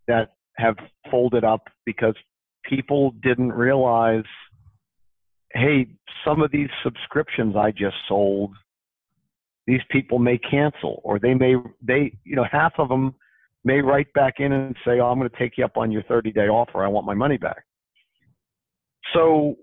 that 0.07 0.35
have 0.57 0.77
folded 1.11 1.45
up 1.45 1.63
because 1.87 2.15
people 2.65 3.13
didn't 3.23 3.53
realize, 3.53 4.25
hey, 5.55 5.87
some 6.25 6.43
of 6.43 6.51
these 6.51 6.69
subscriptions 6.83 7.57
I 7.57 7.71
just 7.71 7.97
sold 8.09 8.55
these 9.69 9.83
people 9.91 10.19
may 10.19 10.39
cancel 10.39 11.03
or 11.05 11.19
they 11.19 11.35
may 11.35 11.55
they 11.83 12.11
you 12.25 12.35
know 12.35 12.47
half 12.51 12.73
of 12.79 12.89
them 12.89 13.15
may 13.65 13.83
write 13.83 14.11
back 14.15 14.37
in 14.39 14.51
and 14.51 14.75
say 14.83 14.99
oh, 14.99 15.07
i'm 15.07 15.19
going 15.19 15.29
to 15.29 15.39
take 15.39 15.59
you 15.59 15.65
up 15.65 15.77
on 15.77 15.93
your 15.93 16.03
30 16.05 16.33
day 16.33 16.49
offer. 16.49 16.83
I 16.83 16.89
want 16.89 17.05
my 17.05 17.13
money 17.13 17.37
back. 17.37 17.65
So 19.13 19.57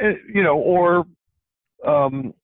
eh, 0.00 0.12
you 0.32 0.42
know 0.42 0.58
or 0.58 1.06
um, 1.86 2.34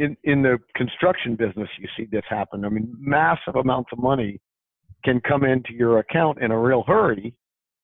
in 0.00 0.16
in 0.24 0.42
the 0.42 0.58
construction 0.74 1.36
business 1.36 1.68
you 1.78 1.88
see 1.96 2.06
this 2.10 2.24
happen 2.28 2.64
i 2.64 2.68
mean 2.68 2.92
massive 2.98 3.56
amounts 3.56 3.90
of 3.92 3.98
money 3.98 4.40
can 5.04 5.20
come 5.20 5.44
into 5.44 5.72
your 5.72 5.98
account 5.98 6.38
in 6.42 6.50
a 6.50 6.58
real 6.58 6.84
hurry 6.86 7.34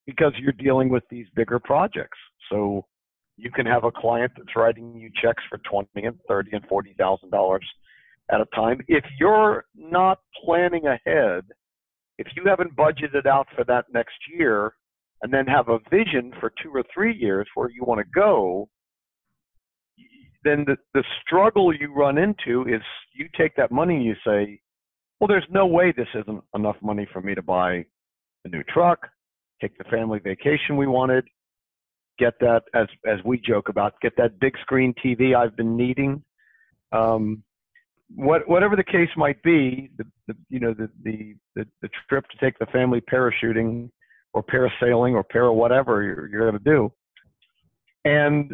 because 0.06 0.32
you're 0.38 0.52
dealing 0.52 0.88
with 0.88 1.04
these 1.10 1.26
bigger 1.34 1.58
projects 1.58 2.18
so 2.50 2.84
you 3.36 3.50
can 3.50 3.66
have 3.66 3.84
a 3.84 3.90
client 3.90 4.32
that's 4.36 4.56
writing 4.56 4.94
you 4.96 5.10
checks 5.22 5.42
for 5.48 5.58
20 5.70 5.88
and 6.06 6.18
30 6.28 6.50
and 6.52 6.66
40 6.66 6.94
thousand 6.98 7.30
dollars 7.30 7.64
at 8.30 8.40
a 8.40 8.46
time. 8.54 8.80
If 8.88 9.04
you're 9.18 9.64
not 9.74 10.18
planning 10.44 10.86
ahead, 10.86 11.44
if 12.18 12.26
you 12.34 12.44
haven't 12.46 12.76
budgeted 12.76 13.26
out 13.26 13.46
for 13.54 13.64
that 13.64 13.84
next 13.92 14.16
year 14.36 14.72
and 15.22 15.32
then 15.32 15.46
have 15.46 15.68
a 15.68 15.78
vision 15.90 16.32
for 16.40 16.52
two 16.62 16.70
or 16.74 16.82
three 16.92 17.14
years 17.14 17.46
where 17.54 17.70
you 17.70 17.84
want 17.84 18.00
to 18.00 18.06
go, 18.14 18.68
then 20.46 20.64
the, 20.66 20.76
the 20.94 21.04
struggle 21.22 21.74
you 21.74 21.92
run 21.92 22.18
into 22.18 22.62
is 22.62 22.82
you 23.12 23.28
take 23.36 23.56
that 23.56 23.72
money 23.72 23.96
and 23.96 24.04
you 24.04 24.14
say, 24.26 24.60
well, 25.18 25.28
there's 25.28 25.46
no 25.50 25.66
way 25.66 25.92
this 25.96 26.08
isn't 26.14 26.42
enough 26.54 26.76
money 26.82 27.06
for 27.12 27.20
me 27.20 27.34
to 27.34 27.42
buy 27.42 27.84
a 28.44 28.48
new 28.48 28.62
truck, 28.64 29.08
take 29.60 29.76
the 29.78 29.84
family 29.84 30.18
vacation 30.18 30.76
we 30.76 30.86
wanted, 30.86 31.24
get 32.18 32.34
that, 32.40 32.62
as, 32.74 32.86
as 33.06 33.18
we 33.24 33.38
joke 33.38 33.68
about, 33.68 33.94
get 34.00 34.16
that 34.18 34.38
big 34.40 34.54
screen 34.60 34.94
TV 35.04 35.34
I've 35.34 35.56
been 35.56 35.76
needing. 35.76 36.22
Um, 36.92 37.42
what, 38.14 38.48
whatever 38.48 38.76
the 38.76 38.84
case 38.84 39.08
might 39.16 39.42
be, 39.42 39.90
the, 39.98 40.04
the 40.28 40.36
you 40.48 40.60
know 40.60 40.72
the, 40.72 40.88
the, 41.02 41.34
the 41.56 41.66
the 41.82 41.88
trip 42.08 42.24
to 42.28 42.38
take 42.38 42.56
the 42.58 42.66
family 42.66 43.00
parachuting 43.00 43.90
or 44.32 44.44
parasailing 44.44 45.14
or 45.14 45.24
para 45.24 45.52
whatever 45.52 46.02
you're, 46.02 46.28
you're 46.28 46.48
going 46.48 46.62
to 46.62 46.70
do, 46.70 46.92
and 48.04 48.52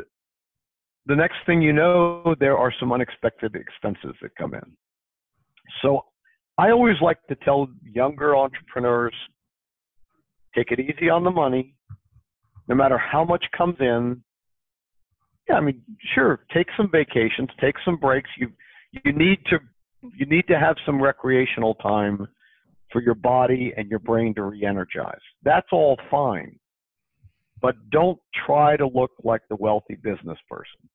the 1.07 1.17
next 1.17 1.37
thing 1.47 1.61
you 1.61 1.73
know, 1.73 2.35
there 2.39 2.57
are 2.57 2.73
some 2.79 2.93
unexpected 2.93 3.57
expenses 3.57 4.15
that 4.23 4.35
come 4.37 4.55
in. 4.55 4.77
So 5.83 6.03
I 6.59 6.71
always 6.71 6.97
like 7.01 7.19
to 7.29 7.37
tell 7.45 7.69
younger 7.83 8.37
entrepreneurs, 8.37 9.15
take 10.55 10.71
it 10.71 10.81
easy 10.81 11.09
on 11.09 11.25
the 11.25 11.31
money, 11.31 11.75
no 12.69 12.75
matter 12.75 12.99
how 12.99 13.25
much 13.25 13.45
comes 13.57 13.77
in. 13.81 14.23
Yeah, 15.49 15.57
I 15.57 15.61
mean, 15.61 15.83
sure, 16.15 16.45
take 16.55 16.69
some 16.77 16.89
vacations, 16.91 17.49
take 17.61 17.75
some 17.85 17.97
breaks. 17.97 18.31
You 18.39 18.53
you 19.05 19.13
need 19.13 19.39
to 19.47 19.59
you 20.15 20.27
need 20.27 20.47
to 20.49 20.59
have 20.59 20.77
some 20.85 21.01
recreational 21.01 21.75
time 21.77 22.29
for 22.93 23.01
your 23.01 23.15
body 23.15 23.73
and 23.77 23.89
your 23.89 24.01
brain 24.01 24.35
to 24.35 24.43
re-energize. 24.43 25.21
That's 25.43 25.67
all 25.73 25.97
fine. 26.11 26.59
But 27.61 27.77
don't 27.91 28.19
try 28.47 28.77
to 28.77 28.87
look 28.87 29.13
like 29.25 29.43
the 29.49 29.57
wealthy 29.57 29.95
business 29.95 30.39
person. 30.49 30.89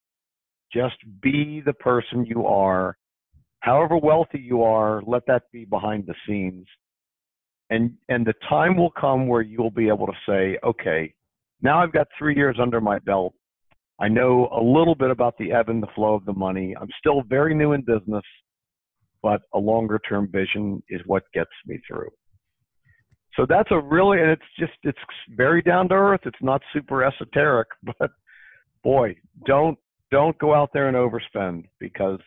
Just 0.73 0.95
be 1.21 1.61
the 1.65 1.73
person 1.73 2.25
you 2.25 2.45
are. 2.45 2.97
However 3.59 3.97
wealthy 3.97 4.39
you 4.39 4.63
are, 4.63 5.01
let 5.05 5.25
that 5.27 5.43
be 5.51 5.65
behind 5.65 6.05
the 6.05 6.15
scenes. 6.27 6.67
And 7.69 7.93
and 8.09 8.25
the 8.25 8.33
time 8.47 8.77
will 8.77 8.91
come 8.91 9.27
where 9.27 9.41
you'll 9.41 9.71
be 9.71 9.87
able 9.87 10.07
to 10.07 10.13
say, 10.27 10.57
okay, 10.63 11.13
now 11.61 11.81
I've 11.81 11.91
got 11.91 12.07
3 12.17 12.35
years 12.35 12.57
under 12.61 12.79
my 12.79 12.99
belt. 12.99 13.33
I 13.99 14.07
know 14.07 14.47
a 14.51 14.61
little 14.61 14.95
bit 14.95 15.09
about 15.09 15.37
the 15.37 15.51
ebb 15.51 15.69
and 15.69 15.81
the 15.81 15.87
flow 15.95 16.13
of 16.13 16.23
the 16.25 16.33
money. 16.33 16.75
I'm 16.79 16.89
still 16.99 17.23
very 17.23 17.55
new 17.55 17.73
in 17.73 17.81
business, 17.81 18.23
but 19.23 19.41
a 19.53 19.59
longer 19.59 19.99
term 20.07 20.29
vision 20.31 20.83
is 20.89 21.01
what 21.05 21.23
gets 21.33 21.49
me 21.65 21.79
through. 21.87 22.09
So 23.35 23.45
that's 23.47 23.69
a 23.71 23.79
really, 23.79 24.19
and 24.19 24.31
it's 24.31 24.41
just, 24.59 24.73
it's 24.83 24.97
very 25.35 25.61
down 25.61 25.89
to 25.89 25.95
earth. 25.95 26.21
It's 26.25 26.41
not 26.41 26.61
super 26.73 27.03
esoteric, 27.03 27.67
but 27.99 28.11
boy, 28.83 29.15
don't, 29.45 29.77
don't 30.11 30.37
go 30.39 30.53
out 30.53 30.69
there 30.73 30.87
and 30.87 30.97
overspend 30.97 31.65
because 31.79 32.19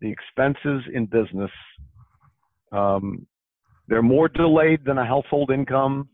the 0.00 0.10
expenses 0.10 0.82
in 0.92 1.06
business, 1.06 1.50
um, 2.72 3.26
they're 3.88 4.02
more 4.02 4.28
delayed 4.28 4.84
than 4.84 4.98
a 4.98 5.04
household 5.04 5.50
income 5.50 6.08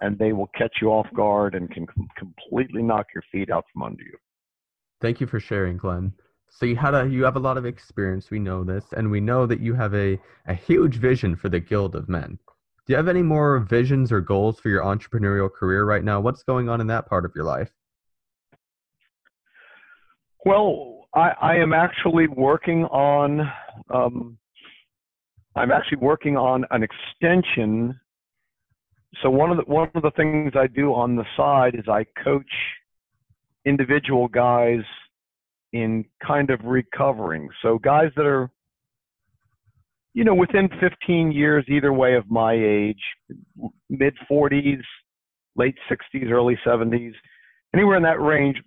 and 0.00 0.18
they 0.18 0.32
will 0.32 0.50
catch 0.56 0.76
you 0.80 0.88
off 0.88 1.06
guard 1.14 1.54
and 1.54 1.70
can 1.70 1.86
com- 1.86 2.08
completely 2.18 2.82
knock 2.82 3.06
your 3.14 3.22
feet 3.32 3.50
out 3.50 3.64
from 3.72 3.82
under 3.82 4.02
you. 4.02 4.16
Thank 5.00 5.20
you 5.20 5.26
for 5.26 5.40
sharing, 5.40 5.76
Glenn. 5.76 6.12
So 6.48 6.64
you 6.64 6.76
had 6.76 6.94
a 6.94 7.08
you 7.08 7.24
have 7.24 7.36
a 7.36 7.40
lot 7.40 7.58
of 7.58 7.66
experience. 7.66 8.30
We 8.30 8.38
know 8.38 8.64
this, 8.64 8.84
and 8.96 9.10
we 9.10 9.20
know 9.20 9.46
that 9.46 9.60
you 9.60 9.74
have 9.74 9.94
a 9.94 10.18
a 10.46 10.54
huge 10.54 10.96
vision 10.96 11.36
for 11.36 11.48
the 11.48 11.60
Guild 11.60 11.94
of 11.96 12.08
Men. 12.08 12.38
Do 12.86 12.92
you 12.92 12.96
have 12.96 13.08
any 13.08 13.22
more 13.22 13.58
visions 13.58 14.12
or 14.12 14.20
goals 14.20 14.60
for 14.60 14.68
your 14.68 14.82
entrepreneurial 14.82 15.52
career 15.52 15.84
right 15.84 16.04
now? 16.04 16.20
What's 16.20 16.44
going 16.44 16.68
on 16.68 16.80
in 16.80 16.86
that 16.86 17.06
part 17.06 17.24
of 17.24 17.32
your 17.34 17.44
life? 17.44 17.70
Well, 20.46 21.08
I, 21.12 21.32
I 21.42 21.56
am 21.56 21.72
actually 21.72 22.28
working 22.28 22.84
on 22.84 23.50
um, 23.92 24.38
I'm 25.56 25.72
actually 25.72 25.98
working 25.98 26.36
on 26.36 26.64
an 26.70 26.84
extension. 26.84 27.98
So 29.22 29.28
one 29.28 29.50
of 29.50 29.56
the 29.56 29.64
one 29.64 29.90
of 29.96 30.02
the 30.04 30.12
things 30.12 30.52
I 30.54 30.68
do 30.68 30.94
on 30.94 31.16
the 31.16 31.24
side 31.36 31.74
is 31.74 31.88
I 31.88 32.06
coach 32.22 32.46
individual 33.64 34.28
guys 34.28 34.82
in 35.72 36.04
kind 36.24 36.50
of 36.50 36.60
recovering. 36.62 37.48
So 37.60 37.78
guys 37.78 38.12
that 38.14 38.24
are, 38.24 38.48
you 40.14 40.22
know, 40.22 40.34
within 40.36 40.68
15 40.80 41.32
years 41.32 41.64
either 41.68 41.92
way 41.92 42.14
of 42.14 42.30
my 42.30 42.52
age, 42.52 43.02
mid 43.90 44.14
40s, 44.30 44.80
late 45.56 45.74
60s, 45.90 46.30
early 46.30 46.56
70s, 46.64 47.14
anywhere 47.74 47.96
in 47.96 48.04
that 48.04 48.20
range. 48.20 48.58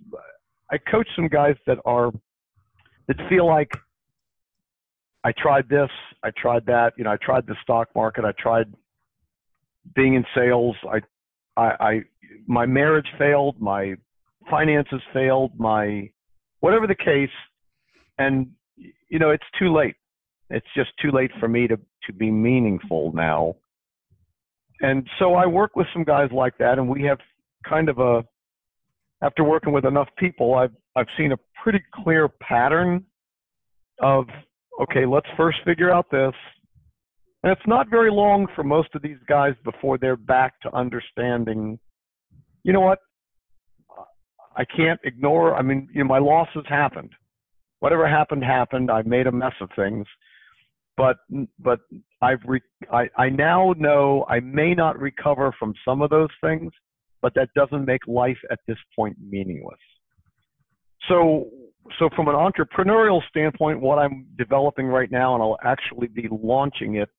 I 0.71 0.77
coach 0.77 1.07
some 1.15 1.27
guys 1.27 1.55
that 1.67 1.77
are 1.85 2.11
that 3.07 3.17
feel 3.29 3.47
like 3.47 3.71
I 5.23 5.31
tried 5.37 5.67
this, 5.67 5.89
I 6.23 6.31
tried 6.37 6.65
that, 6.67 6.93
you 6.97 7.03
know, 7.03 7.11
I 7.11 7.17
tried 7.21 7.47
the 7.47 7.55
stock 7.63 7.89
market, 7.95 8.23
I 8.23 8.31
tried 8.39 8.73
being 9.95 10.13
in 10.13 10.25
sales, 10.35 10.75
I 10.91 10.99
I, 11.57 11.75
I 11.79 12.01
my 12.47 12.65
marriage 12.65 13.07
failed, 13.17 13.59
my 13.59 13.95
finances 14.49 15.01
failed, 15.13 15.51
my 15.57 16.09
whatever 16.59 16.87
the 16.87 16.95
case, 16.95 17.29
and 18.17 18.47
you 19.07 19.19
know 19.19 19.31
it's 19.31 19.43
too 19.57 19.73
late. 19.73 19.95
It's 20.49 20.67
just 20.75 20.91
too 21.01 21.11
late 21.11 21.31
for 21.39 21.47
me 21.47 21.67
to 21.67 21.77
to 22.05 22.13
be 22.13 22.31
meaningful 22.31 23.11
now. 23.13 23.55
and 24.81 25.07
so 25.19 25.35
I 25.35 25.45
work 25.45 25.75
with 25.75 25.87
some 25.93 26.03
guys 26.03 26.29
like 26.31 26.57
that, 26.59 26.77
and 26.79 26.87
we 26.87 27.03
have 27.03 27.19
kind 27.67 27.89
of 27.89 27.99
a 27.99 28.23
after 29.21 29.43
working 29.43 29.73
with 29.73 29.85
enough 29.85 30.09
people, 30.17 30.55
I've 30.55 30.73
I've 30.95 31.07
seen 31.17 31.31
a 31.31 31.37
pretty 31.61 31.81
clear 32.03 32.27
pattern 32.27 33.05
of 34.01 34.25
okay, 34.81 35.05
let's 35.05 35.27
first 35.37 35.59
figure 35.65 35.91
out 35.91 36.09
this. 36.11 36.33
And 37.43 37.51
it's 37.51 37.67
not 37.67 37.89
very 37.89 38.11
long 38.11 38.47
for 38.55 38.63
most 38.63 38.89
of 38.95 39.01
these 39.01 39.17
guys 39.27 39.53
before 39.63 39.97
they're 39.97 40.17
back 40.17 40.59
to 40.61 40.75
understanding, 40.75 41.79
you 42.63 42.73
know 42.73 42.81
what? 42.81 42.99
I 44.57 44.65
can't 44.65 44.99
ignore, 45.05 45.55
I 45.55 45.61
mean, 45.61 45.87
you 45.93 46.03
know, 46.03 46.07
my 46.09 46.19
losses 46.19 46.65
happened. 46.67 47.11
Whatever 47.79 48.09
happened, 48.09 48.43
happened. 48.43 48.91
I 48.91 49.03
made 49.03 49.25
a 49.27 49.31
mess 49.31 49.53
of 49.61 49.69
things. 49.75 50.05
But, 50.97 51.17
but 51.59 51.79
I've, 52.21 52.41
re- 52.45 52.59
I, 52.91 53.07
I 53.17 53.29
now 53.29 53.73
know 53.77 54.25
I 54.27 54.41
may 54.41 54.73
not 54.73 54.99
recover 54.99 55.55
from 55.57 55.73
some 55.85 56.01
of 56.01 56.09
those 56.09 56.29
things, 56.43 56.73
but 57.21 57.33
that 57.35 57.49
doesn't 57.55 57.85
make 57.85 58.07
life 58.07 58.37
at 58.51 58.59
this 58.67 58.77
point 58.95 59.17
meaningless. 59.21 59.79
So, 61.07 61.49
so 61.97 62.09
from 62.15 62.27
an 62.27 62.35
entrepreneurial 62.35 63.21
standpoint, 63.29 63.81
what 63.81 63.97
I'm 63.99 64.27
developing 64.37 64.87
right 64.87 65.11
now, 65.11 65.33
and 65.33 65.43
I'll 65.43 65.57
actually 65.63 66.07
be 66.07 66.27
launching 66.29 66.95
it 66.95 67.09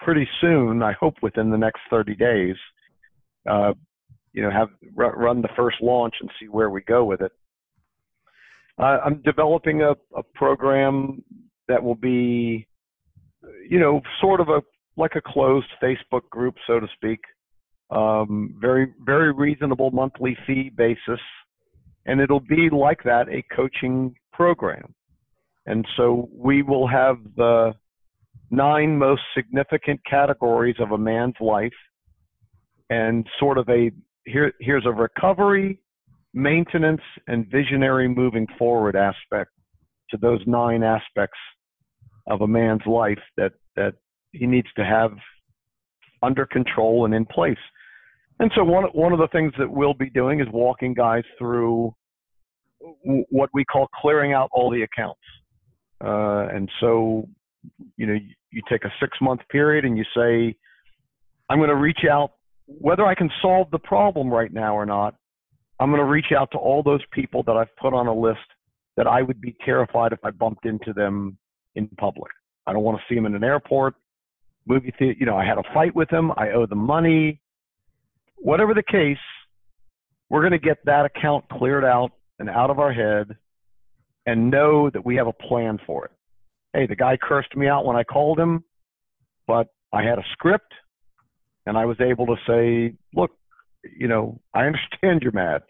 pretty 0.00 0.28
soon. 0.40 0.82
I 0.82 0.92
hope 0.92 1.14
within 1.22 1.50
the 1.50 1.58
next 1.58 1.80
30 1.90 2.14
days. 2.16 2.56
Uh, 3.48 3.72
you 4.32 4.42
know, 4.42 4.50
have 4.50 4.68
run 4.94 5.40
the 5.40 5.48
first 5.56 5.76
launch 5.80 6.14
and 6.20 6.28
see 6.40 6.46
where 6.46 6.68
we 6.68 6.80
go 6.82 7.04
with 7.04 7.20
it. 7.20 7.30
Uh, 8.78 8.98
I'm 9.04 9.22
developing 9.22 9.82
a, 9.82 9.92
a 10.16 10.22
program 10.34 11.22
that 11.68 11.82
will 11.82 11.94
be, 11.94 12.66
you 13.68 13.78
know, 13.78 14.00
sort 14.20 14.40
of 14.40 14.48
a 14.48 14.60
like 14.96 15.12
a 15.16 15.20
closed 15.20 15.66
Facebook 15.82 16.28
group, 16.30 16.54
so 16.66 16.80
to 16.80 16.86
speak. 16.94 17.20
Um, 17.94 18.56
very 18.60 18.92
very 19.04 19.32
reasonable 19.32 19.90
monthly 19.92 20.36
fee 20.46 20.70
basis, 20.76 21.20
and 22.06 22.20
it'll 22.20 22.40
be 22.40 22.68
like 22.70 23.02
that 23.04 23.28
a 23.28 23.42
coaching 23.54 24.14
program. 24.32 24.94
And 25.66 25.86
so 25.96 26.28
we 26.32 26.62
will 26.62 26.88
have 26.88 27.16
the 27.36 27.72
nine 28.50 28.98
most 28.98 29.22
significant 29.36 30.00
categories 30.08 30.76
of 30.78 30.90
a 30.92 30.98
man's 30.98 31.34
life 31.40 31.72
and 32.90 33.26
sort 33.38 33.58
of 33.58 33.68
a 33.68 33.90
here 34.26 34.52
here's 34.60 34.86
a 34.86 34.92
recovery 34.92 35.78
maintenance 36.34 37.00
and 37.28 37.46
visionary 37.50 38.08
moving 38.08 38.46
forward 38.58 38.96
aspect 38.96 39.50
to 40.10 40.16
those 40.16 40.40
nine 40.46 40.82
aspects 40.82 41.38
of 42.26 42.40
a 42.40 42.46
man's 42.46 42.84
life 42.86 43.18
that 43.36 43.52
that 43.76 43.94
he 44.32 44.46
needs 44.46 44.68
to 44.76 44.84
have 44.84 45.12
under 46.22 46.46
control 46.46 47.04
and 47.04 47.14
in 47.14 47.24
place. 47.24 47.56
And 48.40 48.50
so 48.56 48.64
one 48.64 48.84
one 48.92 49.12
of 49.12 49.18
the 49.18 49.28
things 49.28 49.52
that 49.58 49.70
we'll 49.70 49.94
be 49.94 50.10
doing 50.10 50.40
is 50.40 50.46
walking 50.52 50.94
guys 50.94 51.24
through 51.38 51.94
what 53.30 53.50
we 53.54 53.64
call 53.64 53.88
clearing 54.00 54.32
out 54.32 54.50
all 54.52 54.70
the 54.70 54.82
accounts. 54.82 55.20
Uh, 56.04 56.48
and 56.54 56.68
so, 56.80 57.26
you 57.96 58.06
know, 58.06 58.12
you, 58.12 58.34
you 58.50 58.62
take 58.68 58.84
a 58.84 58.92
six 59.00 59.16
month 59.20 59.40
period 59.50 59.84
and 59.84 59.96
you 59.96 60.04
say, 60.14 60.54
I'm 61.48 61.58
going 61.58 61.70
to 61.70 61.76
reach 61.76 62.04
out, 62.10 62.32
whether 62.66 63.06
I 63.06 63.14
can 63.14 63.30
solve 63.40 63.70
the 63.70 63.78
problem 63.78 64.28
right 64.28 64.52
now 64.52 64.76
or 64.76 64.84
not. 64.84 65.14
I'm 65.80 65.90
going 65.90 66.00
to 66.00 66.08
reach 66.08 66.32
out 66.36 66.50
to 66.52 66.58
all 66.58 66.82
those 66.82 67.00
people 67.12 67.42
that 67.44 67.56
I've 67.56 67.74
put 67.76 67.94
on 67.94 68.06
a 68.06 68.14
list 68.14 68.38
that 68.96 69.06
I 69.06 69.22
would 69.22 69.40
be 69.40 69.56
terrified 69.64 70.12
if 70.12 70.20
I 70.24 70.30
bumped 70.30 70.66
into 70.66 70.92
them 70.92 71.36
in 71.74 71.88
public. 71.98 72.30
I 72.66 72.72
don't 72.72 72.82
want 72.82 72.98
to 72.98 73.04
see 73.08 73.16
them 73.16 73.26
in 73.26 73.34
an 73.34 73.44
airport, 73.44 73.94
movie 74.66 74.94
theater. 74.98 75.16
You 75.18 75.26
know, 75.26 75.36
I 75.36 75.44
had 75.44 75.58
a 75.58 75.74
fight 75.74 75.94
with 75.94 76.08
them. 76.10 76.32
I 76.36 76.50
owe 76.50 76.66
them 76.66 76.78
money. 76.78 77.40
Whatever 78.36 78.74
the 78.74 78.82
case, 78.82 79.16
we're 80.28 80.40
going 80.40 80.52
to 80.52 80.58
get 80.58 80.78
that 80.84 81.06
account 81.06 81.48
cleared 81.50 81.84
out 81.84 82.12
and 82.38 82.50
out 82.50 82.70
of 82.70 82.78
our 82.78 82.92
head 82.92 83.36
and 84.26 84.50
know 84.50 84.90
that 84.90 85.04
we 85.04 85.16
have 85.16 85.26
a 85.26 85.32
plan 85.32 85.78
for 85.86 86.06
it. 86.06 86.10
Hey, 86.72 86.86
the 86.86 86.96
guy 86.96 87.16
cursed 87.16 87.54
me 87.56 87.68
out 87.68 87.84
when 87.84 87.96
I 87.96 88.04
called 88.04 88.38
him, 88.38 88.64
but 89.46 89.68
I 89.92 90.02
had 90.02 90.18
a 90.18 90.24
script 90.32 90.72
and 91.66 91.76
I 91.76 91.84
was 91.84 92.00
able 92.00 92.26
to 92.26 92.36
say, 92.46 92.96
look, 93.14 93.30
you 93.96 94.08
know, 94.08 94.40
I 94.54 94.64
understand 94.64 95.22
you're 95.22 95.32
mad, 95.32 95.62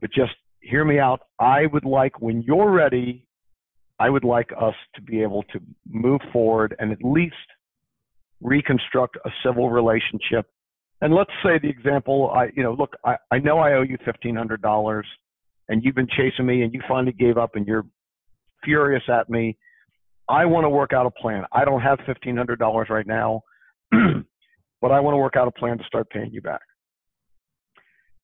but 0.00 0.12
just 0.12 0.32
hear 0.60 0.84
me 0.84 0.98
out. 0.98 1.20
I 1.38 1.66
would 1.66 1.84
like, 1.84 2.20
when 2.20 2.42
you're 2.42 2.70
ready, 2.70 3.26
I 3.98 4.10
would 4.10 4.24
like 4.24 4.50
us 4.60 4.74
to 4.94 5.00
be 5.02 5.22
able 5.22 5.42
to 5.52 5.60
move 5.88 6.20
forward 6.32 6.74
and 6.78 6.92
at 6.92 7.02
least 7.02 7.34
reconstruct 8.40 9.16
a 9.24 9.30
civil 9.44 9.70
relationship. 9.70 10.46
And 11.02 11.12
let's 11.12 11.32
say 11.44 11.58
the 11.60 11.68
example, 11.68 12.30
I, 12.32 12.46
you 12.56 12.62
know, 12.62 12.74
look, 12.74 12.94
I, 13.04 13.16
I 13.32 13.38
know 13.38 13.58
I 13.58 13.74
owe 13.74 13.82
you 13.82 13.98
$1,500 13.98 15.02
and 15.68 15.84
you've 15.84 15.96
been 15.96 16.08
chasing 16.16 16.46
me 16.46 16.62
and 16.62 16.72
you 16.72 16.80
finally 16.88 17.12
gave 17.12 17.36
up 17.36 17.56
and 17.56 17.66
you're 17.66 17.84
furious 18.62 19.02
at 19.08 19.28
me. 19.28 19.58
I 20.28 20.44
want 20.44 20.64
to 20.64 20.68
work 20.68 20.92
out 20.92 21.04
a 21.04 21.10
plan. 21.10 21.44
I 21.50 21.64
don't 21.64 21.80
have 21.80 21.98
$1,500 22.06 22.88
right 22.88 23.06
now, 23.06 23.42
but 23.90 24.92
I 24.92 25.00
want 25.00 25.14
to 25.14 25.18
work 25.18 25.34
out 25.36 25.48
a 25.48 25.50
plan 25.50 25.76
to 25.76 25.84
start 25.84 26.08
paying 26.08 26.30
you 26.32 26.40
back. 26.40 26.60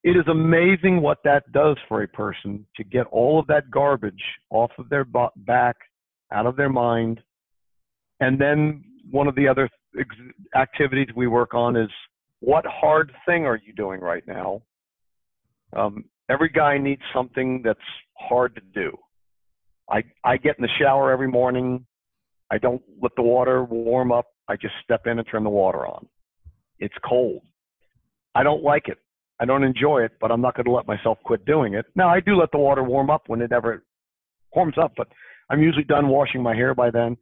It 0.05 0.11
is 0.11 0.29
amazing 0.31 1.03
what 1.03 1.19
that 1.25 1.51
does 1.51 1.77
for 1.89 2.05
a 2.05 2.09
person 2.09 2.65
to 2.77 2.85
get 2.85 3.07
all 3.09 3.41
of 3.41 3.49
that 3.49 3.73
garbage 3.73 4.23
off 4.51 4.71
of 4.79 4.89
their 4.89 5.05
back, 5.05 5.75
out 6.33 6.47
of 6.47 6.55
their 6.55 6.69
mind. 6.69 7.21
And 8.21 8.41
then 8.41 8.85
one 9.11 9.27
of 9.27 9.35
the 9.35 9.49
other 9.49 9.69
activities 10.55 11.09
we 11.17 11.27
work 11.27 11.55
on 11.55 11.77
is 11.77 11.91
what 12.41 12.65
hard 12.67 13.13
thing 13.27 13.45
are 13.47 13.61
you 13.65 13.73
doing 13.73 14.01
right 14.01 14.27
now? 14.27 14.63
Um, 15.77 16.05
every 16.31 16.49
guy 16.49 16.79
needs 16.79 17.03
something 17.15 17.63
that's 17.65 17.79
hard 18.17 18.55
to 18.55 18.61
do. 18.75 18.97
I, 19.91 20.03
I 20.25 20.37
get 20.37 20.59
in 20.59 20.63
the 20.63 20.69
shower 20.79 21.11
every 21.11 21.29
morning. 21.29 21.87
I 22.51 22.59
don't 22.59 22.83
let 23.01 23.13
the 23.17 23.23
water 23.23 23.65
warm 23.65 24.13
up. 24.13 24.27
I 24.49 24.57
just 24.57 24.75
step 24.85 25.07
in 25.07 25.19
and 25.19 25.29
turn 25.31 25.45
the 25.45 25.51
water 25.51 25.87
on. 25.87 26.07
It's 26.79 26.95
cold. 27.07 27.43
I 28.35 28.43
don't 28.43 28.63
like 28.63 28.89
it. 28.89 28.99
I 29.41 29.45
don't 29.45 29.65
enjoy 29.65 30.03
it, 30.03 30.13
but 30.21 30.31
I'm 30.31 30.41
not 30.41 30.57
going 30.57 30.65
to 30.65 30.73
let 30.73 30.87
myself 30.87 31.19
quit 31.25 31.45
doing 31.45 31.75
it. 31.75 31.87
Now, 31.95 32.09
I 32.09 32.21
do 32.21 32.37
let 32.37 32.51
the 32.53 32.59
water 32.59 32.83
warm 32.83 33.11
up 33.11 33.25
when 33.27 33.41
it 33.41 33.53
ever 33.53 33.85
warms 34.55 34.77
up, 34.81 34.93
but 34.97 35.09
I'm 35.51 35.63
usually 35.63 35.85
done 35.85 36.09
washing 36.09 36.43
my 36.43 36.55
hair 36.55 36.75
by 36.75 36.91
then. 36.91 37.17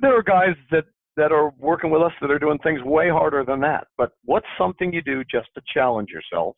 There 0.00 0.16
are 0.16 0.22
guys 0.22 0.54
that 0.70 0.84
that 1.18 1.32
are 1.32 1.52
working 1.58 1.90
with 1.90 2.02
us 2.02 2.12
that 2.20 2.30
are 2.30 2.38
doing 2.38 2.58
things 2.58 2.80
way 2.82 3.08
harder 3.10 3.44
than 3.44 3.60
that. 3.60 3.88
But 3.96 4.12
what's 4.24 4.46
something 4.56 4.92
you 4.92 5.02
do 5.02 5.22
just 5.24 5.48
to 5.54 5.62
challenge 5.72 6.08
yourself? 6.10 6.56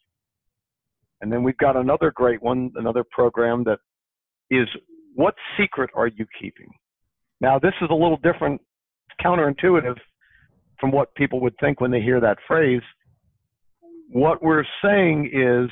And 1.21 1.31
then 1.31 1.43
we've 1.43 1.59
got 1.59 1.77
another 1.77 2.13
great 2.15 2.43
one, 2.43 2.71
another 2.77 3.05
program 3.11 3.65
that 3.65 3.79
is 4.51 4.69
what 5.15 5.35
secret 5.59 5.91
are 5.95 6.07
you 6.07 6.25
keeping? 6.41 6.69
Now, 7.41 7.59
this 7.59 7.75
is 7.83 7.89
a 7.91 7.95
little 7.95 8.19
different, 8.23 8.61
counterintuitive 9.23 9.97
from 10.79 10.93
what 10.93 11.15
people 11.15 11.41
would 11.41 11.55
think 11.61 11.81
when 11.81 11.91
they 11.91 12.01
hear 12.01 12.21
that 12.21 12.39
phrase 12.47 12.83
what 14.11 14.43
we're 14.43 14.65
saying 14.85 15.31
is 15.33 15.71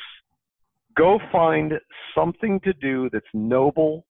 go 0.96 1.18
find 1.32 1.72
something 2.14 2.60
to 2.60 2.72
do 2.74 3.10
that's 3.12 3.26
noble, 3.34 4.06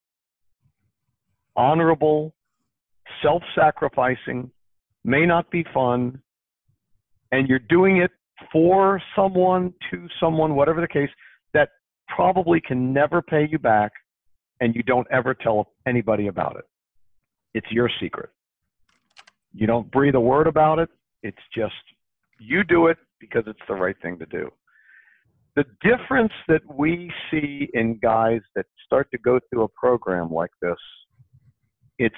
honorable, 1.56 2.34
self 3.22 3.42
sacrificing, 3.54 4.50
may 5.04 5.26
not 5.26 5.50
be 5.50 5.64
fun, 5.72 6.20
and 7.32 7.48
you're 7.48 7.58
doing 7.58 7.98
it 7.98 8.10
for 8.52 9.00
someone, 9.16 9.74
to 9.90 10.06
someone, 10.20 10.54
whatever 10.54 10.80
the 10.80 10.88
case, 10.88 11.10
that 11.54 11.70
probably 12.08 12.60
can 12.60 12.92
never 12.92 13.20
pay 13.22 13.48
you 13.50 13.58
back, 13.58 13.92
and 14.60 14.74
you 14.74 14.82
don't 14.82 15.06
ever 15.10 15.34
tell 15.34 15.72
anybody 15.86 16.28
about 16.28 16.56
it. 16.56 16.64
It's 17.54 17.70
your 17.70 17.90
secret. 18.00 18.30
You 19.54 19.66
don't 19.66 19.90
breathe 19.90 20.14
a 20.14 20.20
word 20.20 20.46
about 20.46 20.78
it. 20.78 20.88
It's 21.22 21.36
just 21.54 21.74
you 22.38 22.62
do 22.64 22.86
it 22.86 22.98
because 23.20 23.44
it's 23.46 23.58
the 23.68 23.74
right 23.74 23.96
thing 24.02 24.18
to 24.18 24.26
do. 24.26 24.50
The 25.56 25.64
difference 25.82 26.32
that 26.46 26.60
we 26.72 27.10
see 27.30 27.68
in 27.74 27.98
guys 28.00 28.40
that 28.54 28.66
start 28.84 29.10
to 29.10 29.18
go 29.18 29.40
through 29.50 29.64
a 29.64 29.68
program 29.68 30.32
like 30.32 30.52
this, 30.62 30.76
it's 31.98 32.14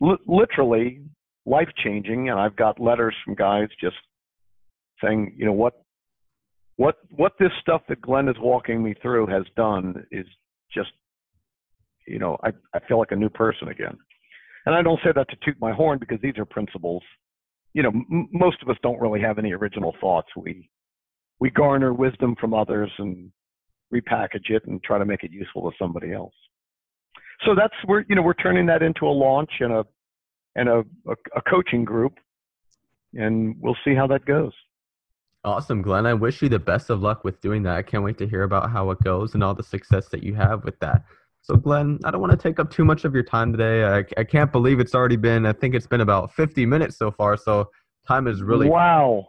li- 0.00 0.18
literally 0.26 1.02
life 1.46 1.68
changing. 1.82 2.28
And 2.28 2.38
I've 2.38 2.56
got 2.56 2.80
letters 2.80 3.14
from 3.24 3.34
guys 3.34 3.68
just 3.80 3.96
saying, 5.02 5.34
you 5.36 5.46
know, 5.46 5.52
what, 5.52 5.74
what, 6.76 6.96
what 7.10 7.32
this 7.38 7.52
stuff 7.60 7.82
that 7.88 8.02
Glenn 8.02 8.28
is 8.28 8.36
walking 8.38 8.82
me 8.82 8.94
through 9.00 9.26
has 9.28 9.44
done 9.56 10.04
is 10.10 10.26
just, 10.72 10.90
you 12.06 12.18
know, 12.18 12.36
I, 12.42 12.50
I 12.74 12.80
feel 12.86 12.98
like 12.98 13.12
a 13.12 13.16
new 13.16 13.30
person 13.30 13.68
again. 13.68 13.96
And 14.66 14.74
I 14.74 14.82
don't 14.82 15.00
say 15.02 15.10
that 15.14 15.28
to 15.30 15.36
toot 15.44 15.56
my 15.60 15.72
horn 15.72 15.98
because 15.98 16.18
these 16.20 16.36
are 16.38 16.44
principles 16.44 17.02
you 17.76 17.82
know, 17.82 17.90
m- 17.90 18.28
most 18.32 18.56
of 18.62 18.70
us 18.70 18.76
don't 18.82 18.98
really 18.98 19.20
have 19.20 19.38
any 19.38 19.52
original 19.52 19.94
thoughts. 20.00 20.28
We 20.34 20.70
we 21.38 21.50
garner 21.50 21.92
wisdom 21.92 22.34
from 22.40 22.54
others 22.54 22.90
and 22.98 23.30
repackage 23.94 24.48
it 24.48 24.64
and 24.64 24.82
try 24.82 24.98
to 24.98 25.04
make 25.04 25.22
it 25.22 25.30
useful 25.30 25.70
to 25.70 25.76
somebody 25.78 26.14
else. 26.14 26.32
So 27.44 27.54
that's 27.54 27.74
where 27.84 28.06
you 28.08 28.16
know 28.16 28.22
we're 28.22 28.32
turning 28.32 28.64
that 28.66 28.82
into 28.82 29.04
a 29.04 29.12
launch 29.12 29.50
and 29.60 29.72
a 29.72 29.84
and 30.56 30.68
a, 30.68 30.78
a, 31.06 31.14
a 31.36 31.42
coaching 31.48 31.84
group. 31.84 32.18
and 33.14 33.54
we'll 33.60 33.76
see 33.84 33.94
how 33.94 34.06
that 34.08 34.24
goes. 34.24 34.52
Awesome, 35.44 35.80
Glenn. 35.80 36.06
I 36.06 36.14
wish 36.14 36.42
you 36.42 36.48
the 36.48 36.58
best 36.58 36.90
of 36.90 37.00
luck 37.02 37.22
with 37.22 37.40
doing 37.40 37.62
that. 37.62 37.76
I 37.76 37.82
can't 37.82 38.02
wait 38.02 38.18
to 38.18 38.26
hear 38.26 38.42
about 38.42 38.70
how 38.70 38.90
it 38.90 39.00
goes 39.04 39.34
and 39.34 39.44
all 39.44 39.54
the 39.54 39.62
success 39.62 40.08
that 40.08 40.24
you 40.24 40.34
have 40.34 40.64
with 40.64 40.76
that. 40.80 41.04
So, 41.42 41.54
Glenn, 41.54 42.00
I 42.04 42.10
don't 42.10 42.20
want 42.20 42.32
to 42.32 42.36
take 42.36 42.58
up 42.58 42.72
too 42.72 42.84
much 42.84 43.04
of 43.04 43.14
your 43.14 43.22
time 43.22 43.52
today. 43.52 43.84
I, 43.84 44.04
I 44.20 44.24
can't 44.24 44.50
believe 44.50 44.80
it's 44.80 44.96
already 44.96 45.14
been, 45.14 45.46
I 45.46 45.52
think 45.52 45.76
it's 45.76 45.86
been 45.86 46.00
about 46.00 46.34
50 46.34 46.66
minutes 46.66 46.98
so 46.98 47.12
far. 47.12 47.36
So, 47.36 47.70
time 48.08 48.26
is 48.26 48.42
really. 48.42 48.68
Wow. 48.68 49.28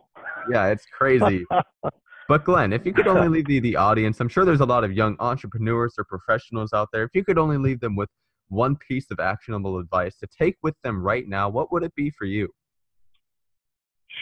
Yeah, 0.51 0.67
it's 0.67 0.87
crazy. 0.97 1.45
but, 2.27 2.43
Glenn, 2.45 2.73
if 2.73 2.83
you 2.87 2.93
could 2.93 3.07
only 3.07 3.27
leave 3.27 3.45
the, 3.45 3.59
the 3.59 3.75
audience, 3.75 4.19
I'm 4.19 4.29
sure 4.29 4.45
there's 4.45 4.61
a 4.61 4.65
lot 4.65 4.83
of 4.83 4.93
young 4.93 5.15
entrepreneurs 5.19 5.93
or 5.99 6.05
professionals 6.05 6.73
out 6.73 6.87
there. 6.91 7.03
If 7.03 7.11
you 7.13 7.23
could 7.23 7.37
only 7.37 7.57
leave 7.57 7.79
them 7.79 7.95
with 7.95 8.09
one 8.49 8.75
piece 8.87 9.07
of 9.11 9.19
actionable 9.19 9.79
advice 9.79 10.17
to 10.19 10.27
take 10.39 10.57
with 10.63 10.75
them 10.83 11.01
right 11.01 11.27
now, 11.27 11.49
what 11.49 11.71
would 11.71 11.83
it 11.83 11.93
be 11.95 12.11
for 12.11 12.25
you? 12.25 12.49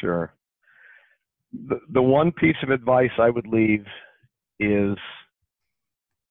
Sure 0.01 0.33
the, 1.67 1.79
the 1.91 2.01
one 2.01 2.31
piece 2.31 2.55
of 2.63 2.69
advice 2.69 3.11
I 3.17 3.29
would 3.29 3.47
leave 3.47 3.85
is 4.59 4.97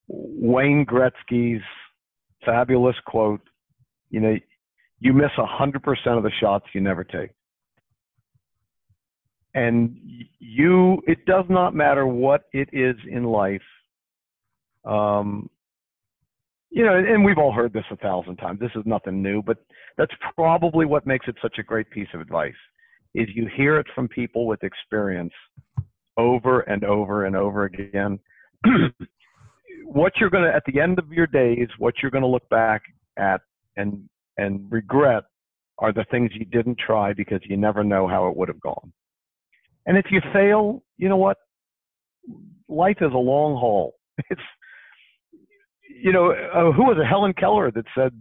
Wayne 0.09 0.85
Gretzky's 0.87 1.63
fabulous 2.45 2.97
quote, 3.07 3.41
you 4.11 4.21
know, 4.21 4.37
you 5.01 5.13
miss 5.13 5.31
100% 5.39 6.17
of 6.17 6.23
the 6.23 6.31
shots 6.41 6.67
you 6.73 6.81
never 6.81 7.05
take. 7.05 7.31
And 9.55 9.97
you, 10.41 11.01
it 11.07 11.25
does 11.27 11.45
not 11.49 11.75
matter 11.75 12.07
what 12.07 12.45
it 12.53 12.69
is 12.73 12.97
in 13.09 13.25
life. 13.25 13.63
Um, 14.85 15.49
you 16.75 16.85
know, 16.85 16.97
and 16.97 17.25
we've 17.25 17.39
all 17.39 17.53
heard 17.53 17.73
this 17.73 17.85
a 17.93 17.97
thousand 17.97 18.37
times. 18.37 18.59
This 18.59 18.73
is 18.75 18.83
nothing 18.85 19.23
new, 19.23 19.41
but 19.43 19.59
that's 19.97 20.13
probably 20.35 20.87
what 20.87 21.07
makes 21.07 21.29
it 21.29 21.37
such 21.41 21.59
a 21.59 21.63
great 21.63 21.89
piece 21.91 22.09
of 22.13 22.21
advice 22.21 22.53
is 23.15 23.29
you 23.33 23.49
hear 23.57 23.79
it 23.79 23.87
from 23.95 24.09
people 24.09 24.49
with 24.49 24.65
experience 24.65 25.33
over 26.17 26.63
and 26.63 26.83
over 26.83 27.27
and 27.27 27.37
over 27.37 27.67
again. 27.67 28.19
what 29.85 30.15
you're 30.19 30.31
going 30.31 30.43
to, 30.43 30.53
at 30.53 30.65
the 30.67 30.81
end 30.81 30.99
of 30.99 31.13
your 31.13 31.29
days, 31.29 31.69
what 31.79 31.95
you're 32.03 32.11
going 32.11 32.23
to 32.23 32.29
look 32.29 32.49
back 32.49 32.83
at 33.17 33.41
and, 33.77 34.09
and 34.37 34.67
regret 34.69 35.23
are 35.79 35.93
the 35.93 36.05
things 36.11 36.33
you 36.35 36.45
didn't 36.45 36.79
try 36.85 37.13
because 37.13 37.41
you 37.45 37.57
never 37.57 37.85
know 37.85 38.09
how 38.09 38.27
it 38.27 38.37
would 38.37 38.49
have 38.49 38.61
gone. 38.61 38.93
And 39.87 39.97
if 39.97 40.07
you 40.11 40.21
fail, 40.33 40.83
you 40.97 41.09
know 41.09 41.17
what? 41.17 41.37
Life 42.69 42.99
is 43.01 43.13
a 43.13 43.19
long 43.19 43.57
haul. 43.57 43.95
It's, 44.31 44.41
you 46.03 46.13
know, 46.13 46.33
uh, 46.33 46.73
who 46.73 46.85
was 46.85 46.97
it? 47.01 47.07
Helen 47.07 47.35
Keller 47.35 47.71
that 47.71 47.85
said, 47.97 48.13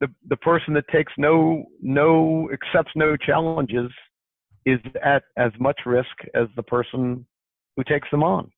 the 0.00 0.08
the 0.28 0.36
person 0.36 0.74
that 0.74 0.86
takes 0.88 1.12
no 1.16 1.64
no 1.80 2.50
accepts 2.52 2.92
no 2.94 3.16
challenges 3.16 3.90
is 4.66 4.78
at 5.02 5.22
as 5.36 5.52
much 5.58 5.80
risk 5.86 6.10
as 6.34 6.48
the 6.56 6.62
person 6.62 7.24
who 7.76 7.84
takes 7.84 8.10
them 8.10 8.22
on. 8.22 8.50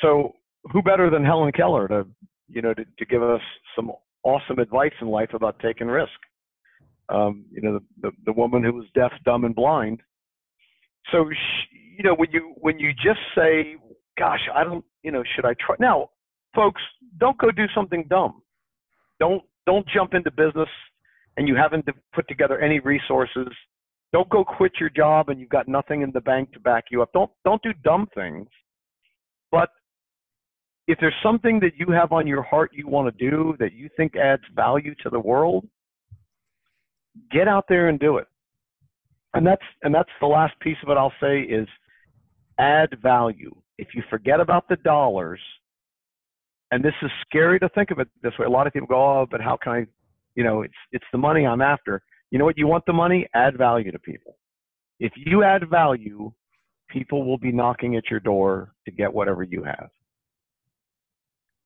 So 0.00 0.32
who 0.72 0.82
better 0.82 1.10
than 1.10 1.24
Helen 1.24 1.52
Keller 1.52 1.86
to, 1.88 2.06
you 2.48 2.62
know, 2.62 2.74
to, 2.74 2.84
to 2.84 3.04
give 3.04 3.22
us 3.22 3.40
some 3.74 3.92
awesome 4.24 4.58
advice 4.58 4.92
in 5.00 5.08
life 5.08 5.30
about 5.32 5.58
taking 5.60 5.86
risk? 5.86 6.10
Um, 7.08 7.44
you 7.52 7.62
know, 7.62 7.78
the, 7.78 8.08
the, 8.08 8.10
the 8.26 8.32
woman 8.32 8.64
who 8.64 8.72
was 8.72 8.86
deaf, 8.94 9.12
dumb, 9.24 9.44
and 9.44 9.54
blind. 9.54 10.00
So, 11.12 11.28
she, 11.30 11.78
you 11.98 12.02
know, 12.02 12.14
when 12.14 12.30
you 12.32 12.54
when 12.56 12.80
you 12.80 12.92
just 12.92 13.20
say, 13.36 13.76
"Gosh, 14.18 14.40
I 14.52 14.64
don't," 14.64 14.84
you 15.04 15.12
know, 15.12 15.22
should 15.34 15.44
I 15.44 15.54
try? 15.64 15.76
Now, 15.78 16.10
folks, 16.52 16.82
don't 17.18 17.38
go 17.38 17.50
do 17.50 17.66
something 17.74 18.04
dumb. 18.08 18.42
Don't 19.20 19.42
don't 19.66 19.86
jump 19.88 20.14
into 20.14 20.30
business 20.30 20.68
and 21.36 21.48
you 21.48 21.56
haven't 21.56 21.86
put 22.14 22.28
together 22.28 22.58
any 22.60 22.80
resources 22.80 23.48
don't 24.12 24.28
go 24.28 24.44
quit 24.44 24.72
your 24.80 24.90
job 24.90 25.28
and 25.28 25.40
you've 25.40 25.50
got 25.50 25.68
nothing 25.68 26.02
in 26.02 26.10
the 26.12 26.20
bank 26.20 26.52
to 26.52 26.60
back 26.60 26.84
you 26.90 27.02
up. 27.02 27.12
Don't 27.12 27.30
don't 27.44 27.62
do 27.62 27.72
dumb 27.84 28.08
things. 28.14 28.48
But 29.50 29.68
if 30.86 30.98
there's 31.00 31.14
something 31.22 31.60
that 31.60 31.72
you 31.76 31.92
have 31.92 32.12
on 32.12 32.26
your 32.26 32.42
heart 32.42 32.70
you 32.72 32.86
want 32.88 33.14
to 33.14 33.30
do 33.30 33.56
that 33.58 33.72
you 33.72 33.88
think 33.96 34.16
adds 34.16 34.42
value 34.54 34.94
to 35.02 35.10
the 35.10 35.18
world, 35.18 35.66
get 37.32 37.48
out 37.48 37.66
there 37.68 37.88
and 37.88 37.98
do 37.98 38.18
it. 38.18 38.26
And 39.34 39.46
that's 39.46 39.62
and 39.82 39.94
that's 39.94 40.08
the 40.20 40.26
last 40.26 40.58
piece 40.60 40.78
of 40.82 40.88
it 40.88 40.96
I'll 40.96 41.12
say 41.20 41.40
is 41.40 41.68
add 42.58 42.96
value. 43.02 43.54
If 43.76 43.88
you 43.94 44.02
forget 44.08 44.40
about 44.40 44.68
the 44.68 44.76
dollars, 44.76 45.40
and 46.70 46.84
this 46.84 46.94
is 47.02 47.10
scary 47.28 47.58
to 47.60 47.68
think 47.70 47.90
of 47.90 47.98
it 47.98 48.08
this 48.22 48.32
way. 48.38 48.46
A 48.46 48.50
lot 48.50 48.66
of 48.66 48.72
people 48.72 48.88
go, 48.88 48.96
"Oh, 48.96 49.26
but 49.30 49.40
how 49.40 49.56
can 49.62 49.72
I, 49.72 49.86
you 50.34 50.44
know, 50.44 50.62
it's 50.62 50.74
it's 50.92 51.04
the 51.12 51.18
money 51.18 51.46
I'm 51.46 51.62
after." 51.62 52.02
You 52.30 52.38
know 52.38 52.44
what? 52.44 52.58
You 52.58 52.66
want 52.66 52.84
the 52.86 52.92
money? 52.92 53.26
Add 53.34 53.56
value 53.56 53.92
to 53.92 53.98
people. 53.98 54.36
If 54.98 55.12
you 55.16 55.44
add 55.44 55.68
value, 55.70 56.32
people 56.88 57.24
will 57.24 57.38
be 57.38 57.52
knocking 57.52 57.96
at 57.96 58.10
your 58.10 58.20
door 58.20 58.72
to 58.84 58.90
get 58.90 59.12
whatever 59.12 59.42
you 59.42 59.62
have. 59.62 59.90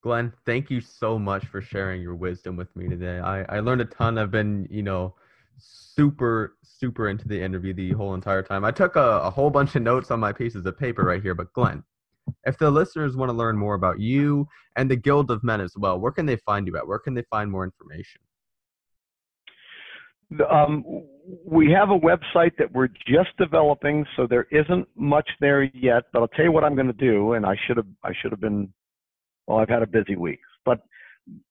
Glenn, 0.03 0.33
thank 0.47 0.71
you 0.71 0.81
so 0.81 1.19
much 1.19 1.45
for 1.47 1.61
sharing 1.61 2.01
your 2.01 2.15
wisdom 2.15 2.57
with 2.57 2.75
me 2.75 2.89
today. 2.89 3.19
I, 3.19 3.43
I 3.57 3.61
learned 3.61 3.83
a 3.83 3.85
ton. 3.85 4.17
I've 4.17 4.31
been, 4.31 4.67
you 4.71 4.83
know, 4.83 5.15
super, 5.59 6.57
super 6.63 7.09
into 7.09 7.29
the 7.29 7.41
interview 7.41 7.75
the 7.75 7.93
whole 7.93 8.15
entire 8.15 8.43
time. 8.43 8.65
I 8.65 8.71
took 8.71 8.97
a, 8.97 9.21
a 9.23 9.31
whole 9.31 9.51
bunch 9.51 9.77
of 9.77 9.83
notes 9.83 10.11
on 10.11 10.19
my 10.19 10.33
pieces 10.33 10.65
of 10.65 10.79
paper 10.79 11.05
right 11.05 11.23
here. 11.23 11.35
But, 11.35 11.53
Glenn, 11.53 11.85
if 12.45 12.59
the 12.59 12.71
listeners 12.71 13.17
want 13.17 13.31
to 13.31 13.33
learn 13.33 13.57
more 13.57 13.75
about 13.75 14.01
you 14.01 14.47
and 14.77 14.91
the 14.91 14.97
Guild 14.97 15.31
of 15.31 15.43
Men 15.45 15.61
as 15.61 15.75
well, 15.77 15.99
where 15.99 16.13
can 16.13 16.27
they 16.27 16.37
find 16.37 16.67
you 16.67 16.77
at? 16.77 16.87
Where 16.87 16.99
can 16.99 17.15
they 17.15 17.25
find 17.31 17.51
more 17.51 17.65
information? 17.65 18.21
Um, 20.51 20.85
we 21.45 21.73
have 21.73 21.91
a 21.91 21.99
website 21.99 22.57
that 22.59 22.71
we're 22.73 22.89
just 23.07 23.37
developing, 23.37 24.07
so 24.17 24.27
there 24.29 24.47
isn't 24.53 24.87
much 24.97 25.29
there 25.41 25.65
yet. 25.75 26.05
But 26.13 26.21
I'll 26.21 26.29
tell 26.29 26.45
you 26.45 26.53
what 26.53 26.63
I'm 26.63 26.77
going 26.77 26.87
to 26.87 26.93
do, 26.93 27.33
and 27.33 27.45
I 27.45 27.57
should 27.67 27.77
have 27.77 27.87
I 28.05 28.13
should 28.21 28.31
have 28.31 28.41
been. 28.41 28.73
Well, 29.47 29.59
I've 29.59 29.69
had 29.69 29.83
a 29.83 29.87
busy 29.87 30.15
week, 30.15 30.39
but 30.65 30.81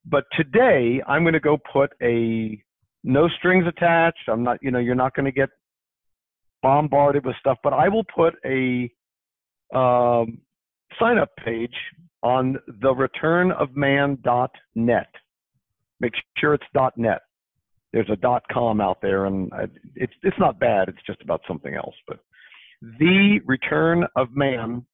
but 0.05 0.23
today 0.33 1.01
I'm 1.07 1.23
going 1.23 1.33
to 1.33 1.39
go 1.41 1.57
put 1.71 1.91
a 2.01 2.63
no 3.03 3.27
strings 3.37 3.65
attached. 3.67 4.27
I'm 4.27 4.43
not, 4.43 4.57
you 4.61 4.71
know, 4.71 4.79
you're 4.79 4.95
not 4.95 5.13
going 5.15 5.25
to 5.25 5.31
get 5.31 5.49
bombarded 6.61 7.25
with 7.25 7.35
stuff, 7.39 7.57
but 7.63 7.73
I 7.73 7.89
will 7.89 8.03
put 8.03 8.35
a 8.45 8.89
um, 9.75 10.39
sign 10.99 11.17
up 11.17 11.31
page 11.43 11.75
on 12.23 12.57
the 12.67 12.93
returnofman.net. 12.93 15.07
Make 16.01 16.13
sure 16.37 16.53
it's 16.53 16.63
.net 16.95 17.21
there's 17.93 18.09
a 18.09 18.39
com 18.51 18.81
out 18.81 18.99
there, 19.01 19.25
and 19.25 19.51
it's 19.95 20.13
it's 20.23 20.37
not 20.39 20.59
bad. 20.59 20.89
It's 20.89 21.05
just 21.07 21.21
about 21.21 21.41
something 21.47 21.73
else. 21.73 21.95
But 22.07 22.19
the 22.81 23.39
return 23.45 24.05
of 24.15 24.35
man 24.35 24.85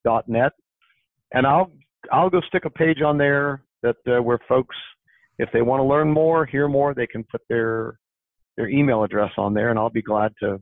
and 1.32 1.46
I'll 1.46 1.70
I'll 2.12 2.30
go 2.30 2.40
stick 2.48 2.64
a 2.64 2.70
page 2.70 3.02
on 3.02 3.18
there 3.18 3.62
that 3.82 3.96
uh, 4.06 4.22
where 4.22 4.38
folks, 4.48 4.76
if 5.38 5.48
they 5.52 5.62
want 5.62 5.80
to 5.80 5.84
learn 5.84 6.10
more, 6.10 6.46
hear 6.46 6.68
more, 6.68 6.94
they 6.94 7.06
can 7.06 7.24
put 7.24 7.42
their 7.48 7.98
their 8.56 8.68
email 8.68 9.04
address 9.04 9.32
on 9.36 9.52
there, 9.52 9.70
and 9.70 9.78
I'll 9.78 9.90
be 9.90 10.02
glad 10.02 10.32
to. 10.40 10.60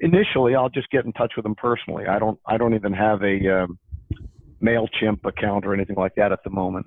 Initially, 0.00 0.54
I'll 0.54 0.68
just 0.68 0.90
get 0.90 1.04
in 1.04 1.12
touch 1.12 1.34
with 1.36 1.44
them 1.44 1.54
personally. 1.54 2.06
I 2.06 2.18
don't 2.18 2.38
I 2.46 2.56
don't 2.56 2.74
even 2.74 2.94
have 2.94 3.22
a 3.22 3.62
um, 3.62 3.78
Mailchimp 4.62 5.24
account 5.24 5.66
or 5.66 5.74
anything 5.74 5.96
like 5.96 6.14
that 6.16 6.32
at 6.32 6.42
the 6.44 6.50
moment. 6.50 6.86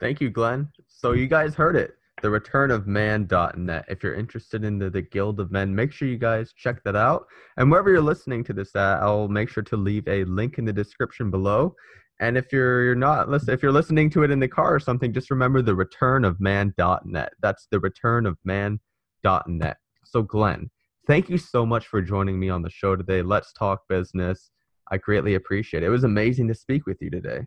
Thank 0.00 0.20
you, 0.20 0.30
Glenn. 0.30 0.68
So 0.88 1.12
you 1.12 1.26
guys 1.26 1.54
heard 1.54 1.76
it 1.76 1.96
the 2.22 2.30
return 2.30 2.70
of 2.70 2.86
man.net. 2.86 3.84
If 3.88 4.02
you're 4.02 4.14
interested 4.14 4.64
in 4.64 4.78
the, 4.78 4.88
the 4.88 5.02
Guild 5.02 5.40
of 5.40 5.50
Men, 5.50 5.74
make 5.74 5.92
sure 5.92 6.08
you 6.08 6.16
guys 6.16 6.54
check 6.56 6.82
that 6.84 6.96
out. 6.96 7.26
And 7.56 7.70
wherever 7.70 7.90
you're 7.90 8.00
listening 8.00 8.44
to 8.44 8.52
this 8.52 8.74
at, 8.76 9.02
I'll 9.02 9.28
make 9.28 9.48
sure 9.48 9.62
to 9.64 9.76
leave 9.76 10.08
a 10.08 10.24
link 10.24 10.58
in 10.58 10.64
the 10.64 10.72
description 10.72 11.30
below. 11.30 11.74
And 12.20 12.38
if 12.38 12.52
you're, 12.52 12.84
you're 12.84 12.94
not 12.94 13.28
if 13.48 13.62
you're 13.62 13.72
listening 13.72 14.08
to 14.10 14.22
it 14.22 14.30
in 14.30 14.38
the 14.38 14.48
car 14.48 14.74
or 14.74 14.80
something, 14.80 15.12
just 15.12 15.30
remember 15.30 15.60
the 15.60 15.74
return 15.74 16.24
of 16.24 16.40
man.net. 16.40 17.32
That's 17.42 17.66
the 17.70 17.80
return 17.80 18.24
of 18.24 18.38
man.net. 18.44 19.76
So 20.04 20.22
Glenn, 20.22 20.70
thank 21.06 21.28
you 21.28 21.36
so 21.36 21.66
much 21.66 21.88
for 21.88 22.00
joining 22.00 22.38
me 22.38 22.48
on 22.48 22.62
the 22.62 22.70
show 22.70 22.94
today. 22.96 23.20
Let's 23.20 23.52
talk 23.52 23.82
business. 23.88 24.50
I 24.90 24.98
greatly 24.98 25.34
appreciate 25.34 25.82
it. 25.82 25.86
It 25.86 25.90
was 25.90 26.04
amazing 26.04 26.48
to 26.48 26.54
speak 26.54 26.86
with 26.86 27.00
you 27.00 27.10
today. 27.10 27.46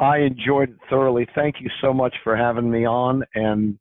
I 0.00 0.18
enjoyed 0.18 0.70
it 0.70 0.76
thoroughly. 0.88 1.26
Thank 1.34 1.56
you 1.60 1.70
so 1.80 1.92
much 1.92 2.14
for 2.24 2.36
having 2.36 2.70
me 2.70 2.86
on, 2.86 3.24
and 3.34 3.78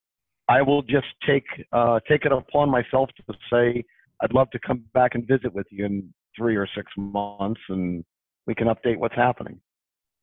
I 0.50 0.62
will 0.62 0.82
just 0.82 1.08
take 1.26 1.46
uh, 1.72 2.00
take 2.08 2.26
it 2.26 2.32
upon 2.32 2.70
myself 2.70 3.10
to 3.28 3.34
say 3.52 3.84
I'd 4.22 4.34
love 4.34 4.50
to 4.52 4.60
come 4.60 4.84
back 4.94 5.16
and 5.16 5.28
visit 5.28 5.54
with 5.54 5.68
you 5.72 5.86
in 5.86 6.14
three 6.38 6.56
or 6.56 6.68
six 6.76 6.92
months, 6.98 7.62
and 7.70 8.04
we 8.48 8.56
can 8.56 8.68
update 8.68 8.98
what's 8.98 9.16
happening. 9.16 9.60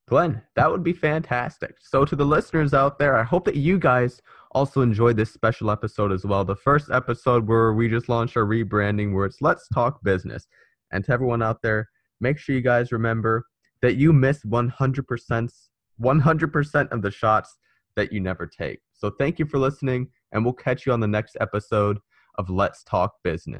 Glenn, 0.08 0.40
that 0.56 0.70
would 0.70 0.82
be 0.82 0.94
fantastic. 0.94 1.76
So, 1.80 2.04
to 2.04 2.16
the 2.16 2.24
listeners 2.24 2.72
out 2.72 2.98
there, 2.98 3.16
I 3.16 3.22
hope 3.22 3.44
that 3.44 3.56
you 3.56 3.78
guys 3.78 4.22
also 4.52 4.80
enjoyed 4.80 5.16
this 5.16 5.32
special 5.32 5.70
episode 5.70 6.12
as 6.12 6.24
well. 6.24 6.44
The 6.44 6.56
first 6.56 6.90
episode 6.90 7.46
where 7.46 7.74
we 7.74 7.88
just 7.88 8.08
launched 8.08 8.36
our 8.36 8.44
rebranding, 8.44 9.12
where 9.12 9.26
it's 9.26 9.42
Let's 9.42 9.68
Talk 9.68 10.02
Business. 10.02 10.46
And 10.92 11.04
to 11.04 11.12
everyone 11.12 11.42
out 11.42 11.62
there, 11.62 11.88
make 12.20 12.38
sure 12.38 12.54
you 12.54 12.62
guys 12.62 12.92
remember 12.92 13.46
that 13.82 13.96
you 13.96 14.12
miss 14.12 14.44
100% 14.44 15.50
100% 16.00 16.88
of 16.90 17.02
the 17.02 17.10
shots 17.10 17.58
that 17.96 18.12
you 18.12 18.20
never 18.20 18.46
take. 18.46 18.78
So 18.92 19.10
thank 19.10 19.38
you 19.38 19.46
for 19.46 19.58
listening, 19.58 20.08
and 20.32 20.44
we'll 20.44 20.54
catch 20.54 20.86
you 20.86 20.92
on 20.92 21.00
the 21.00 21.08
next 21.08 21.36
episode 21.40 21.98
of 22.36 22.48
Let's 22.48 22.84
Talk 22.84 23.14
Business. 23.24 23.56